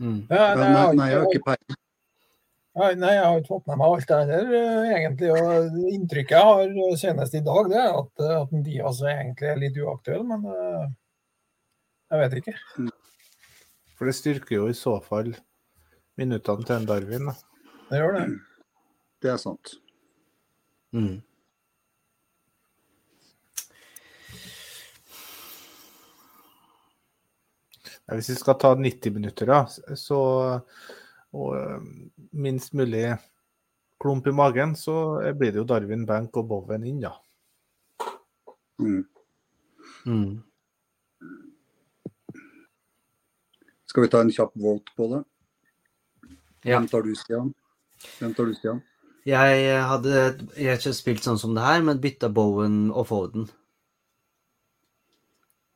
Mm. 0.00 0.20
Ja, 0.30 0.54
nei, 0.56 0.64
nei, 0.64 0.68
jeg, 0.72 0.96
nei, 0.96 1.06
jeg 1.10 1.18
har 1.20 1.26
ikke, 1.28 1.44
peiling. 1.44 1.78
nei, 2.80 2.90
nei, 3.02 3.10
jeg 3.12 3.24
har 3.26 3.40
ikke 3.42 3.52
fått 3.52 3.66
med 3.68 3.80
meg 3.80 3.94
alt 3.94 4.08
det 4.08 4.20
der, 4.30 4.54
eh, 4.60 4.92
egentlig. 4.96 5.32
og 5.34 5.90
Inntrykket 5.90 6.36
jeg 6.38 6.48
har 6.48 6.62
eh, 6.70 6.96
senest 7.02 7.36
i 7.36 7.42
dag, 7.44 7.68
det 7.68 7.82
er 7.82 7.98
at, 7.98 8.24
eh, 8.24 8.36
at 8.38 8.54
en 8.56 8.64
Diaz 8.64 9.02
er 9.04 9.12
egentlig 9.12 9.50
er 9.50 9.60
litt 9.60 9.76
uaktuell, 9.84 10.24
men 10.30 10.48
jeg 12.10 12.22
vet 12.24 12.38
ikke. 12.40 12.56
For 13.98 14.08
det 14.08 14.16
styrker 14.16 14.56
jo 14.56 14.70
i 14.70 14.76
så 14.78 14.96
fall 15.04 15.34
minuttene 16.20 16.64
til 16.64 16.78
en 16.78 16.88
Darwin. 16.88 17.28
da. 17.28 17.36
Det 17.90 18.00
gjør 18.00 18.16
det. 18.16 18.24
Det 19.20 19.34
er 19.34 19.40
sant. 19.42 19.74
Mm. 20.96 21.20
Hvis 28.10 28.32
vi 28.32 28.38
skal 28.40 28.58
ta 28.58 28.74
90 28.74 29.14
minutter, 29.14 29.50
da, 29.50 29.94
så 29.96 30.20
og 31.30 31.54
eh, 31.54 31.82
minst 32.32 32.74
mulig 32.74 33.04
klump 34.02 34.26
i 34.26 34.34
magen, 34.34 34.74
så 34.76 34.94
blir 35.36 35.52
det 35.52 35.60
jo 35.60 35.66
Darwin 35.68 36.06
Bank 36.08 36.36
og 36.40 36.48
Bowen 36.50 36.86
inn, 36.88 37.02
da. 37.04 37.12
Mm. 38.80 39.04
Mm. 40.08 40.40
Skal 43.90 44.06
vi 44.06 44.10
ta 44.10 44.22
en 44.24 44.32
kjapp 44.32 44.54
vote 44.58 44.94
på 44.96 45.08
det? 45.12 45.24
Ja. 46.64 46.78
Hvem 46.78 46.88
tar 46.90 47.04
du, 47.04 47.12
Stian? 47.18 47.52
Hvem 48.18 48.34
tar 48.36 48.48
du, 48.48 48.54
Stian? 48.56 48.82
Jeg 49.28 49.80
hadde 49.84 50.12
rett 50.16 50.42
og 50.46 50.60
ikke 50.80 50.92
spilt 50.96 51.26
sånn 51.26 51.38
som 51.40 51.52
det 51.56 51.64
her, 51.64 51.82
men 51.84 52.00
bytta 52.00 52.30
Bowen 52.32 52.88
og 52.90 53.10
Foden. 53.10 53.46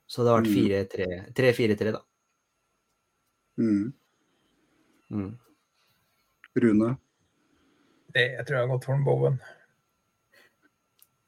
Så 0.09 0.25
det 0.25 0.33
har 0.33 0.41
vært 0.41 0.95
4-3, 0.95 1.09
3-4-3, 1.37 1.95
da. 1.97 2.01
Mm. 3.59 3.93
Mm. 5.11 5.33
Rune? 6.55 6.97
Det 8.15 8.27
tror 8.47 8.57
jeg 8.59 8.63
har 8.67 8.71
gått 8.73 8.87
for 8.87 8.95
en 8.95 9.05
Bowen. 9.07 9.37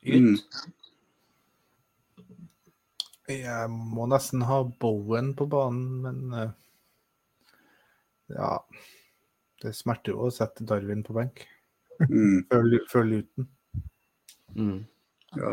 Mm. 0.06 0.36
Jeg 3.26 3.70
må 3.72 4.06
nesten 4.10 4.44
ha 4.46 4.60
Bowen 4.80 5.32
på 5.38 5.48
banen, 5.50 5.96
men 6.04 6.36
eh, 6.38 6.52
ja 8.36 8.52
Det 9.62 9.72
smerter 9.74 10.12
jo 10.14 10.26
å 10.28 10.34
sette 10.34 10.66
Darwin 10.66 11.02
på 11.06 11.16
benk 11.16 11.46
Mm. 12.10 12.42
før, 12.50 12.66
før 12.92 13.06
Luton. 13.08 13.46
Mm. 14.52 14.82
Ja. 15.32 15.52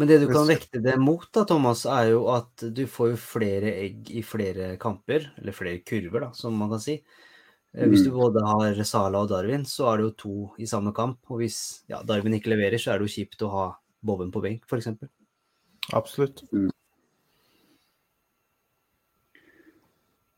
Men 0.00 0.08
det 0.08 0.18
du 0.22 0.26
kan 0.30 0.46
vekte 0.48 0.80
det 0.80 0.94
mot, 1.00 1.26
da, 1.34 1.44
Thomas, 1.48 1.84
er 1.84 2.12
jo 2.14 2.22
at 2.32 2.64
du 2.72 2.86
får 2.88 3.12
jo 3.12 3.18
flere 3.20 3.74
egg 3.82 4.08
i 4.14 4.22
flere 4.24 4.72
kamper, 4.80 5.28
eller 5.38 5.56
flere 5.56 5.82
kurver, 5.84 6.28
da, 6.28 6.30
som 6.36 6.56
man 6.56 6.72
kan 6.72 6.80
si. 6.80 6.96
Eh, 7.74 7.88
Hvis 7.88 8.04
du 8.06 8.10
både 8.14 8.44
har 8.46 8.82
Sala 8.88 9.20
og 9.20 9.30
Darwin, 9.32 9.66
så 9.68 9.90
er 9.90 10.00
det 10.00 10.06
jo 10.08 10.14
to 10.24 10.36
i 10.64 10.68
samme 10.68 10.94
kamp. 10.96 11.20
Og 11.28 11.42
hvis 11.42 11.58
ja, 11.92 12.00
Darwin 12.08 12.38
ikke 12.38 12.54
leverer, 12.54 12.80
så 12.80 12.92
er 12.92 13.00
det 13.00 13.10
jo 13.10 13.16
kjipt 13.18 13.44
å 13.44 13.52
ha 13.52 13.66
Bobben 14.02 14.32
på 14.34 14.42
benk, 14.42 14.64
f.eks. 14.66 14.88
Absolutt. 15.94 16.42
Mm. 16.50 16.70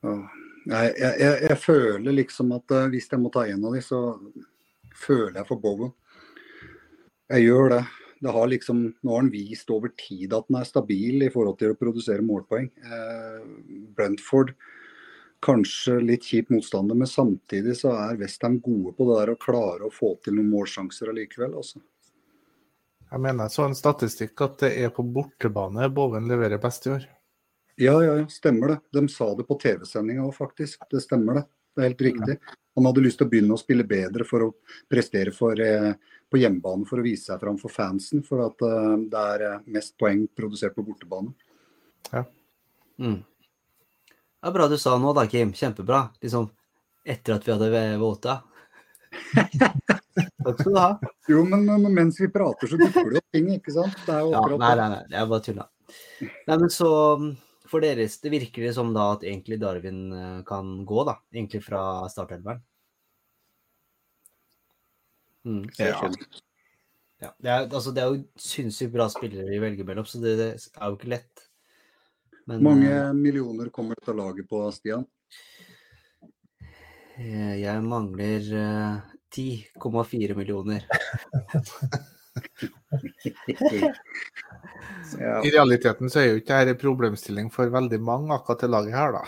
Jeg, 0.04 0.92
jeg, 1.00 1.36
jeg 1.48 1.58
føler 1.60 2.12
liksom 2.12 2.52
at 2.56 2.74
eh, 2.76 2.88
hvis 2.92 3.08
jeg 3.10 3.20
må 3.22 3.30
ta 3.32 3.46
en 3.48 3.64
av 3.64 3.76
de, 3.76 3.80
så 3.84 4.00
føler 4.94 5.40
jeg 5.40 5.48
for 5.48 5.62
Bowen. 5.62 5.94
Jeg 7.32 7.46
gjør 7.46 7.72
det. 7.72 7.84
Det 8.24 8.32
har 8.32 8.46
liksom, 8.48 8.78
nå 9.04 9.12
har 9.12 9.20
han 9.20 9.32
vist 9.32 9.68
over 9.74 9.90
tid 10.00 10.32
at 10.32 10.46
han 10.48 10.62
er 10.62 10.68
stabil 10.68 11.26
i 11.26 11.32
forhold 11.32 11.58
til 11.60 11.74
å 11.74 11.76
produsere 11.76 12.24
målpoeng. 12.24 12.70
Eh, 12.80 13.42
Brentford 13.96 14.54
kanskje 15.44 15.98
litt 16.00 16.24
kjip 16.24 16.48
motstander, 16.54 16.96
men 16.96 17.10
samtidig 17.10 17.76
så 17.76 17.92
er 17.98 18.16
Westham 18.20 18.56
gode 18.64 18.94
på 18.96 19.08
det 19.10 19.18
der 19.18 19.34
å 19.34 19.40
klare 19.40 19.84
å 19.84 19.92
få 19.92 20.14
til 20.24 20.38
noen 20.38 20.48
målsjanser 20.54 21.12
allikevel. 21.12 21.58
Også. 21.60 21.82
Jeg 23.10 23.22
mener 23.26 23.44
jeg 23.44 23.56
så 23.58 23.68
en 23.68 23.76
statistikk 23.78 24.40
at 24.46 24.56
det 24.64 24.72
er 24.86 24.94
på 24.94 25.04
bortebane 25.04 25.90
Boven 25.92 26.30
leverer 26.30 26.62
best 26.62 26.88
i 26.88 26.94
år. 26.96 27.04
Ja, 27.76 27.98
ja, 28.00 28.16
ja, 28.22 28.26
stemmer 28.30 28.72
det. 28.72 28.80
De 28.94 29.04
sa 29.10 29.32
det 29.36 29.44
på 29.48 29.58
TV-sendinga 29.60 30.24
òg, 30.24 30.32
faktisk. 30.36 30.86
Det 30.90 31.02
stemmer 31.02 31.42
det. 31.42 31.44
Det 31.74 31.82
er 31.82 31.90
helt 31.90 32.04
riktig. 32.08 32.38
Han 32.74 32.88
hadde 32.88 33.04
lyst 33.04 33.20
til 33.20 33.28
å 33.28 33.30
begynne 33.30 33.54
å 33.54 33.60
spille 33.60 33.86
bedre 33.86 34.26
for 34.26 34.46
å 34.48 34.50
prestere 34.90 35.30
for, 35.34 35.58
eh, 35.60 35.92
på 36.30 36.40
hjemmebane 36.40 36.86
for 36.88 36.98
å 36.98 37.04
vise 37.06 37.28
seg 37.30 37.40
fram 37.40 37.58
for 37.60 37.70
fansen. 37.70 38.24
For 38.26 38.42
at 38.46 38.64
eh, 38.66 38.96
det 39.12 39.26
er 39.34 39.46
eh, 39.50 39.60
mest 39.76 39.94
poeng 40.00 40.24
produsert 40.34 40.74
på 40.74 40.86
bortebane. 40.86 41.30
Mm. 42.98 43.20
Det 43.22 44.50
er 44.50 44.54
bra 44.54 44.66
du 44.68 44.76
sa 44.78 44.98
nå 44.98 45.14
da, 45.16 45.26
Kim. 45.30 45.54
Kjempebra. 45.54 46.08
Liksom 46.22 46.50
etter 47.04 47.36
at 47.36 47.46
vi 47.46 47.54
hadde 47.54 47.84
våta. 48.02 48.40
Takk 50.44 50.60
skal 50.60 50.72
du 50.72 50.78
ha. 50.78 50.90
Jo, 51.28 51.44
men, 51.48 51.64
men 51.66 51.94
mens 51.94 52.20
vi 52.20 52.28
prater, 52.32 52.70
så 52.70 52.78
dukker 52.78 53.10
det 53.10 53.22
opp 53.22 53.34
ting, 53.34 53.48
ikke 53.56 53.74
sant? 53.74 53.96
Det 54.06 54.14
er 54.14 54.26
jo 54.26 54.34
Ja, 54.34 54.42
nei, 54.50 54.74
det. 54.74 54.76
nei, 54.80 54.88
nei, 54.92 55.00
jeg 55.14 55.30
bare 55.30 55.44
tulla. 55.46 55.66
Nei, 56.22 56.56
men 56.56 56.70
så 56.72 56.90
for 57.74 57.82
deres, 57.82 58.20
det 58.22 58.30
virker 58.30 58.68
det 58.68 58.74
som 58.76 58.92
da 58.94 59.08
at 59.16 59.24
egentlig 59.26 59.58
Darwin 59.62 60.04
eh, 60.14 60.40
kan 60.46 60.76
gå, 60.86 61.02
da. 61.08 61.16
Egentlig 61.34 61.64
fra 61.66 62.06
startelveren. 62.12 62.62
Mm. 65.44 65.64
Ja. 65.78 66.10
Ja, 67.22 67.30
det, 67.38 67.48
er, 67.48 67.66
altså, 67.66 67.92
det 67.94 68.02
er 68.02 68.12
jo 68.12 68.22
sinnssykt 68.40 68.92
bra 68.92 69.06
spillere 69.10 69.48
vi 69.48 69.58
velger 69.62 69.86
mellom, 69.88 70.06
så 70.06 70.20
det, 70.20 70.36
det 70.38 70.48
er 70.54 70.90
jo 70.90 70.98
ikke 70.98 71.12
lett. 71.14 71.44
Men 72.50 72.64
mange 72.64 72.90
eh, 72.90 73.12
millioner 73.16 73.70
kommer 73.74 73.98
dette 73.98 74.14
laget 74.14 74.48
på, 74.50 74.60
Stian? 74.76 75.06
eh, 77.16 77.54
jeg 77.62 77.84
mangler 77.86 78.50
eh, 78.60 78.98
10,4 79.34 80.38
millioner. 80.38 80.86
Ja. 85.20 85.38
I 85.46 85.50
realiteten 85.50 86.10
så 86.10 86.20
er 86.20 86.26
jo 86.28 86.38
ikke 86.40 86.58
dette 86.58 86.74
en 86.74 86.80
problemstilling 86.80 87.50
for 87.54 87.70
veldig 87.70 88.00
mange 88.02 88.34
akkurat 88.34 88.64
det 88.64 88.70
laget 88.72 88.96
her, 88.96 89.14
da. 89.14 89.22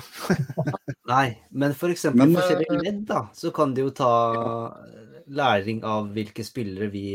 Nei, 1.13 1.27
men 1.51 1.77
for 1.79 1.93
eksempel 1.95 2.33
forskjellige 2.35 2.75
eh, 2.75 2.85
ledd, 2.89 3.03
da, 3.09 3.21
så 3.37 3.53
kan 3.55 3.75
de 3.77 3.85
jo 3.85 3.93
ta 3.95 4.13
læring 5.27 5.83
av 5.87 6.11
hvilke 6.15 6.45
spillere 6.47 6.89
vi 6.91 7.09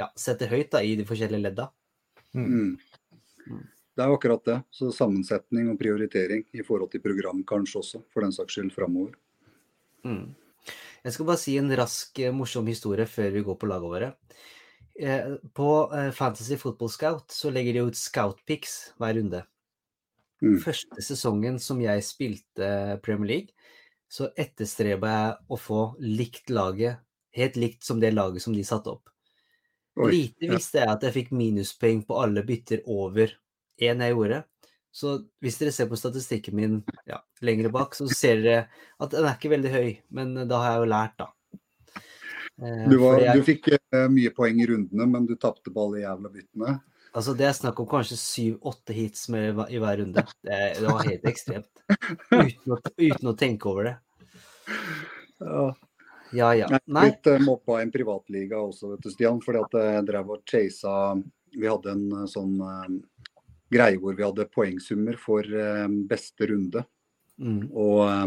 ja, 0.00 0.08
setter 0.18 0.50
høyt 0.50 0.72
da, 0.74 0.82
i 0.82 0.96
de 0.98 1.06
forskjellige 1.06 1.44
ledda. 1.44 1.68
Mm. 2.34 2.78
Det 3.94 4.04
er 4.04 4.10
jo 4.10 4.18
akkurat 4.18 4.44
det. 4.46 4.58
Så 4.72 4.90
sammensetning 4.94 5.70
og 5.72 5.78
prioritering 5.80 6.44
i 6.56 6.64
forhold 6.66 6.92
til 6.92 7.02
program 7.04 7.42
kanskje 7.46 7.82
også, 7.82 8.04
for 8.12 8.24
den 8.24 8.34
saks 8.34 8.56
skyld 8.56 8.72
framover. 8.74 9.12
Mm. 10.06 10.30
Jeg 11.04 11.14
skal 11.14 11.28
bare 11.28 11.40
si 11.40 11.56
en 11.60 11.72
rask, 11.76 12.18
eh, 12.18 12.32
morsom 12.34 12.68
historie 12.70 13.06
før 13.08 13.30
vi 13.34 13.44
går 13.44 13.58
på 13.60 13.68
laget 13.70 13.94
våre. 13.94 14.10
Eh, 15.00 15.34
På 15.56 15.92
eh, 15.96 16.10
Fantasy 16.10 16.56
Football 16.60 16.90
Scout 16.90 17.32
så 17.32 17.50
legger 17.50 17.72
de 17.72 17.86
ut 17.88 17.96
scout-pics 17.96 18.92
hver 19.00 19.16
runde. 19.16 19.44
Mm. 20.40 20.58
Første 20.60 21.04
sesongen 21.04 21.58
som 21.60 21.80
jeg 21.80 22.04
spilte 22.04 22.98
Premier 23.04 23.30
League, 23.30 23.70
så 24.10 24.30
etterstreba 24.40 25.12
jeg 25.12 25.34
å 25.48 25.58
få 25.60 25.80
likt 26.02 26.52
laget, 26.52 27.00
helt 27.36 27.56
likt 27.60 27.86
som 27.86 28.00
det 28.02 28.12
laget 28.12 28.44
som 28.44 28.56
de 28.56 28.64
satte 28.66 28.92
opp. 28.92 29.08
Oi, 30.00 30.10
Lite 30.12 30.48
ja. 30.48 30.54
visste 30.56 30.80
jeg 30.82 30.92
at 30.92 31.04
jeg 31.06 31.16
fikk 31.16 31.34
minuspoeng 31.36 32.04
på 32.08 32.20
alle 32.20 32.44
bytter 32.46 32.84
over 32.90 33.32
én 33.80 34.04
jeg 34.04 34.16
gjorde. 34.16 34.44
Så 34.90 35.16
hvis 35.40 35.58
dere 35.60 35.72
ser 35.74 35.88
på 35.90 35.98
statistikken 35.98 36.56
min 36.58 36.78
ja, 37.06 37.20
lenger 37.46 37.70
bak, 37.72 37.94
så 37.94 38.08
ser 38.10 38.40
dere 38.42 38.62
at 38.98 39.12
den 39.12 39.26
er 39.26 39.36
ikke 39.36 39.52
veldig 39.52 39.72
høy, 39.74 39.90
men 40.16 40.34
da 40.50 40.62
har 40.62 40.74
jeg 40.74 40.82
jo 40.82 40.90
lært, 40.90 41.14
da. 41.20 41.30
Eh, 42.60 42.86
Du, 42.90 42.96
var, 43.00 43.20
jeg, 43.24 43.40
du 43.40 43.46
fikk 43.46 43.68
eh, 43.72 44.06
mye 44.12 44.32
poeng 44.36 44.60
i 44.60 44.68
rundene, 44.70 45.08
men 45.08 45.26
du 45.28 45.36
tapte 45.40 45.72
på 45.72 45.86
alle 45.86 46.04
jævla 46.04 46.32
byttene. 46.32 46.78
altså 47.12 47.34
det 47.34 47.46
er 47.48 47.56
snakk 47.56 47.80
om 47.80 47.88
kanskje 47.90 48.18
syv-åtte 48.20 48.96
hits 48.96 49.28
med, 49.32 49.62
i 49.70 49.80
hver 49.82 50.02
runde. 50.02 50.26
Det, 50.44 50.58
det 50.78 50.88
var 50.88 51.06
helt 51.08 51.28
ekstremt. 51.30 51.84
Uten 52.30 52.74
å, 52.76 52.80
uten 52.96 53.32
å 53.32 53.36
tenke 53.38 53.70
over 53.70 53.90
det. 53.90 53.96
Ja. 55.40 55.70
Ja 56.30 56.52
Nei. 56.86 57.08
blitt 57.08 57.26
uh, 57.26 57.40
mobba 57.42 57.80
i 57.80 57.86
en 57.86 57.90
privatliga 57.90 58.60
også, 58.62 58.92
vet 58.92 59.02
du, 59.02 59.10
Stian. 59.10 59.40
Fordi 59.42 59.62
at 59.64 59.76
jeg 59.80 60.06
drev 60.06 60.34
og 60.36 60.44
chasa 60.46 60.92
Vi 61.50 61.66
hadde 61.66 61.94
en 61.96 62.04
eh, 62.20 62.28
sånn 62.30 62.52
uh, 62.62 62.86
greie 63.74 63.98
hvor 63.98 64.14
vi 64.14 64.22
hadde 64.22 64.46
poengsummer 64.54 65.18
for 65.18 65.42
uh, 65.42 65.88
beste 66.10 66.46
runde. 66.52 66.84
Mm. 67.40 67.62
Og, 67.72 68.00
eh, 68.04 68.26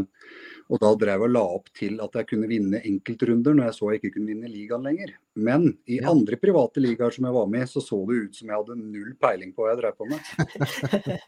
og 0.74 0.80
da 0.82 0.90
drev 0.98 1.22
jeg 1.22 1.28
og 1.28 1.34
la 1.36 1.42
opp 1.58 1.68
til 1.78 2.00
at 2.02 2.16
jeg 2.18 2.28
kunne 2.32 2.48
vinne 2.50 2.80
enkeltrunder 2.88 3.54
når 3.54 3.68
jeg 3.70 3.76
så 3.78 3.92
jeg 3.92 4.00
ikke 4.02 4.14
kunne 4.18 4.32
vinne 4.34 4.50
ligaen 4.50 4.86
lenger. 4.88 5.12
Men 5.36 5.68
i 5.86 6.00
Ja. 6.02 6.10
andre 6.12 6.40
private 6.42 6.82
ligaer 6.82 7.14
som 7.14 7.26
jeg 7.30 7.34
var 7.36 7.48
med 7.52 7.62
i, 7.68 7.70
så 7.70 7.84
så 7.84 8.00
det 8.10 8.18
ut 8.24 8.36
som 8.36 8.48
jeg 8.50 8.58
hadde 8.58 8.80
null 8.80 9.14
peiling 9.22 9.54
på 9.54 9.64
hva 9.66 9.74
jeg 9.76 9.82
drev 9.84 9.98
på 10.00 10.10
med. 10.10 10.20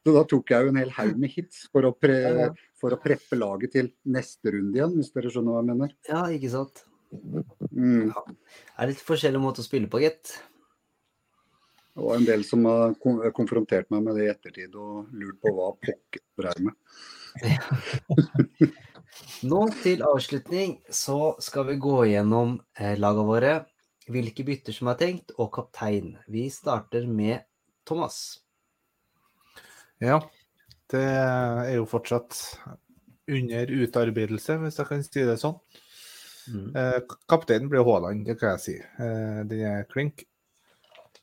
Så 0.00 0.14
da 0.16 0.22
tok 0.24 0.48
jeg 0.48 0.64
jo 0.64 0.70
en 0.72 0.78
hel 0.80 0.90
haug 0.96 1.18
med 1.20 1.28
hits 1.28 1.66
for 1.68 1.84
å, 1.84 1.90
pre 1.92 2.14
Ja, 2.22 2.30
ja. 2.46 2.52
for 2.80 2.94
å 2.94 2.98
preppe 3.02 3.36
laget 3.36 3.74
til 3.74 3.90
neste 4.08 4.54
runde 4.54 4.78
igjen, 4.78 4.94
hvis 4.96 5.10
dere 5.12 5.28
skjønner 5.28 5.52
hva 5.52 5.60
jeg 5.60 5.68
mener. 5.74 5.92
Ja, 6.08 6.22
ikke 6.32 6.48
sant. 6.54 6.84
Mm. 7.68 8.08
Det 8.08 8.78
er 8.80 8.88
litt 8.94 9.02
forskjellig 9.04 9.42
måte 9.42 9.60
å 9.60 9.66
spille 9.66 9.90
på, 9.92 10.00
gitt. 10.00 10.38
Det 12.00 12.06
var 12.06 12.16
en 12.16 12.24
del 12.24 12.44
som 12.48 12.64
har 12.64 12.94
konfrontert 13.36 13.90
meg 13.92 14.06
med 14.06 14.14
det 14.16 14.22
i 14.24 14.28
ettertid 14.32 14.76
og 14.80 15.10
lurt 15.12 15.36
på 15.44 15.50
hva 15.52 15.66
pokker 15.76 16.22
dreiv 16.40 16.62
med. 16.64 16.72
Nå 19.50 19.58
til 19.82 20.00
avslutning 20.08 20.78
så 20.88 21.36
skal 21.44 21.66
vi 21.68 21.74
gå 21.84 21.98
gjennom 22.08 22.54
eh, 22.78 22.96
lagene 22.96 23.28
våre, 23.28 23.50
hvilke 24.08 24.46
bytter 24.48 24.72
som 24.78 24.88
er 24.88 24.96
tenkt, 25.02 25.34
og 25.36 25.52
kaptein. 25.58 26.16
Vi 26.24 26.46
starter 26.48 27.04
med 27.04 27.44
Thomas. 27.84 28.40
Ja, 30.00 30.22
det 30.88 31.04
er 31.04 31.74
jo 31.74 31.84
fortsatt 31.90 32.32
under 33.28 33.76
utarbeidelse, 33.76 34.56
hvis 34.64 34.80
jeg 34.80 34.88
kan 34.94 35.04
si 35.04 35.28
det 35.28 35.36
sånn. 35.44 35.60
Mm. 36.48 36.72
Eh, 36.72 36.98
kapteinen 37.28 37.68
blir 37.68 37.84
Haaland, 37.84 38.24
det 38.24 38.40
kan 38.40 38.56
jeg 38.56 38.64
si. 38.64 38.80
Eh, 38.80 39.44
den 39.52 39.68
er 39.68 39.84
klink. 39.92 40.24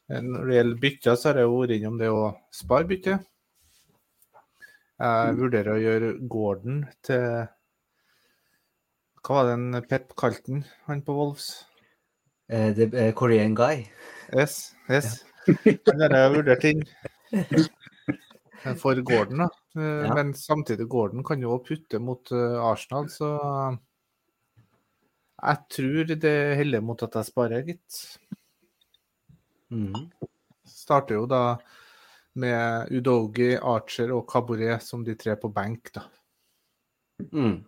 Eh, 0.09 0.21
Når 0.23 0.45
det 0.47 0.55
gjelder 0.57 0.81
bytter, 0.83 1.15
så 1.19 1.29
har 1.31 1.41
jeg 1.41 1.51
vært 1.53 1.75
innom 1.77 1.97
det 1.99 2.09
å 2.13 2.23
spare 2.55 2.87
bytte. 2.89 3.17
Jeg 4.97 5.35
vurderer 5.37 5.75
å 5.75 5.81
gjøre 5.81 6.07
Gordon 6.31 6.79
til 7.05 7.25
Hva 9.27 9.35
var 9.43 9.51
det 9.51 9.81
Pep 9.91 10.15
kalte 10.17 10.53
han, 10.55 10.63
han 10.87 11.03
på 11.05 11.13
Wolves? 11.13 11.49
Uh, 12.49 12.71
det 12.73 12.87
er 12.95 13.11
Korean 13.13 13.53
Guy. 13.53 13.83
Yes, 14.33 14.73
yes. 14.89 15.19
Den 15.45 16.01
har 16.01 16.15
jeg 16.15 16.33
vurdert 16.33 16.65
inn 16.71 16.81
for 18.81 19.03
Gordon, 19.05 19.43
da. 19.45 19.49
Eh, 19.77 20.07
Ja. 20.07 20.13
Men 20.17 20.33
samtidig, 20.33 20.87
Gordon 20.89 21.23
kan 21.27 21.43
jo 21.43 21.59
putte 21.61 21.99
mot 22.01 22.31
eh, 22.33 22.57
Arsenal, 22.65 23.05
så 23.13 23.29
jeg 25.37 25.57
tror 25.75 26.15
det 26.17 26.33
heller 26.57 26.81
mot 26.81 27.03
at 27.05 27.19
jeg 27.19 27.29
sparer, 27.29 27.61
gitt. 27.67 27.99
Mm. 29.71 30.09
Starter 30.67 31.19
jo 31.19 31.25
da 31.29 31.41
med 32.37 32.91
Udogi, 32.93 33.55
Archer 33.57 34.13
og 34.15 34.27
Cabaret 34.29 34.83
som 34.83 35.03
de 35.03 35.15
tre 35.17 35.35
på 35.39 35.49
benk, 35.53 35.91
da. 35.95 36.05
Mm. 37.33 37.63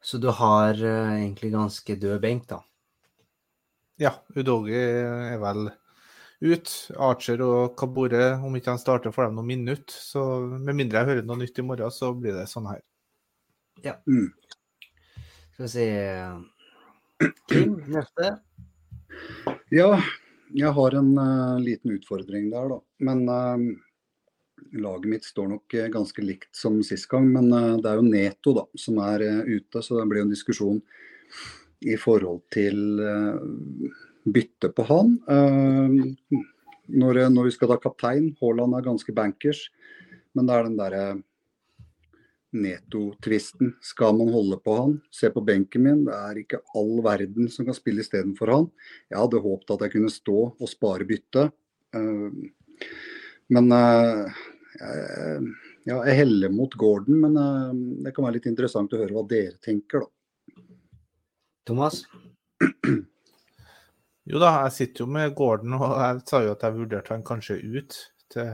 Så 0.00 0.18
du 0.18 0.30
har 0.32 0.78
uh, 0.80 1.12
egentlig 1.18 1.52
ganske 1.52 1.98
død 2.00 2.20
benk, 2.22 2.48
da. 2.48 2.62
Ja, 4.00 4.14
Udogi 4.36 4.78
er 4.78 5.36
vel 5.42 5.68
ut. 6.40 6.72
Archer 6.96 7.42
og 7.42 7.74
Kabore, 7.78 8.36
om 8.44 8.56
ikke 8.56 8.70
han 8.74 8.80
starter, 8.80 9.14
får 9.14 9.28
de 9.28 9.38
noen 9.38 9.50
minutt. 9.50 9.90
Så 9.90 10.22
med 10.54 10.76
mindre 10.78 11.02
jeg 11.02 11.10
hører 11.10 11.26
noe 11.26 11.40
nytt 11.42 11.58
i 11.58 11.66
morgen, 11.66 11.94
så 11.94 12.12
blir 12.14 12.36
det 12.38 12.46
sånn 12.50 12.70
her. 12.70 12.84
Mm. 14.06 14.30
Skal 15.54 15.64
vi 15.64 15.70
se 15.72 15.88
Kim, 17.50 17.78
neste. 17.90 18.36
Ja, 19.68 19.98
jeg 20.56 20.70
har 20.72 20.94
en 20.96 21.10
uh, 21.18 21.60
liten 21.60 21.92
utfordring 21.98 22.46
der, 22.48 22.70
da. 22.72 22.78
Men 23.04 23.26
uh, 23.28 23.58
laget 24.80 25.08
mitt 25.12 25.26
står 25.28 25.50
nok 25.50 25.76
uh, 25.76 25.88
ganske 25.92 26.24
likt 26.24 26.48
som 26.56 26.78
sist 26.86 27.08
gang. 27.10 27.28
Men 27.34 27.50
det 27.52 27.90
er 27.90 28.00
jo 28.00 28.06
Neto 28.06 28.54
da, 28.56 28.64
som 28.80 29.00
er 29.04 29.26
ute, 29.44 29.82
så 29.84 29.98
det 29.98 30.06
blir 30.08 30.22
jo 30.22 30.28
en 30.28 30.32
diskusjon 30.32 30.80
i 31.84 31.98
forhold 32.00 32.40
til 32.50 32.98
bytte 34.26 34.72
på 34.74 34.86
han. 34.88 35.12
Når, 36.88 37.20
når 37.30 37.46
vi 37.46 37.52
skal 37.54 37.70
ta 37.70 37.76
kaptein, 37.78 38.32
Haaland 38.40 38.74
er 38.74 38.86
ganske 38.88 39.14
bankers, 39.14 39.60
men 40.34 40.48
det 40.48 40.56
er 40.56 40.66
den 40.66 40.80
derre 40.80 41.04
Neto-tvisten. 42.56 43.74
Skal 43.84 44.16
man 44.16 44.32
holde 44.32 44.58
på 44.64 44.76
han? 44.76 44.94
Se 45.12 45.30
på 45.30 45.42
benken 45.44 45.84
min, 45.84 46.04
det 46.06 46.16
er 46.16 46.42
ikke 46.42 46.62
all 46.78 46.98
verden 47.04 47.50
som 47.52 47.68
kan 47.68 47.76
spille 47.76 48.04
istedenfor 48.04 48.52
han. 48.54 48.68
Jeg 49.10 49.20
hadde 49.20 49.42
håpet 49.44 49.74
at 49.74 49.86
jeg 49.86 49.96
kunne 49.96 50.12
stå 50.12 50.38
og 50.50 50.70
spare 50.70 51.08
bytte. 51.08 51.48
Eh, 51.96 52.86
men 53.56 53.72
eh, 53.72 54.38
ja, 55.88 55.98
jeg 56.04 56.18
heller 56.22 56.52
mot 56.52 56.74
Gordon, 56.78 57.20
men 57.24 57.36
eh, 57.40 57.74
det 58.06 58.14
kan 58.16 58.26
være 58.28 58.38
litt 58.38 58.48
interessant 58.50 58.92
å 58.92 59.02
høre 59.02 59.16
hva 59.16 59.26
dere 59.28 59.56
tenker, 59.64 60.04
da. 60.04 60.12
Thomas? 61.68 62.02
Jo 64.28 64.40
da, 64.40 64.54
jeg 64.66 64.74
sitter 64.76 65.04
jo 65.04 65.10
med 65.12 65.34
Gordon, 65.36 65.76
og 65.76 65.92
jeg 65.96 66.22
sa 66.28 66.42
jo 66.44 66.52
at 66.52 66.64
jeg 66.64 66.76
vurderte 66.76 67.14
han 67.14 67.24
kanskje 67.24 67.58
ut 67.64 67.96
til 68.32 68.50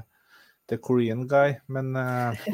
The 0.71 0.79
Korean 0.79 1.27
Guy, 1.29 1.57
men 1.67 1.97
eh, 1.99 2.45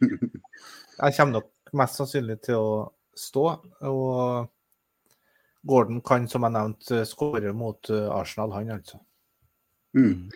jeg 0.98 1.16
kommer 1.16 1.38
nok 1.40 1.72
mest 1.78 1.98
sannsynlig 2.00 2.38
til 2.46 2.58
å 2.60 2.72
stå. 3.16 3.44
Og 3.88 4.50
Gordon 5.68 6.00
kan, 6.04 6.26
som 6.28 6.44
jeg 6.46 6.54
nevnte, 6.56 7.02
skåre 7.08 7.52
mot 7.56 7.90
eh, 7.92 8.08
Arsenal, 8.10 8.54
han 8.56 8.72
altså. 8.76 8.98
Mm. 9.96 10.30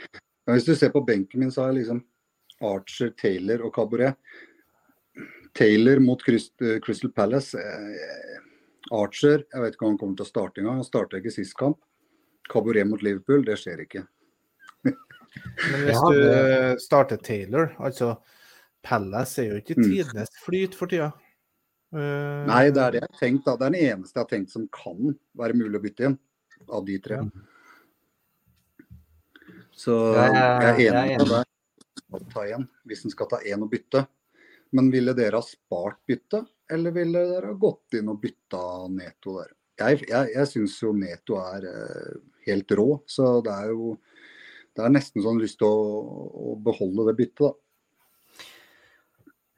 Hvis 0.53 0.67
du 0.69 0.75
ser 0.79 0.93
på 0.95 1.03
benken 1.07 1.43
min, 1.43 1.51
så 1.51 1.65
har 1.65 1.73
jeg 1.73 1.81
liksom 1.83 2.03
Archer, 2.67 3.11
Taylor 3.19 3.65
og 3.67 3.75
Cabaret. 3.75 4.17
Taylor 5.57 5.99
mot 6.05 6.23
eh, 6.29 6.79
Crystal 6.85 7.13
Palace. 7.17 7.59
eh, 7.59 8.43
Archer, 8.95 9.43
jeg 9.51 9.63
vet 9.65 9.75
ikke 9.75 9.87
om 9.89 9.95
han 9.97 9.99
kommer 9.99 10.21
til 10.21 10.27
å 10.29 10.31
starte 10.31 10.63
engang. 10.63 10.79
Han 10.79 10.87
starta 10.87 11.19
ikke 11.19 11.35
sist 11.35 11.57
kamp. 11.59 11.81
Cabaret 12.47 12.87
mot 12.87 13.03
Liverpool, 13.03 13.43
det 13.43 13.57
skjer 13.59 13.83
ikke. 13.83 14.05
Men 14.87 15.83
hvis 15.83 15.99
Ja, 15.99 16.13
du 16.13 16.79
starter 16.81 17.19
Taylor, 17.19 17.73
altså 17.83 18.13
Palace 18.87 19.43
er 19.43 19.49
jo 19.51 19.61
ikke 19.61 19.77
Mm. 19.81 19.89
tidenes 19.91 20.31
flyt 20.45 20.75
for 20.79 20.87
tida. 20.93 21.11
Uh, 21.95 22.45
Nei, 22.47 22.65
det 22.75 22.83
er 22.83 22.91
det 22.97 23.01
jeg 23.03 23.09
har 23.11 23.19
tenkt. 23.21 23.45
da. 23.47 23.57
Det 23.57 23.67
er 23.67 23.71
den 23.75 23.81
eneste 23.91 24.19
jeg 24.19 24.25
har 24.25 24.31
tenkt 24.33 24.51
som 24.53 24.69
kan 24.75 25.13
være 25.39 25.55
mulig 25.59 25.79
å 25.81 25.83
bytte 25.85 26.05
inn, 26.11 26.19
av 26.71 26.85
de 26.87 26.99
tre. 26.99 27.19
Så 29.77 29.93
Jeg 30.15 30.33
er- 30.35 31.07
enig 31.07 31.19
med 31.19 31.29
deg. 31.29 31.45
å 32.13 32.21
Ta 32.33 32.45
en, 32.47 32.69
hvis 32.87 33.05
en 33.05 33.11
skal 33.11 33.27
ta 33.27 33.39
én 33.45 33.63
og 33.63 33.71
bytte. 33.71 34.07
Men 34.73 34.91
ville 34.91 35.15
dere 35.15 35.33
ha 35.39 35.43
spart 35.43 35.99
bytte, 36.09 36.47
eller 36.71 36.91
ville 36.93 37.13
dere 37.33 37.47
ha 37.47 37.55
gått 37.55 37.95
inn 37.95 38.09
og 38.09 38.21
bytta 38.21 38.89
Neto 38.91 39.39
der? 39.43 39.53
Jeg, 39.79 40.07
jeg, 40.09 40.31
jeg 40.35 40.47
syns 40.47 40.81
jo 40.81 40.93
Neto 40.93 41.37
er 41.37 41.65
eh, 41.69 42.15
helt 42.47 42.69
rå, 42.69 43.03
så 43.07 43.43
det 43.45 43.53
er 43.53 43.69
jo 43.69 43.99
det 44.77 44.85
er 44.85 44.91
nesten 44.93 45.23
sånn 45.25 45.39
lyst 45.41 45.59
til 45.59 45.69
å, 45.69 46.53
å 46.53 46.63
beholde 46.63 47.07
det 47.09 47.17
byttet, 47.17 47.39
da. 47.47 47.53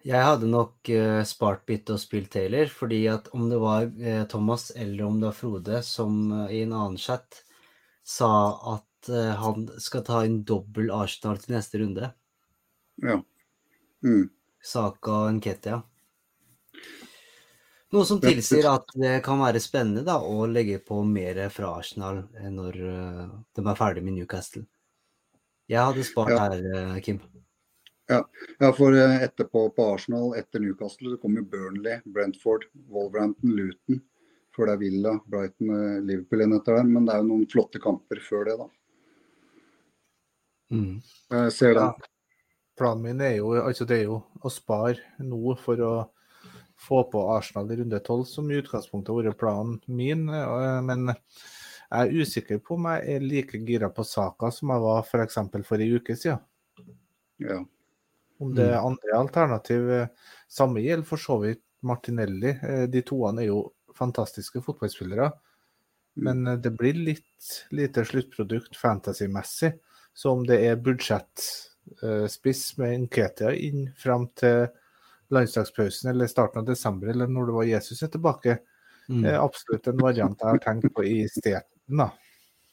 Jeg 0.09 0.25
hadde 0.25 0.49
nok 0.49 0.89
uh, 0.89 1.21
spart 1.29 1.67
byttet 1.69 1.93
og 1.93 2.01
spilt 2.01 2.31
Taylor, 2.33 2.71
fordi 2.73 3.03
at 3.13 3.29
om 3.37 3.49
det 3.51 3.59
var 3.61 3.89
uh, 3.91 4.25
Thomas 4.31 4.71
eller 4.73 5.05
om 5.05 5.19
det 5.21 5.29
var 5.29 5.37
Frode 5.37 5.81
som 5.85 6.23
uh, 6.33 6.47
i 6.49 6.63
en 6.65 6.73
annen 6.73 6.97
chat 7.01 7.43
sa 8.09 8.31
at 8.75 8.85
han 9.09 9.69
skal 9.81 10.03
ta 10.03 10.25
en 10.27 10.41
dobbel 10.43 10.89
Arsenal 10.91 11.37
til 11.39 11.53
neste 11.55 11.79
runde. 11.79 12.09
Ja. 12.99 13.15
Mm. 14.03 14.25
Saka 14.65 15.13
og 15.29 15.37
Nketia. 15.37 15.79
Noe 17.95 18.09
som 18.09 18.19
tilsier 18.21 18.67
at 18.73 18.91
det 18.99 19.13
kan 19.25 19.39
være 19.39 19.63
spennende 19.63 20.03
da, 20.09 20.19
å 20.19 20.49
legge 20.51 20.81
på 20.83 20.99
mer 21.07 21.45
fra 21.55 21.77
Arsenal 21.79 22.25
når 22.59 22.81
de 22.83 23.65
er 23.65 23.79
ferdig 23.79 24.03
med 24.03 24.19
Newcastle. 24.19 24.67
Jeg 25.71 25.85
hadde 25.93 26.09
spart 26.11 26.35
Ja. 26.35 26.49
her, 26.49 26.99
Kim. 27.07 27.23
Ja, 28.09 28.73
for 28.73 28.97
eh, 28.97 29.23
etterpå 29.23 29.67
på 29.77 29.85
Arsenal, 29.95 30.31
etter 30.39 30.63
Newcastle, 30.65 31.11
så 31.11 31.21
kommer 31.21 31.45
Burnley, 31.45 32.01
Brentford, 32.05 32.65
Wolverhampton, 32.89 33.53
Luton. 33.57 34.01
Før 34.57 34.71
det 34.71 34.73
er 34.75 34.81
Villa, 34.81 35.13
Brighton, 35.29 35.73
eh, 35.77 35.99
Liverpool 36.09 36.41
igjen 36.41 36.57
etter 36.57 36.79
den. 36.81 36.93
Men 36.95 37.05
det 37.07 37.15
er 37.15 37.21
jo 37.23 37.29
noen 37.29 37.45
flotte 37.53 37.83
kamper 37.85 38.23
før 38.25 38.49
det, 38.49 38.57
da. 38.63 38.69
Mm. 40.73 40.95
Jeg 41.37 41.53
ser 41.53 41.75
Ja. 41.75 41.91
Planen 42.79 43.03
min 43.03 43.21
er 43.21 43.37
jo, 43.37 43.53
altså 43.59 43.85
det 43.89 43.97
er 43.99 44.05
jo 44.05 44.23
å 44.45 44.51
spare 44.55 45.01
nå 45.19 45.57
for 45.59 45.81
å 45.83 45.93
få 46.79 47.03
på 47.11 47.25
Arsenal 47.35 47.73
i 47.75 47.77
runde 47.81 47.99
tolv, 48.07 48.25
som 48.31 48.49
i 48.51 48.61
utgangspunktet 48.61 49.11
har 49.11 49.25
vært 49.27 49.41
planen 49.41 49.81
min. 49.87 50.29
eh, 50.31 50.81
Men 50.87 51.09
jeg 51.09 52.07
er 52.07 52.13
usikker 52.23 52.61
på 52.63 52.77
om 52.77 52.85
jeg 52.85 53.17
er 53.17 53.21
like 53.21 53.59
gira 53.67 53.91
på 53.91 54.05
saka 54.05 54.51
som 54.55 54.71
jeg 54.71 54.81
var 54.81 55.03
f.eks. 55.03 55.35
For, 55.35 55.63
for 55.63 55.77
en 55.83 55.97
uke 55.99 56.17
siden. 56.17 56.39
Ja. 57.39 57.65
Om 58.41 58.55
det 58.55 58.69
er 58.71 58.79
andre 58.85 59.17
alternativ. 59.19 59.91
eh, 59.91 60.09
Samme 60.49 60.81
gjelder 60.81 61.07
for 61.07 61.17
så 61.19 61.41
vidt 61.43 61.63
Martinelli. 61.83 62.55
Eh, 62.63 62.87
De 62.87 63.03
toene 63.03 63.43
er 63.43 63.47
jo 63.51 63.73
fantastiske 63.99 64.63
fotballspillere. 64.63 65.33
Men 66.17 66.47
eh, 66.47 66.57
det 66.57 66.71
blir 66.79 66.95
litt 66.95 67.65
lite 67.71 68.05
sluttprodukt 68.05 68.77
fantasy-messig. 68.77 69.73
Så 70.15 70.33
om 70.33 70.45
det 70.47 70.61
er 70.67 70.77
budsjettspiss 70.83 72.79
med 72.79 73.01
Nketia 73.07 73.53
inn 73.55 73.89
fram 73.99 74.29
til 74.39 74.67
landslagspausen 75.31 76.11
eller 76.11 76.27
starten 76.31 76.63
av 76.63 76.67
desember, 76.67 77.09
eller 77.13 77.27
når 77.29 77.47
det 77.51 77.55
var 77.59 77.65
Jesus 77.75 78.03
er 78.03 78.09
tilbake, 78.15 78.59
Mm. 79.09 79.25
er 79.25 79.39
absolutt 79.41 79.87
en 79.89 79.97
variant 79.97 80.39
jeg 80.39 80.49
har 80.49 80.59
tenkt 80.59 80.93
på 80.95 81.03
i 81.05 81.27
stedet. 81.29 81.63
da. 81.89 82.11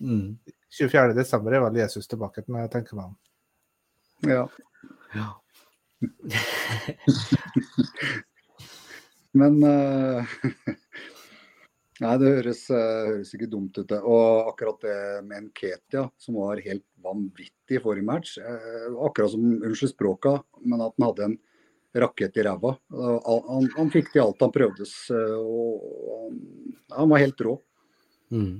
Mm. 0.02 0.38
24. 0.70 1.14
desember 1.16 1.54
er 1.54 1.62
vel 1.62 1.76
Jesus 1.80 2.08
tilbake, 2.08 2.44
når 2.48 2.60
jeg 2.66 2.72
tenker 2.72 2.96
meg 2.96 3.06
om. 3.06 3.18
ja. 4.24 4.48
Ja. 5.16 5.30
Men 9.36 9.64
uh, 9.64 10.24
Nei, 12.04 12.18
det 12.20 12.28
høres, 12.28 12.66
eh, 12.76 13.06
høres 13.08 13.30
ikke 13.38 13.48
dumt 13.48 13.78
ut. 13.80 13.92
Og 13.96 14.50
akkurat 14.50 14.82
det 14.84 14.96
med 15.24 15.46
Nketia, 15.46 16.02
som 16.20 16.36
var 16.42 16.60
helt 16.66 16.84
vanvittig 17.00 17.78
i 17.78 17.80
forrige 17.80 18.04
match. 18.04 18.34
eh, 18.38 18.90
akkurat 19.00 19.32
som, 19.32 19.46
unnskyld 19.64 19.94
språka, 19.94 20.34
men 20.66 20.84
at 20.84 20.92
han 20.98 21.06
hadde 21.08 21.24
en 21.30 21.38
rakett 21.96 22.36
i 22.36 22.44
ræva. 22.44 22.74
Han, 22.92 23.70
han, 23.78 23.94
fikk 23.94 24.12
til 24.12 24.26
alt 24.26 24.44
han 24.44 24.52
prøvdes, 24.52 24.92
og 25.40 25.88
han, 26.26 26.36
han 26.98 27.14
var 27.14 27.24
helt 27.24 27.46
rå. 27.48 27.56
Mm. 28.36 28.60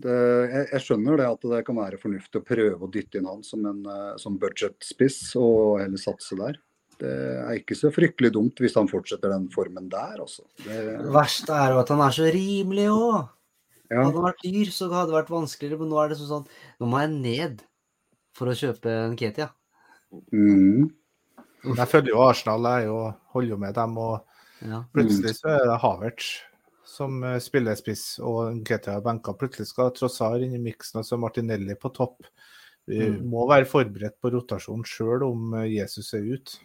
Det, 0.00 0.16
jeg, 0.50 0.66
jeg 0.70 0.84
skjønner 0.86 1.20
det 1.20 1.28
at 1.28 1.46
det 1.52 1.60
kan 1.66 1.76
være 1.76 1.98
fornuftig 2.00 2.40
å 2.40 2.46
prøve 2.46 2.86
å 2.86 2.90
dytte 2.92 3.20
inn 3.20 3.28
han 3.28 3.42
som 3.46 3.64
en 3.68 3.80
eh, 3.84 4.12
som 4.20 4.38
budsjettspiss, 4.40 5.20
og 5.40 5.80
heller 5.82 6.00
satse 6.00 6.38
der. 6.38 6.60
Det 7.00 7.10
er 7.40 7.56
ikke 7.56 7.76
så 7.78 7.88
fryktelig 7.94 8.32
dumt 8.34 8.60
hvis 8.60 8.76
han 8.76 8.88
fortsetter 8.90 9.32
den 9.32 9.48
formen 9.52 9.88
der, 9.92 10.20
altså. 10.20 10.44
Det, 10.60 10.78
Det 11.00 11.12
verste 11.14 11.56
er 11.56 11.74
jo 11.74 11.82
at 11.82 11.92
han 11.94 12.02
er 12.04 12.16
så 12.16 12.28
rimelig 12.32 12.88
òg. 12.92 13.30
ja. 13.88 14.02
Hadde 14.02 14.16
han 14.18 14.28
vært 14.28 14.44
dyr, 14.44 14.72
så 14.74 14.90
hadde 14.92 15.08
det 15.12 15.18
vært 15.18 15.32
vanskeligere. 15.32 15.80
Men 15.80 15.92
nå 15.92 16.00
er 16.02 16.12
det 16.12 16.20
sånn 16.20 16.32
sånn 16.34 16.48
Nå 16.80 16.90
må 16.90 17.00
jeg 17.00 17.14
ned 17.16 17.64
for 18.36 18.52
å 18.52 18.56
kjøpe 18.56 18.92
en 19.06 19.16
Ketia. 19.20 19.48
Mm. 20.34 20.90
Jeg 21.64 21.88
følger 21.88 22.12
jo 22.12 22.22
Arsenal, 22.24 22.68
jeg 22.72 22.88
er 22.90 23.16
holder 23.34 23.54
jo 23.54 23.58
med 23.64 23.74
dem. 23.76 23.98
og 24.00 24.20
Plutselig 24.94 25.36
så 25.38 25.54
er 25.56 25.66
det 25.68 25.80
Havertz 25.80 26.30
som 26.90 27.22
spillespiss 27.42 28.18
og 28.26 28.64
GTA 28.66 28.98
benka. 29.04 29.34
Plutselig 29.38 29.70
skal 29.70 29.92
Trossar 29.94 30.42
inn 30.42 30.56
i 30.58 30.62
miksen, 30.62 31.00
og 31.00 31.06
så 31.06 31.18
Martinelli 31.20 31.76
på 31.78 31.92
topp. 31.94 32.26
Vi 32.90 32.98
Mm. 33.10 33.28
må 33.30 33.46
være 33.48 33.68
forberedt 33.70 34.18
på 34.20 34.32
rotasjon 34.34 34.82
sjøl 34.84 35.22
om 35.22 35.54
eh, 35.54 35.76
Jesus 35.76 36.12
er 36.14 36.26
ute. 36.26 36.58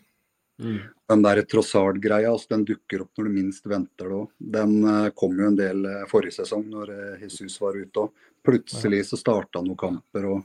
Mm. 0.58 0.80
Den 1.10 1.22
der 1.22 1.42
Trossard-greia, 1.44 2.32
altså, 2.32 2.48
den 2.56 2.66
dukker 2.66 3.04
opp 3.04 3.18
når 3.18 3.28
du 3.28 3.34
minst 3.36 3.66
venter 3.68 4.10
det 4.10 4.18
òg. 4.22 4.32
Den 4.40 4.76
eh, 4.88 5.10
kom 5.14 5.36
jo 5.38 5.50
en 5.52 5.60
del 5.60 5.86
eh, 5.86 6.06
forrige 6.10 6.40
sesong, 6.40 6.66
når 6.72 6.94
eh, 6.96 7.24
Jesus 7.26 7.60
var 7.62 7.76
ute 7.78 8.06
òg. 8.06 8.26
Plutselig 8.46 9.04
så 9.10 9.20
starta 9.20 9.62
noen 9.62 9.80
kamper 9.80 10.30
og 10.34 10.44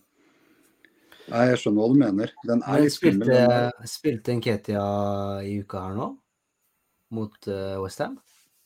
Nei, 1.31 1.45
jeg 1.47 1.61
skjønner 1.61 1.78
hva 1.85 1.93
du 1.93 1.99
mener. 2.01 2.31
Den 2.43 2.62
er 2.66 2.81
litt 2.83 2.95
skummel. 2.97 3.28
spilte, 3.28 3.66
den 3.78 3.91
spilte 3.93 4.33
en 4.33 4.41
Ketia 4.43 4.87
i 5.47 5.53
uka 5.62 5.83
her 5.85 5.93
nå? 5.95 6.09
Mot 7.14 7.47
uh, 7.47 7.76
Westham? 7.85 8.16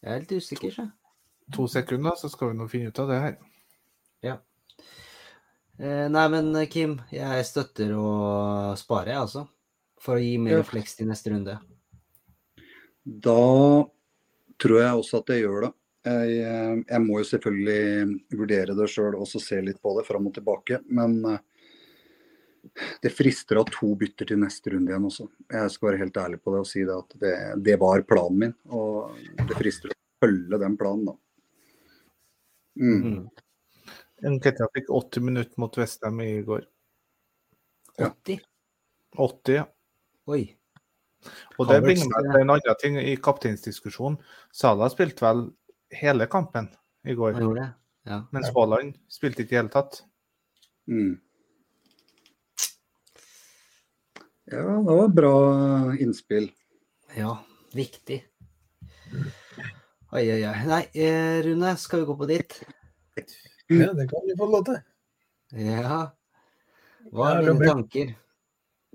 Jeg 0.01 0.15
er 0.15 0.23
litt 0.23 0.33
usikker, 0.33 0.73
så. 0.73 0.87
To 1.53 1.67
sekunder, 1.69 2.17
så 2.17 2.31
skal 2.33 2.53
vi 2.53 2.59
nå 2.59 2.69
finne 2.73 2.89
ut 2.89 2.99
av 2.99 3.09
det 3.13 3.21
her. 3.21 3.37
Eh, 5.77 6.07
nei, 6.09 6.29
men 6.31 6.53
eh, 6.55 6.69
Kim, 6.71 7.01
jeg 7.11 7.47
støtter 7.49 7.91
å 7.99 8.75
spare, 8.79 9.11
jeg, 9.11 9.19
altså. 9.25 9.49
For 9.99 10.15
å 10.21 10.23
gi 10.23 10.37
mer 10.39 10.61
Ja. 10.61 10.63
flex 10.63 10.95
til 10.95 11.09
neste 11.11 11.33
runde. 11.33 11.57
Da 13.05 13.85
tror 14.63 14.79
jeg 14.81 15.01
også 15.01 15.19
at 15.19 15.33
jeg 15.35 15.43
gjør 15.43 15.67
det. 15.67 15.73
Jeg, 16.05 16.37
eh, 16.45 16.77
jeg 16.93 17.01
må 17.03 17.19
jo 17.19 17.27
selvfølgelig 17.27 18.39
vurdere 18.39 18.77
det 18.79 18.87
sjøl 18.93 19.17
og 19.19 19.27
se 19.27 19.61
litt 19.61 19.83
på 19.83 19.97
det 19.99 20.07
fram 20.07 20.29
og 20.31 20.35
tilbake. 20.39 20.79
Men 20.87 21.19
eh, 21.25 21.39
det 23.03 23.11
frister 23.13 23.59
å 23.59 23.65
ha 23.65 23.73
to 23.75 23.97
bytter 23.99 24.31
til 24.31 24.39
neste 24.39 24.71
runde 24.71 24.95
igjen 24.95 25.11
også. 25.11 25.27
Jeg 25.51 25.75
skal 25.75 25.91
være 25.91 26.03
helt 26.05 26.23
ærlig 26.23 26.41
på 26.45 26.55
det 26.55 26.63
og 26.63 26.71
si 26.71 26.85
det 26.87 26.95
at 26.95 27.19
det, 27.19 27.35
det 27.67 27.81
var 27.83 28.07
planen 28.07 28.39
min. 28.39 28.55
Og 28.71 29.11
det 29.43 29.59
frister 29.59 29.91
å 29.91 29.99
følge 30.23 30.63
den 30.63 30.79
planen, 30.79 31.11
da. 31.11 31.19
Mm. 32.81 33.03
Mm. 33.05 34.35
Nketia 34.35 34.67
fikk 34.75 34.91
80 34.91 35.25
minutter 35.27 35.61
mot 35.61 35.77
Vestheim 35.79 36.21
i 36.25 36.43
går. 36.47 36.65
Ja. 37.99 38.11
80? 38.11 38.41
80, 39.17 39.55
ja. 39.55 39.67
Oi. 40.27 40.43
Og 41.59 41.69
det 41.69 41.81
bringer 41.85 42.09
meg 42.11 42.27
til 42.31 42.41
en 42.41 42.53
annen 42.53 42.81
ting 42.81 42.97
i 43.01 43.15
kapteinsdiskusjonen. 43.21 44.19
Salah 44.53 44.91
spilte 44.93 45.25
vel 45.25 45.47
hele 45.95 46.27
kampen 46.31 46.69
i 47.05 47.15
går, 47.17 47.37
Han 47.37 47.47
gjorde 47.47 47.61
det? 47.63 47.71
Ja. 48.05 48.19
mens 48.33 48.51
Haaland 48.53 48.99
spilte 49.09 49.45
ikke 49.45 49.55
i 49.57 49.61
hele 49.63 49.73
tatt. 49.73 50.03
Mm. 50.91 51.15
Ja, 54.53 54.65
det 54.85 54.97
var 55.01 55.09
bra 55.09 55.35
innspill. 55.97 56.51
ja. 57.17 57.39
Viktig. 57.75 58.21
Oi, 60.15 60.25
oi, 60.31 60.43
oi. 60.47 60.59
Nei, 60.69 60.83
eh, 60.95 61.41
Rune, 61.43 61.73
skal 61.81 62.03
vi 62.03 62.07
gå 62.07 62.15
på 62.19 62.27
ditt? 62.31 62.61
Ja, 63.73 63.91
det 63.97 64.07
kan 64.11 64.27
vi 64.29 64.37
få 64.39 64.47
lov 64.51 64.67
til. 64.69 64.77
Ja. 65.59 66.05
Hva 67.15 67.31
er 67.35 67.47
dine 67.49 67.67
tanker? 67.69 68.13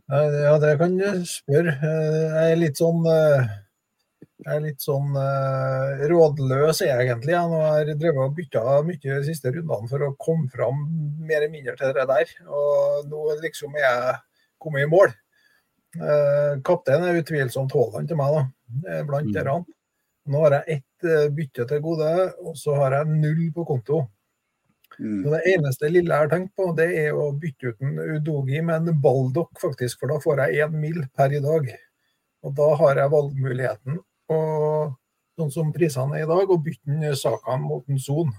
Ja, 0.09 0.53
det 0.63 0.72
kan 0.80 0.95
du 0.97 1.07
spørre. 1.28 1.74
Eh, 1.76 2.22
Jeg 2.36 2.53
er 2.53 2.61
litt 2.61 2.80
sånn 2.80 3.03
eh, 3.09 3.49
jeg 4.39 4.55
er 4.55 4.61
litt 4.63 4.80
sånn 4.80 5.09
rådløs 6.09 6.80
egentlig. 6.86 7.34
Jeg 7.36 7.51
nå 7.51 7.59
har 7.65 7.89
drevet 7.89 8.22
og 8.24 8.38
bytta 8.38 8.78
mye 8.88 9.01
de 9.03 9.17
siste 9.28 9.51
rundene 9.51 9.89
for 9.91 10.05
å 10.07 10.13
komme 10.24 10.47
fram 10.53 10.86
mer 11.20 11.41
eller 11.41 11.51
mindre 11.51 11.76
til 11.80 11.91
det 11.97 12.05
der. 12.07 12.32
Og 12.47 13.09
nå 13.11 13.26
liksom 13.43 13.76
er 13.76 13.84
jeg 13.84 14.15
kommet 14.63 14.86
i 14.88 14.91
mål. 14.93 15.11
Eh, 15.99 16.53
Kaptein 16.63 17.03
er 17.09 17.20
utvilsomt 17.20 17.76
Haaland 17.76 18.07
til 18.07 18.20
meg, 18.22 18.38
da. 18.39 19.03
Blant 19.09 19.28
Mm. 19.28 19.34
dere. 19.36 19.57
Nå 20.30 20.39
har 20.45 20.51
jeg 20.61 20.78
ett 20.78 20.86
bytte 21.35 21.65
til 21.69 21.83
gode, 21.83 22.13
og 22.43 22.55
så 22.57 22.75
har 22.79 22.97
jeg 22.99 23.11
null 23.11 23.45
på 23.55 23.65
konto. 23.67 24.03
Mm. 24.99 25.23
Så 25.23 25.29
Det 25.31 25.41
eneste 25.53 25.89
lille 25.89 26.13
jeg 26.13 26.25
har 26.25 26.31
tenkt 26.31 26.55
på, 26.57 26.71
det 26.75 26.89
er 27.05 27.15
å 27.15 27.29
bytte 27.39 27.71
ut 27.71 27.83
en 27.85 27.99
Udogi 28.17 28.61
med 28.65 28.89
en 28.89 29.01
Baldock, 29.01 29.53
faktisk. 29.61 30.01
For 30.01 30.11
da 30.11 30.19
får 30.23 30.43
jeg 30.43 30.65
én 30.65 30.75
mil 30.75 31.05
per 31.15 31.35
i 31.35 31.43
dag. 31.43 31.69
Og 32.43 32.55
da 32.55 32.67
har 32.81 32.99
jeg 32.99 33.13
valgmuligheten, 33.13 34.01
og, 34.35 34.97
sånn 35.39 35.53
som 35.53 35.71
prisene 35.75 36.19
er 36.19 36.25
i 36.25 36.29
dag, 36.29 36.51
å 36.51 36.59
bytte 36.63 36.95
en 36.95 37.15
Saka 37.15 37.55
mot 37.59 37.87
en 37.87 37.99
Son. 37.99 38.35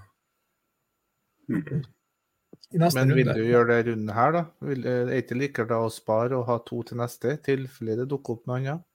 Mm. 1.49 1.81
Men 2.71 3.11
vil 3.11 3.25
runde. 3.27 3.35
du 3.35 3.49
gjøre 3.49 3.67
det 3.73 3.81
runden 3.89 4.13
her, 4.15 4.31
da? 4.31 4.43
Vil, 4.63 4.85
er 4.87 5.09
det 5.09 5.17
ikke 5.23 5.37
likere 5.39 5.69
da 5.73 5.81
å 5.83 5.91
spare 5.91 6.37
og 6.37 6.47
ha 6.47 6.57
to 6.63 6.79
til 6.87 7.01
neste, 7.01 7.35
i 7.35 7.41
tilfelle 7.43 7.97
det 7.99 8.07
dukker 8.11 8.37
opp 8.37 8.47
noe 8.47 8.61
annet? 8.61 8.85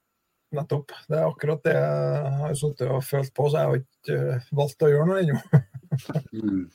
Nettopp. 0.55 0.93
Det 1.09 1.17
er 1.17 1.27
akkurat 1.27 1.63
det 1.65 1.75
jeg 1.75 2.33
har 2.41 2.53
sittet 2.55 2.91
og 2.91 3.03
følt 3.03 3.33
på, 3.35 3.47
så 3.51 3.59
jeg 3.59 3.69
har 3.69 3.79
ikke 3.81 4.19
eh, 4.37 4.51
valgt 4.55 4.85
å 4.85 4.91
gjøre 4.91 5.07
noe 5.09 5.23
ennå. 5.23 5.63
Mm. 6.31 6.67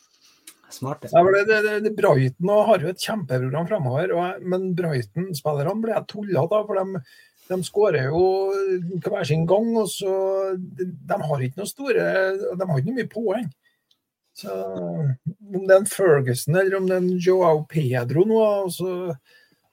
Smart, 0.73 1.05
men 1.12 1.35
det, 1.37 1.43
det, 1.51 1.59
det, 1.66 1.73
det 1.85 1.91
Brighton 1.99 2.49
og 2.53 2.62
har 2.70 2.85
jo 2.85 2.93
et 2.93 3.03
kjempeprogram 3.05 3.66
framover, 3.68 4.14
men 4.41 4.70
Brighton-spillerne 4.77 5.83
blir 5.85 5.95
jeg 5.99 6.09
tullete 6.09 6.59
av. 6.59 6.68
For 6.68 6.81
de, 6.81 7.03
de 7.51 7.59
skårer 7.68 8.09
jo 8.09 8.23
hver 9.05 9.27
sin 9.29 9.45
gang, 9.49 9.68
og 9.83 9.91
så 9.93 10.14
de, 10.57 10.89
de 11.09 11.18
har 11.29 11.45
ikke 11.45 11.61
noe 11.61 11.68
store 11.68 12.07
De 12.57 12.68
har 12.70 12.81
ikke 12.81 12.89
noe 12.89 12.99
mye 13.03 13.12
poeng. 13.12 13.51
Så 14.33 14.49
om 14.49 15.66
det 15.68 15.75
er 15.75 15.79
en 15.83 15.91
Ferguson 15.93 16.57
eller 16.57 16.79
om 16.79 16.89
det 16.89 16.97
er 16.97 17.03
en 17.03 17.20
Joao 17.20 17.66
Pedro 17.68 18.25
nå, 18.29 18.43
så 18.73 19.12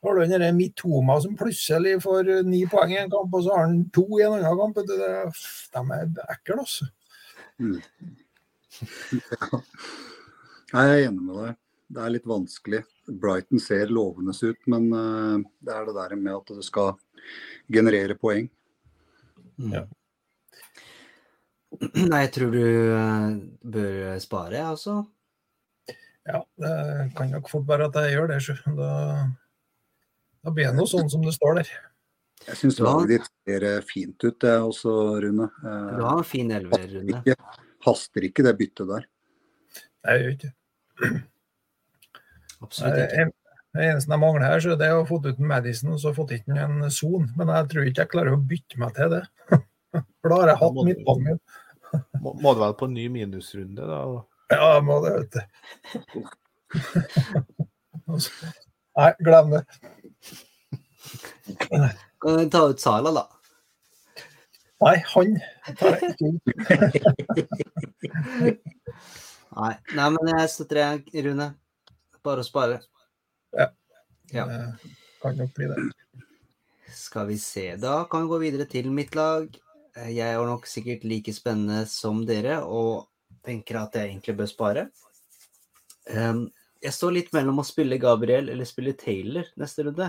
har 0.04 0.16
du 0.16 0.26
den 0.32 0.58
Mitoma 0.58 1.18
som 1.22 1.36
plutselig 1.38 1.97
får 2.04 2.30
ni 2.47 2.64
poeng 2.72 2.93
i 2.93 3.02
en 3.02 3.12
kamp, 3.12 3.34
og 3.36 3.43
så 3.43 3.56
har 3.56 3.66
han 3.68 3.82
to 3.95 4.06
i 4.20 4.24
en 4.24 4.38
annen 4.38 4.60
kamp. 4.60 4.80
Det, 4.88 5.00
det, 5.00 5.10
de 5.76 5.84
er 5.97 6.34
ekle, 6.36 6.62
altså. 6.66 6.91
Mm. 7.60 7.80
Ja. 9.20 9.60
Jeg 10.70 10.89
er 10.93 11.08
enig 11.08 11.24
med 11.26 11.38
deg. 11.41 11.56
Det 11.89 12.02
er 12.06 12.12
litt 12.14 12.28
vanskelig. 12.30 12.80
Brighton 13.10 13.60
ser 13.60 13.89
lovende 13.89 14.36
ut, 14.38 14.60
men 14.70 14.84
uh, 14.93 15.39
det 15.66 15.74
er 15.74 15.88
det 15.88 15.95
der 15.97 16.14
med 16.20 16.36
at 16.36 16.52
det 16.54 16.66
skal 16.68 16.91
generere 17.74 18.16
poeng. 18.22 18.45
Mm. 19.58 19.74
Ja. 19.74 19.82
Nei, 22.12 22.22
jeg 22.28 22.32
tror 22.36 22.54
du 22.54 22.62
eh, 22.62 23.34
bør 23.74 24.22
spare, 24.22 24.56
jeg 24.58 24.78
også. 24.78 24.95
Ja, 26.30 26.43
det 26.62 26.74
kan 27.18 27.34
nok 27.34 27.50
fort 27.50 27.68
være 27.70 27.89
at 27.89 27.97
jeg 28.04 28.16
gjør 28.16 28.32
det. 28.32 28.39
Da, 28.78 28.89
da 30.44 30.52
blir 30.56 30.70
det 30.70 30.76
noe 30.78 30.88
sånn 30.90 31.10
som 31.12 31.22
det 31.26 31.34
står 31.36 31.60
der. 31.62 31.72
Jeg 32.48 32.56
syns 32.62 32.78
det 32.80 32.86
laget 32.86 33.10
ditt 33.12 33.28
ser 33.46 33.66
eh, 33.68 33.82
fint 33.86 34.24
ut, 34.24 34.38
det 34.42 34.54
også, 34.64 34.94
Rune. 35.26 35.50
Eh, 35.64 35.90
Du 35.98 36.04
har 36.06 36.18
en 36.22 36.24
fin 36.28 36.52
elverrunde. 36.56 37.18
ikke, 37.20 37.36
haster 37.86 38.22
ikke 38.30 38.46
det 38.48 38.56
byttet 38.62 38.88
der. 38.90 39.04
Nei, 40.06 40.14
Jeg 40.16 40.22
gjør 40.24 40.32
ikke. 40.38 40.52
Absolutt 42.64 42.98
ikke. 43.04 43.26
det 43.76 43.86
eneste 43.90 44.12
jeg 44.16 44.20
mangler 44.24 44.46
her, 44.48 44.60
så 44.64 44.76
det 44.80 44.88
er 44.88 44.96
å 45.00 45.06
få 45.08 45.20
ut 45.20 45.28
en 45.40 45.48
Madison 45.52 45.94
og 45.94 46.00
så 46.02 46.14
fått 46.16 46.32
ikke 46.36 46.56
en 46.64 46.88
Son. 46.92 47.28
Men 47.38 47.52
jeg 47.54 47.70
tror 47.74 47.84
ikke 47.92 48.02
jeg 48.06 48.12
klarer 48.16 48.36
å 48.36 48.42
bytte 48.50 48.80
meg 48.82 48.96
til 48.98 49.10
det. 49.18 49.24
For 50.24 50.32
da 50.32 50.40
har 50.42 50.52
jeg 50.54 50.62
hatt 50.64 50.80
midtbanen 50.88 51.24
min. 51.30 51.40
Må, 52.24 52.34
må 52.44 52.52
det 52.56 52.62
vel 52.64 52.76
på 52.80 52.86
en 52.90 52.94
ny 52.98 53.06
minusrunde, 53.10 53.82
da? 53.90 54.02
Ja, 54.54 54.66
jeg 54.76 54.84
må 54.88 54.96
det, 55.04 55.12
vet 55.20 55.32
du. 55.36 55.42
Nei, 59.00 59.12
glem 59.24 59.54
det. 59.56 59.62
Kan 61.70 62.38
du 62.38 62.49
ta 62.51 62.63
ut 62.70 62.82
Sala, 62.82 63.11
da? 63.15 63.26
Nei, 64.80 64.95
han 65.11 65.34
tar 65.80 65.97
jeg 65.99 66.13
ikke. 66.15 66.30
Nei, 69.59 69.74
Nei 69.97 70.07
men 70.15 70.30
jeg 70.32 70.51
støtter 70.53 70.80
deg, 70.80 71.09
Rune. 71.26 71.49
Bare 72.24 72.43
å 72.43 72.47
spare. 72.47 72.80
Ja. 73.55 73.67
Det 74.32 74.45
Kan 75.20 75.36
nok 75.39 75.51
bli 75.57 75.67
det. 75.67 75.78
Skal 76.95 77.28
vi 77.30 77.38
se, 77.41 77.74
da 77.82 78.03
kan 78.09 78.24
vi 78.24 78.32
gå 78.32 78.39
videre 78.45 78.65
til 78.70 78.88
mitt 78.93 79.15
lag. 79.17 79.49
Jeg 79.99 80.32
er 80.32 80.47
nok 80.47 80.67
sikkert 80.70 81.03
like 81.03 81.34
spennende 81.36 81.84
som 81.91 82.24
dere, 82.28 82.61
og 82.63 83.09
tenker 83.45 83.82
at 83.82 83.97
jeg 83.97 84.13
egentlig 84.13 84.38
bør 84.39 84.49
spare. 84.51 84.88
Um, 86.15 86.47
Jeg 86.80 86.95
står 86.95 87.11
litt 87.11 87.34
mellom 87.36 87.59
å 87.59 87.67
spille 87.67 87.99
Gabriel 87.99 88.47
eller 88.53 88.67
spille 88.67 88.95
Taylor 88.95 89.43
neste 89.59 89.84
runde. 89.84 90.07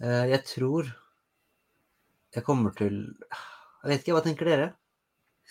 Eh, 0.00 0.26
Jeg 0.32 0.44
tror 0.48 0.88
jeg 2.34 2.44
kommer 2.46 2.70
til 2.78 3.00
Jeg 3.20 3.88
vet 3.90 4.00
ikke, 4.04 4.14
hva 4.16 4.22
tenker 4.24 4.44
dere? 4.48 4.68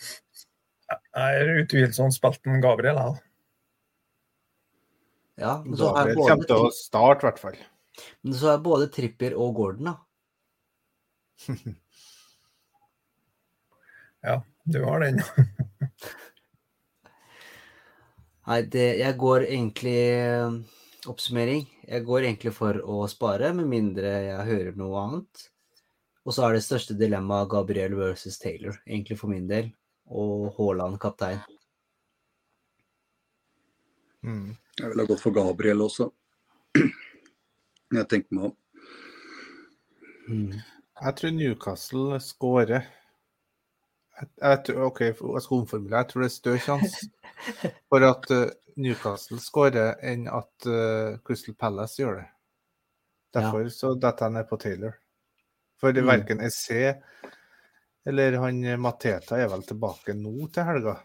Jeg 0.00 1.42
er 1.42 1.50
utvilsomt 1.62 2.14
spalten 2.16 2.60
Gabriel, 2.62 2.96
jeg. 2.96 3.04
da. 3.04 3.18
Ja, 5.40 5.52
men 5.64 5.76
så 5.78 5.90
er 5.90 6.10
Gabriel 6.10 6.16
kommer 6.30 6.46
til 6.48 6.56
å 6.66 6.70
starte, 6.74 7.20
i 7.24 7.26
hvert 7.28 7.42
fall. 7.42 7.58
men 8.22 8.34
så 8.38 8.46
er 8.54 8.62
både 8.64 8.88
Trippier 8.94 9.34
og 9.36 9.54
Gordon, 9.58 9.84
da. 9.90 9.96
Ja, 14.20 14.34
du 14.68 14.82
har 14.84 15.00
den. 15.00 15.16
Nei, 18.50 18.58
det, 18.68 18.86
jeg 19.00 19.16
går 19.20 19.46
egentlig 19.46 19.94
eh, 20.20 20.50
Oppsummering. 21.08 21.62
Jeg 21.90 22.04
går 22.06 22.22
egentlig 22.22 22.52
for 22.54 22.76
å 22.86 23.00
spare, 23.10 23.48
med 23.56 23.66
mindre 23.66 24.10
jeg 24.28 24.46
hører 24.46 24.76
noe 24.78 25.00
annet. 25.00 25.46
Og 26.22 26.36
så 26.36 26.44
er 26.46 26.54
det 26.54 26.62
største 26.62 26.94
dilemmaet 26.94 27.50
Gabriel 27.50 27.96
versus 27.98 28.38
Taylor, 28.38 28.76
egentlig 28.86 29.16
for 29.18 29.32
min 29.32 29.48
del. 29.50 29.72
Og 30.06 30.52
Haaland 30.54 31.00
kaptein. 31.02 31.40
Mm. 34.22 34.54
Jeg 34.78 34.92
ville 34.92 35.02
ha 35.02 35.10
gått 35.10 35.24
for 35.24 35.34
Gabriel 35.34 35.82
også. 35.82 36.10
Jeg 37.90 38.06
tenker 38.06 38.38
meg 38.38 38.50
om. 38.52 38.56
Mm. 40.30 40.60
Jeg 41.00 41.16
tror 41.18 41.34
Newcastle 41.34 42.20
skårer. 42.22 42.86
Jeg, 44.20 44.28
jeg, 44.42 44.58
tror- 44.66 44.82
OK, 44.86 45.00
jeg 45.00 45.42
skal 45.42 45.56
omformulere. 45.62 46.02
Jeg 46.04 46.08
tror 46.12 46.22
det 46.22 46.28
er 46.30 46.34
større 46.34 46.62
sjanse 46.64 47.10
for 47.88 48.04
at 48.10 48.30
eh, 48.36 48.50
Newcastle 48.80 49.38
skårer 49.40 49.96
enn 50.06 50.26
at 50.28 50.66
eh, 50.68 51.16
Crystal 51.24 51.54
Palace 51.56 52.00
gjør 52.02 52.20
det. 52.20 52.26
Derfor 53.36 53.68
så 53.72 53.94
detter 53.94 54.26
jeg 54.26 54.34
ned 54.36 54.48
på 54.50 54.58
Taylor. 54.60 54.96
For 55.80 55.92
Mm. 55.96 56.06
verken 56.10 56.40
SC 56.50 56.94
eller 58.06 58.36
han 58.42 58.58
eh, 58.64 58.76
Mateta 58.80 59.38
er 59.40 59.48
vel 59.48 59.62
tilbake 59.64 60.12
nå 60.16 60.48
til 60.52 60.64
helga. 60.68 60.98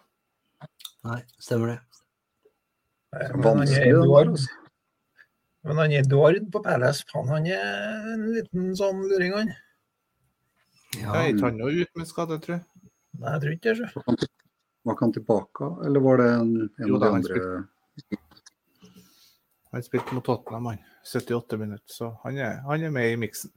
Nei, 1.05 1.22
stemmer 1.39 1.68
det. 1.76 1.80
Men 3.39 3.61
er 3.63 3.86
Eduard, 3.88 4.34
altså. 4.34 4.49
men 5.63 5.78
han 5.80 5.91
Eduard 5.95 6.49
på 6.51 6.59
Palace. 6.66 7.05
han, 7.13 7.28
han 7.32 7.45
er 7.47 8.13
en 8.16 8.26
liten 8.36 8.74
sånn 8.76 9.05
luring, 9.07 9.32
han. 9.38 9.53
Ja. 10.95 11.05
Ja, 11.05 11.13
Er 11.22 11.30
ikke 11.34 11.45
han 11.49 11.57
noe 11.59 11.72
ut 11.76 11.95
med 11.99 12.07
skade, 12.07 12.38
tror 12.43 12.57
jeg? 12.57 12.63
Nei, 13.20 13.32
jeg 13.36 13.41
tror 13.41 13.53
ikke 13.55 13.76
det. 13.80 14.30
Var 14.86 14.93
ikke 14.95 15.05
han 15.05 15.13
tilbake, 15.16 15.70
eller 15.88 16.03
var 16.05 16.18
det 16.22 16.30
en, 16.34 16.49
en 16.66 16.88
Jo 16.89 16.95
av 16.97 17.01
de 17.01 17.09
andre 17.18 17.38
Han 19.74 19.84
spilte 19.84 20.13
mot 20.16 20.26
Tottenham, 20.26 20.66
han. 20.72 20.78
78 21.05 21.57
minutter, 21.61 21.93
så 21.93 22.09
han 22.24 22.38
er, 22.41 22.59
han 22.66 22.84
er 22.84 22.89
med 22.93 23.11
i 23.11 23.18
miksen. 23.20 23.51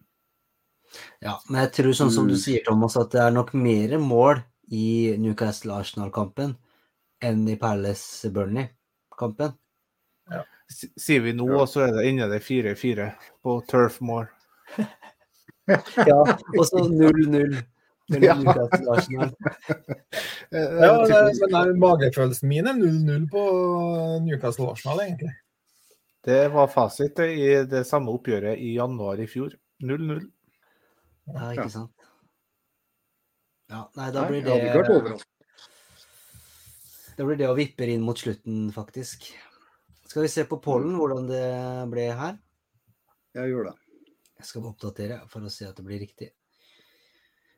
ja, 1.20 1.34
men 1.48 1.60
jeg 1.62 1.72
tror 1.78 1.92
sånn 1.96 2.10
som 2.12 2.26
du 2.28 2.34
Mm. 2.34 2.40
sier, 2.42 2.62
Thomas, 2.64 2.96
at 2.96 3.10
det 3.12 3.20
er 3.20 3.30
nok 3.30 3.52
mer 3.54 3.98
mål 3.98 4.42
i 4.72 5.14
Newcastle-Arsenal-kampen 5.20 6.56
enn 7.22 7.48
i 7.48 7.56
Palace-Burnley-kampen. 7.56 9.52
Ja. 10.30 10.42
Sier 10.68 11.20
vi 11.24 11.32
nå, 11.32 11.46
og 11.60 11.68
så 11.68 11.80
er 11.86 11.92
det 11.96 12.06
inne 12.10 12.28
det 12.28 12.42
4-4 12.44 13.12
på 13.42 13.60
Turf 13.68 14.00
Moor. 14.00 14.28
Ja, 15.68 16.22
og 16.24 16.64
så 16.64 16.80
0-0 16.88 17.58
mellom 18.08 18.44
Ja. 18.48 19.30
Eh, 20.48 20.78
Ja, 20.80 20.92
det, 21.04 21.16
men 21.42 21.50
nei, 21.52 21.74
magefølelsen 21.76 22.48
min 22.48 22.66
er 22.70 22.76
0-0 22.78 23.26
på 23.28 23.42
Newcastle 24.24 24.70
Arsenal, 24.72 25.02
egentlig. 25.04 25.34
Det 26.24 26.38
var 26.54 26.70
fasit 26.72 27.20
i 27.20 27.50
det 27.68 27.82
samme 27.86 28.14
oppgjøret 28.16 28.56
i 28.56 28.70
januar 28.78 29.20
i 29.20 29.26
fjor. 29.28 29.52
0-0. 29.84 30.22
Ja, 31.34 31.50
ikke 31.52 31.68
sant. 31.74 32.06
Ja, 33.68 33.82
nei, 34.00 34.08
da 34.16 34.24
blir 34.30 34.40
det. 34.46 35.18
Da 37.18 37.26
blir 37.26 37.36
det 37.36 37.50
å 37.50 37.56
vippe 37.58 37.84
inn 37.92 38.04
mot 38.06 38.16
slutten, 38.16 38.70
faktisk. 38.72 39.28
Skal 40.08 40.24
vi 40.24 40.32
se 40.32 40.46
på 40.48 40.56
pollen, 40.64 40.96
hvordan 40.96 41.28
det 41.28 41.44
ble 41.92 42.08
her? 42.16 42.38
Jeg 43.36 43.52
gjør 43.52 43.68
det. 43.68 43.76
Jeg 44.38 44.48
skal 44.48 44.68
oppdatere 44.70 45.20
for 45.28 45.44
å 45.44 45.52
se 45.52 45.66
at 45.68 45.76
det 45.76 45.84
blir 45.84 46.00
riktig. 46.00 46.30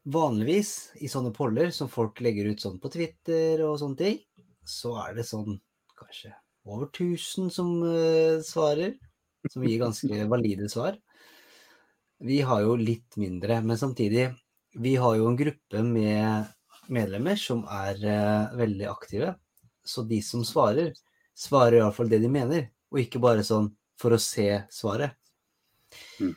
Vanligvis 0.09 0.92
i 1.05 1.11
sånne 1.12 1.32
poller 1.36 1.72
som 1.76 1.90
folk 1.92 2.22
legger 2.24 2.48
ut 2.48 2.62
sånn 2.62 2.78
på 2.80 2.88
Twitter 2.92 3.61
og 3.66 3.76
sånne 3.82 3.98
ting, 3.98 4.20
så 4.64 4.94
er 5.03 5.18
det 5.18 5.26
sånn 5.28 5.59
kanskje 5.98 6.32
over 6.64 6.88
1000 6.88 7.51
som 7.53 7.82
uh, 7.82 8.40
svarer, 8.44 8.94
som 9.53 9.64
gir 9.64 9.80
ganske 9.82 10.24
valide 10.32 10.68
svar. 10.72 10.96
Vi 12.20 12.40
har 12.44 12.64
jo 12.64 12.76
litt 12.76 13.16
mindre, 13.20 13.61
men 13.64 13.78
samtidig, 13.80 14.30
vi 14.76 14.96
har 15.01 15.16
jo 15.16 15.28
en 15.28 15.38
gruppe 15.38 15.84
med 15.84 16.51
medlemmer 16.92 17.38
som 17.40 17.64
er 17.68 18.01
uh, 18.05 18.57
veldig 18.57 18.88
aktive. 18.90 19.34
Så 19.84 20.05
de 20.09 20.20
som 20.24 20.44
svarer, 20.44 20.92
svarer 21.36 21.80
iallfall 21.80 22.11
det 22.12 22.20
de 22.24 22.32
mener, 22.32 22.68
og 22.92 23.01
ikke 23.05 23.22
bare 23.22 23.44
sånn 23.46 23.70
for 24.01 24.16
å 24.16 24.20
se 24.20 24.48
svaret. 24.72 25.16
Mm. 26.20 26.36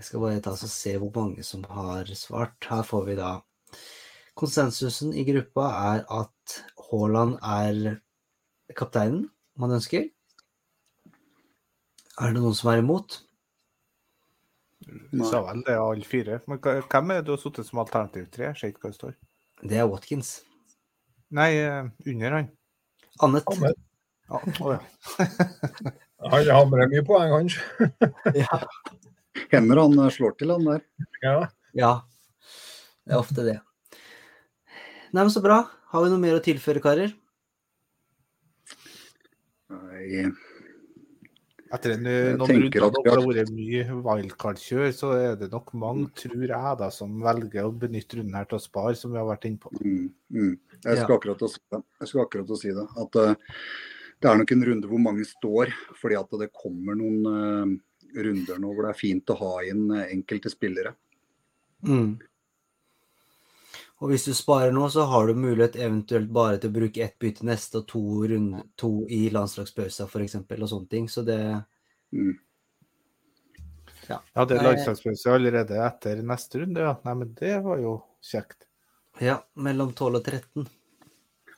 Jeg 0.00 0.06
skal 0.06 0.22
bare 0.22 0.40
ta 0.40 0.54
og 0.56 0.70
se 0.72 0.94
hvor 0.96 1.10
mange 1.12 1.42
som 1.44 1.64
har 1.68 2.08
svart. 2.16 2.56
Her 2.64 2.86
får 2.88 3.02
vi 3.04 3.16
da 3.18 3.34
Konsensusen 4.40 5.10
i 5.12 5.26
gruppa 5.28 5.66
er 5.76 6.06
at 6.16 6.54
Haaland 6.86 7.34
er 7.44 7.98
kapteinen 8.72 9.26
man 9.60 9.74
ønsker. 9.76 10.06
Er 12.16 12.32
det 12.32 12.40
noen 12.40 12.56
som 12.56 12.70
er 12.72 12.80
imot? 12.80 13.18
Du 15.12 15.20
sa 15.28 15.42
vel 15.44 15.60
det, 15.66 15.76
alle 15.76 16.08
fire. 16.08 16.40
Men 16.48 16.62
hvem 16.64 17.12
er 17.12 17.20
det 17.20 17.26
du 17.28 17.34
har 17.34 17.42
sittet 17.42 17.68
som 17.68 17.82
alternativ 17.84 18.30
tre? 18.32 18.48
Jeg 18.48 18.56
ser 18.56 18.72
ikke 18.72 18.86
hva 18.86 18.94
det 18.94 19.00
står. 19.02 19.14
Det 19.60 19.82
er 19.82 19.90
Watkins. 19.90 20.30
Nei, 21.36 21.50
eh, 21.60 21.92
under 22.08 22.38
han. 22.38 22.48
Annet. 23.20 23.52
Annet. 23.52 23.84
Ja, 24.30 24.40
å 24.64 24.72
ja. 24.78 24.80
Han 26.32 26.50
hamrer 26.56 26.88
mye 26.88 27.04
poeng, 27.04 27.36
han. 27.36 27.52
Ja. 28.46 28.64
Hender 29.50 29.82
han 29.82 29.98
eh, 29.98 30.12
slår 30.14 30.36
til, 30.38 30.52
han 30.54 30.68
der. 30.68 30.84
Ja. 31.24 31.34
ja. 31.76 31.92
Det 33.04 33.16
er 33.16 33.22
ofte 33.22 33.46
det. 33.46 33.58
Nei, 35.10 35.24
men 35.24 35.32
så 35.34 35.42
bra. 35.42 35.64
Har 35.90 36.04
vi 36.04 36.12
noe 36.12 36.22
mer 36.22 36.38
å 36.38 36.44
tilføre, 36.44 36.82
karer? 36.84 37.16
Nei, 39.70 40.30
Etter 41.70 41.92
en, 41.94 42.06
noen 42.34 42.48
tenker 42.50 42.82
runder 42.82 42.86
at 42.88 43.04
det 43.04 43.12
har- 43.12 43.26
vært 43.26 43.50
mye 43.54 43.82
wildcard-kjør, 44.02 44.88
så 44.94 45.10
er 45.14 45.36
det 45.38 45.52
nok 45.52 45.70
mange, 45.78 46.08
tror 46.18 46.42
jeg, 46.42 46.78
da, 46.80 46.88
som 46.90 47.20
velger 47.22 47.68
å 47.68 47.70
benytte 47.70 48.18
runden 48.18 48.34
her 48.34 48.48
til 48.50 48.58
å 48.58 48.62
spare, 48.62 48.96
som 48.98 49.12
vi 49.12 49.18
har 49.18 49.28
vært 49.28 49.46
inne 49.46 49.62
på. 49.62 49.70
Mm, 49.78 50.10
mm. 50.34 50.58
Jeg 50.82 50.98
skulle 50.98 51.18
akkurat 51.20 51.44
å 51.46 51.50
si 51.52 51.60
det. 51.70 51.82
Jeg 52.00 52.08
skulle 52.08 52.24
akkurat 52.26 52.50
å 52.50 52.58
si 52.58 52.72
det. 52.74 52.86
At 53.04 53.20
uh, 53.22 53.34
det 54.20 54.30
er 54.30 54.40
nok 54.40 54.50
en 54.52 54.66
runde 54.66 54.90
hvor 54.90 54.98
mange 54.98 55.24
står, 55.24 55.70
fordi 56.00 56.18
at 56.18 56.34
det 56.42 56.50
kommer 56.52 56.98
noen 56.98 57.30
eh, 57.30 57.78
runder 58.14 58.58
nå 58.60 58.72
hvor 58.72 58.86
det 58.86 58.92
er 58.94 59.00
fint 59.00 59.32
å 59.32 59.38
ha 59.40 59.54
inn 59.68 59.86
eh, 59.94 60.10
enkelte 60.16 60.52
spillere. 60.52 60.94
Mm. 61.86 62.18
Og 64.00 64.12
hvis 64.12 64.24
du 64.28 64.32
sparer 64.36 64.72
nå, 64.72 64.86
så 64.88 65.04
har 65.10 65.28
du 65.28 65.36
mulighet 65.36 65.76
eventuelt 65.76 66.30
bare 66.32 66.60
til 66.60 66.72
å 66.72 66.76
bruke 66.78 67.02
ett 67.04 67.18
bytte 67.20 67.44
neste 67.44 67.82
og 67.82 67.88
to, 67.90 68.04
runde, 68.32 68.62
to 68.80 68.94
i 69.12 69.26
landslagspausa 69.32 70.06
f.eks. 70.08 70.38
og 70.40 70.70
sånne 70.72 70.88
ting. 70.88 71.10
Så 71.12 71.24
det 71.26 71.40
Mm. 72.10 72.34
Ja, 74.10 74.18
det 74.42 74.56
er 74.56 74.64
landslagspause 74.66 75.30
allerede 75.30 75.78
etter 75.84 76.22
neste 76.26 76.64
runde, 76.64 76.82
ja. 76.82 76.96
Nei, 77.06 77.14
men 77.22 77.32
det 77.38 77.54
var 77.62 77.78
jo 77.78 77.94
kjekt. 78.26 78.66
Ja, 79.22 79.36
mellom 79.54 79.92
12 79.94 80.18
og 80.18 80.24
13. 80.24 80.66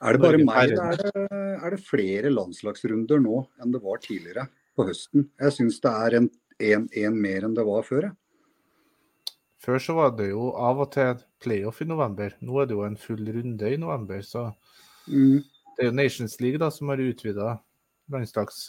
Er 0.02 0.16
det 0.16 0.20
bare 0.20 0.40
meg, 0.42 0.72
eller 0.74 0.82
er 0.90 0.98
det, 0.98 1.40
er 1.62 1.74
det 1.76 1.80
flere 1.86 2.32
landslagsrunder 2.32 3.22
nå 3.22 3.44
enn 3.62 3.72
det 3.72 3.80
var 3.84 4.02
tidligere 4.02 4.48
på 4.76 4.88
høsten? 4.88 5.28
Jeg 5.40 5.54
syns 5.56 5.78
det 5.84 5.92
er 5.94 6.18
en, 6.18 6.28
en, 6.70 6.88
en 7.04 7.16
mer 7.20 7.46
enn 7.48 7.54
det 7.56 7.64
var 7.66 7.82
før. 7.86 8.08
jeg. 8.10 8.16
Før 9.62 9.78
så 9.78 9.94
var 9.94 10.14
det 10.18 10.30
jo 10.32 10.48
av 10.58 10.80
og 10.82 10.88
til 10.94 11.20
playoff 11.42 11.82
i 11.82 11.86
november. 11.86 12.32
Nå 12.42 12.56
er 12.62 12.66
det 12.70 12.74
jo 12.74 12.84
en 12.86 12.96
full 12.98 13.22
runde 13.36 13.68
i 13.74 13.78
november, 13.78 14.22
så 14.26 14.48
Mm. 15.08 15.42
det 15.76 15.82
er 15.82 15.88
jo 15.88 15.94
Nations 15.98 16.36
League 16.40 16.58
da 16.62 16.68
som 16.70 16.88
har 16.92 16.96
utvida 17.02 17.56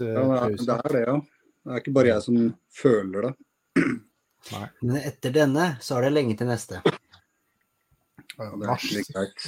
Ja, 0.01 0.21
det, 0.23 0.39
er, 0.41 0.55
det 0.57 0.75
er 0.77 0.93
det, 0.93 1.01
ja. 1.07 1.15
Det 1.63 1.71
er 1.73 1.81
ikke 1.81 1.93
bare 1.93 2.07
jeg 2.09 2.23
som 2.25 2.37
føler 2.73 3.27
det. 3.27 3.33
Men 4.81 4.97
etter 4.99 5.31
denne 5.35 5.67
så 5.81 5.97
er 5.97 6.07
det 6.07 6.13
lenge 6.13 6.37
til 6.37 6.47
neste. 6.49 6.81
Ja, 6.83 8.49
det 8.49 8.49
er 8.49 8.57
Mars. 8.65 8.87
greit. 9.13 9.45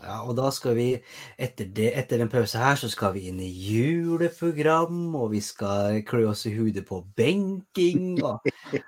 Ja, 0.00 0.20
og 0.24 0.32
da 0.38 0.48
skal 0.54 0.76
vi, 0.78 0.86
etter, 1.36 1.68
det, 1.76 1.90
etter 2.00 2.22
den 2.22 2.30
pausen 2.32 2.62
her, 2.62 2.78
så 2.80 2.88
skal 2.88 3.12
vi 3.16 3.26
inn 3.28 3.40
i 3.44 3.50
juleprogram, 3.50 5.10
og 5.18 5.30
vi 5.34 5.42
skal 5.44 6.00
klø 6.08 6.26
oss 6.30 6.46
i 6.48 6.54
hodet 6.56 6.86
på 6.88 7.02
benking. 7.16 8.16
Og... 8.24 8.40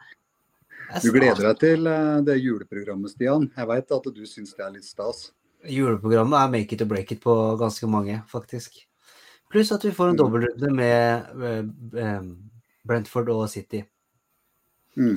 Du 1.01 1.09
gleder 1.09 1.39
deg 1.41 1.61
til 1.63 1.87
eh, 1.89 2.19
det 2.27 2.35
juleprogrammet, 2.43 3.15
Stian. 3.15 3.47
Jeg 3.57 3.69
veit 3.71 3.93
at 3.97 4.09
du 4.13 4.27
syns 4.29 4.51
det 4.59 4.65
er 4.67 4.75
litt 4.75 4.85
stas. 4.85 5.31
Juleprogrammet 5.65 6.37
er 6.37 6.51
make 6.53 6.77
it 6.77 6.83
or 6.85 6.91
break 6.91 7.15
it 7.15 7.23
på 7.23 7.33
ganske 7.57 7.89
mange, 7.89 8.19
faktisk. 8.29 8.77
Pluss 9.49 9.73
at 9.73 9.87
vi 9.87 9.93
får 9.97 10.11
en 10.11 10.19
Mm. 10.19 10.21
dobbeltrunde 10.21 10.73
med 10.77 11.41
eh, 11.49 11.65
eh, 12.03 12.21
Brentford 12.85 13.31
og 13.33 13.49
City. 13.49 13.81
Mm. 14.97 15.17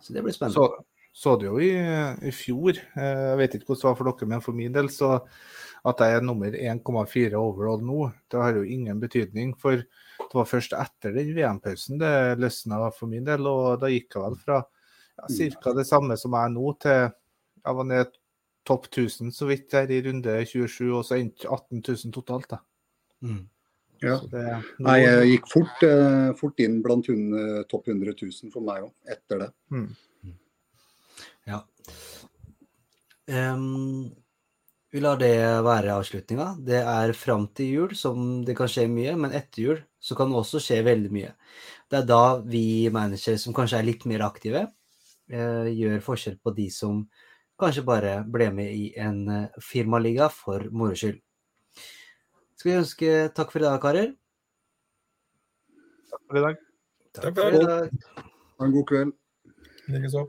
Så 0.00 0.14
det 0.14 0.22
blir 0.22 0.36
spennende. 0.36 0.54
Så, 0.54 0.84
så 1.18 1.34
det 1.38 1.48
jo 1.48 1.56
i, 1.58 1.72
i 2.30 2.30
fjor, 2.30 2.78
eh, 2.78 3.22
jeg 3.32 3.38
vet 3.40 3.54
ikke 3.56 3.72
hvordan 3.72 3.80
det 3.80 3.88
var 3.88 3.96
for 3.98 4.10
dere, 4.10 4.28
men 4.30 4.42
for 4.44 4.54
min 4.54 4.74
del, 4.76 4.90
så 4.94 5.16
at 5.88 6.02
jeg 6.02 6.18
er 6.18 6.22
nummer 6.26 6.54
1,4 6.54 7.38
overall 7.38 7.82
nå, 7.82 8.04
det 8.30 8.38
har 8.38 8.54
jo 8.54 8.62
ingen 8.62 9.00
betydning. 9.02 9.50
For 9.58 9.80
det 9.82 10.36
var 10.38 10.46
først 10.46 10.76
etter 10.78 11.16
den 11.16 11.32
VM-pausen 11.34 11.98
det 11.98 12.12
løsna 12.38 12.80
for 12.94 13.10
min 13.10 13.26
del, 13.26 13.50
og 13.50 13.80
da 13.82 13.90
gikk 13.90 14.14
jeg 14.14 14.24
vel 14.28 14.38
fra 14.44 14.62
ja, 14.62 15.50
ca. 15.58 15.74
det 15.74 15.88
samme 15.88 16.18
som 16.20 16.38
jeg 16.38 16.50
er 16.50 16.54
nå, 16.54 16.72
til 16.84 16.98
jeg 17.02 17.78
var 17.80 17.88
ned 17.90 18.18
topp 18.68 18.86
1000 18.92 19.34
så 19.34 19.48
vidt 19.48 19.70
der 19.74 19.90
i 19.90 20.02
runde 20.06 20.40
27, 20.46 20.88
og 20.92 21.06
så 21.08 21.18
endte 21.18 21.48
18 21.50 21.82
000 21.82 22.14
totalt. 22.14 22.50
da. 22.52 22.60
Mm. 23.26 23.46
Ja. 24.04 24.20
Det, 24.22 24.44
nå, 24.78 24.86
Nei, 24.86 25.00
jeg 25.02 25.32
gikk 25.32 25.50
fort, 25.50 25.82
eh, 25.82 26.28
fort 26.38 26.62
inn 26.62 26.78
blant 26.84 27.10
hun, 27.10 27.32
eh, 27.34 27.62
topp 27.70 27.90
100 27.90 28.14
000 28.14 28.52
for 28.54 28.62
meg 28.62 28.86
òg, 28.86 28.92
etter 29.10 29.48
det. 29.48 29.50
mm. 29.74 29.88
Ja. 31.48 31.62
Um, 33.28 34.08
vi 34.92 35.02
lar 35.04 35.18
det 35.20 35.34
være 35.64 35.96
avslutninga. 35.96 36.50
Det 36.64 36.80
er 36.80 37.12
fram 37.16 37.46
til 37.56 37.72
jul 37.74 37.94
som 37.96 38.42
det 38.44 38.56
kan 38.56 38.70
skje 38.70 38.86
mye, 38.92 39.14
men 39.20 39.34
etter 39.36 39.64
jul 39.64 39.80
så 40.00 40.16
kan 40.16 40.32
det 40.32 40.40
også 40.40 40.60
skje 40.64 40.82
veldig 40.86 41.12
mye. 41.12 41.32
Det 41.88 42.02
er 42.02 42.08
da 42.08 42.22
vi 42.44 42.88
managere 42.92 43.40
som 43.40 43.56
kanskje 43.56 43.80
er 43.80 43.88
litt 43.88 44.06
mer 44.08 44.24
aktive, 44.28 44.66
uh, 45.32 45.66
gjør 45.68 46.04
forskjell 46.04 46.38
på 46.44 46.54
de 46.56 46.68
som 46.72 47.02
kanskje 47.58 47.84
bare 47.84 48.20
ble 48.22 48.52
med 48.54 48.70
i 48.70 48.92
en 49.02 49.24
eh, 49.34 49.56
firmaliga 49.58 50.28
for 50.30 50.68
moro 50.70 50.94
skyld. 50.94 51.18
Skal 52.54 52.70
vi 52.70 52.76
ønske 52.78 53.10
takk 53.34 53.50
for 53.50 53.62
i 53.62 53.66
dag, 53.66 53.80
karer? 53.82 54.12
for 56.28 56.38
i 56.38 56.46
dag. 56.46 56.64
Takk 57.18 57.34
for 57.34 57.42
for 57.42 57.60
i 57.60 57.66
dag. 57.66 57.90
Ha 58.58 58.66
en 58.66 58.74
god 58.78 58.90
kveld. 58.90 59.14
Likeså. 59.88 60.28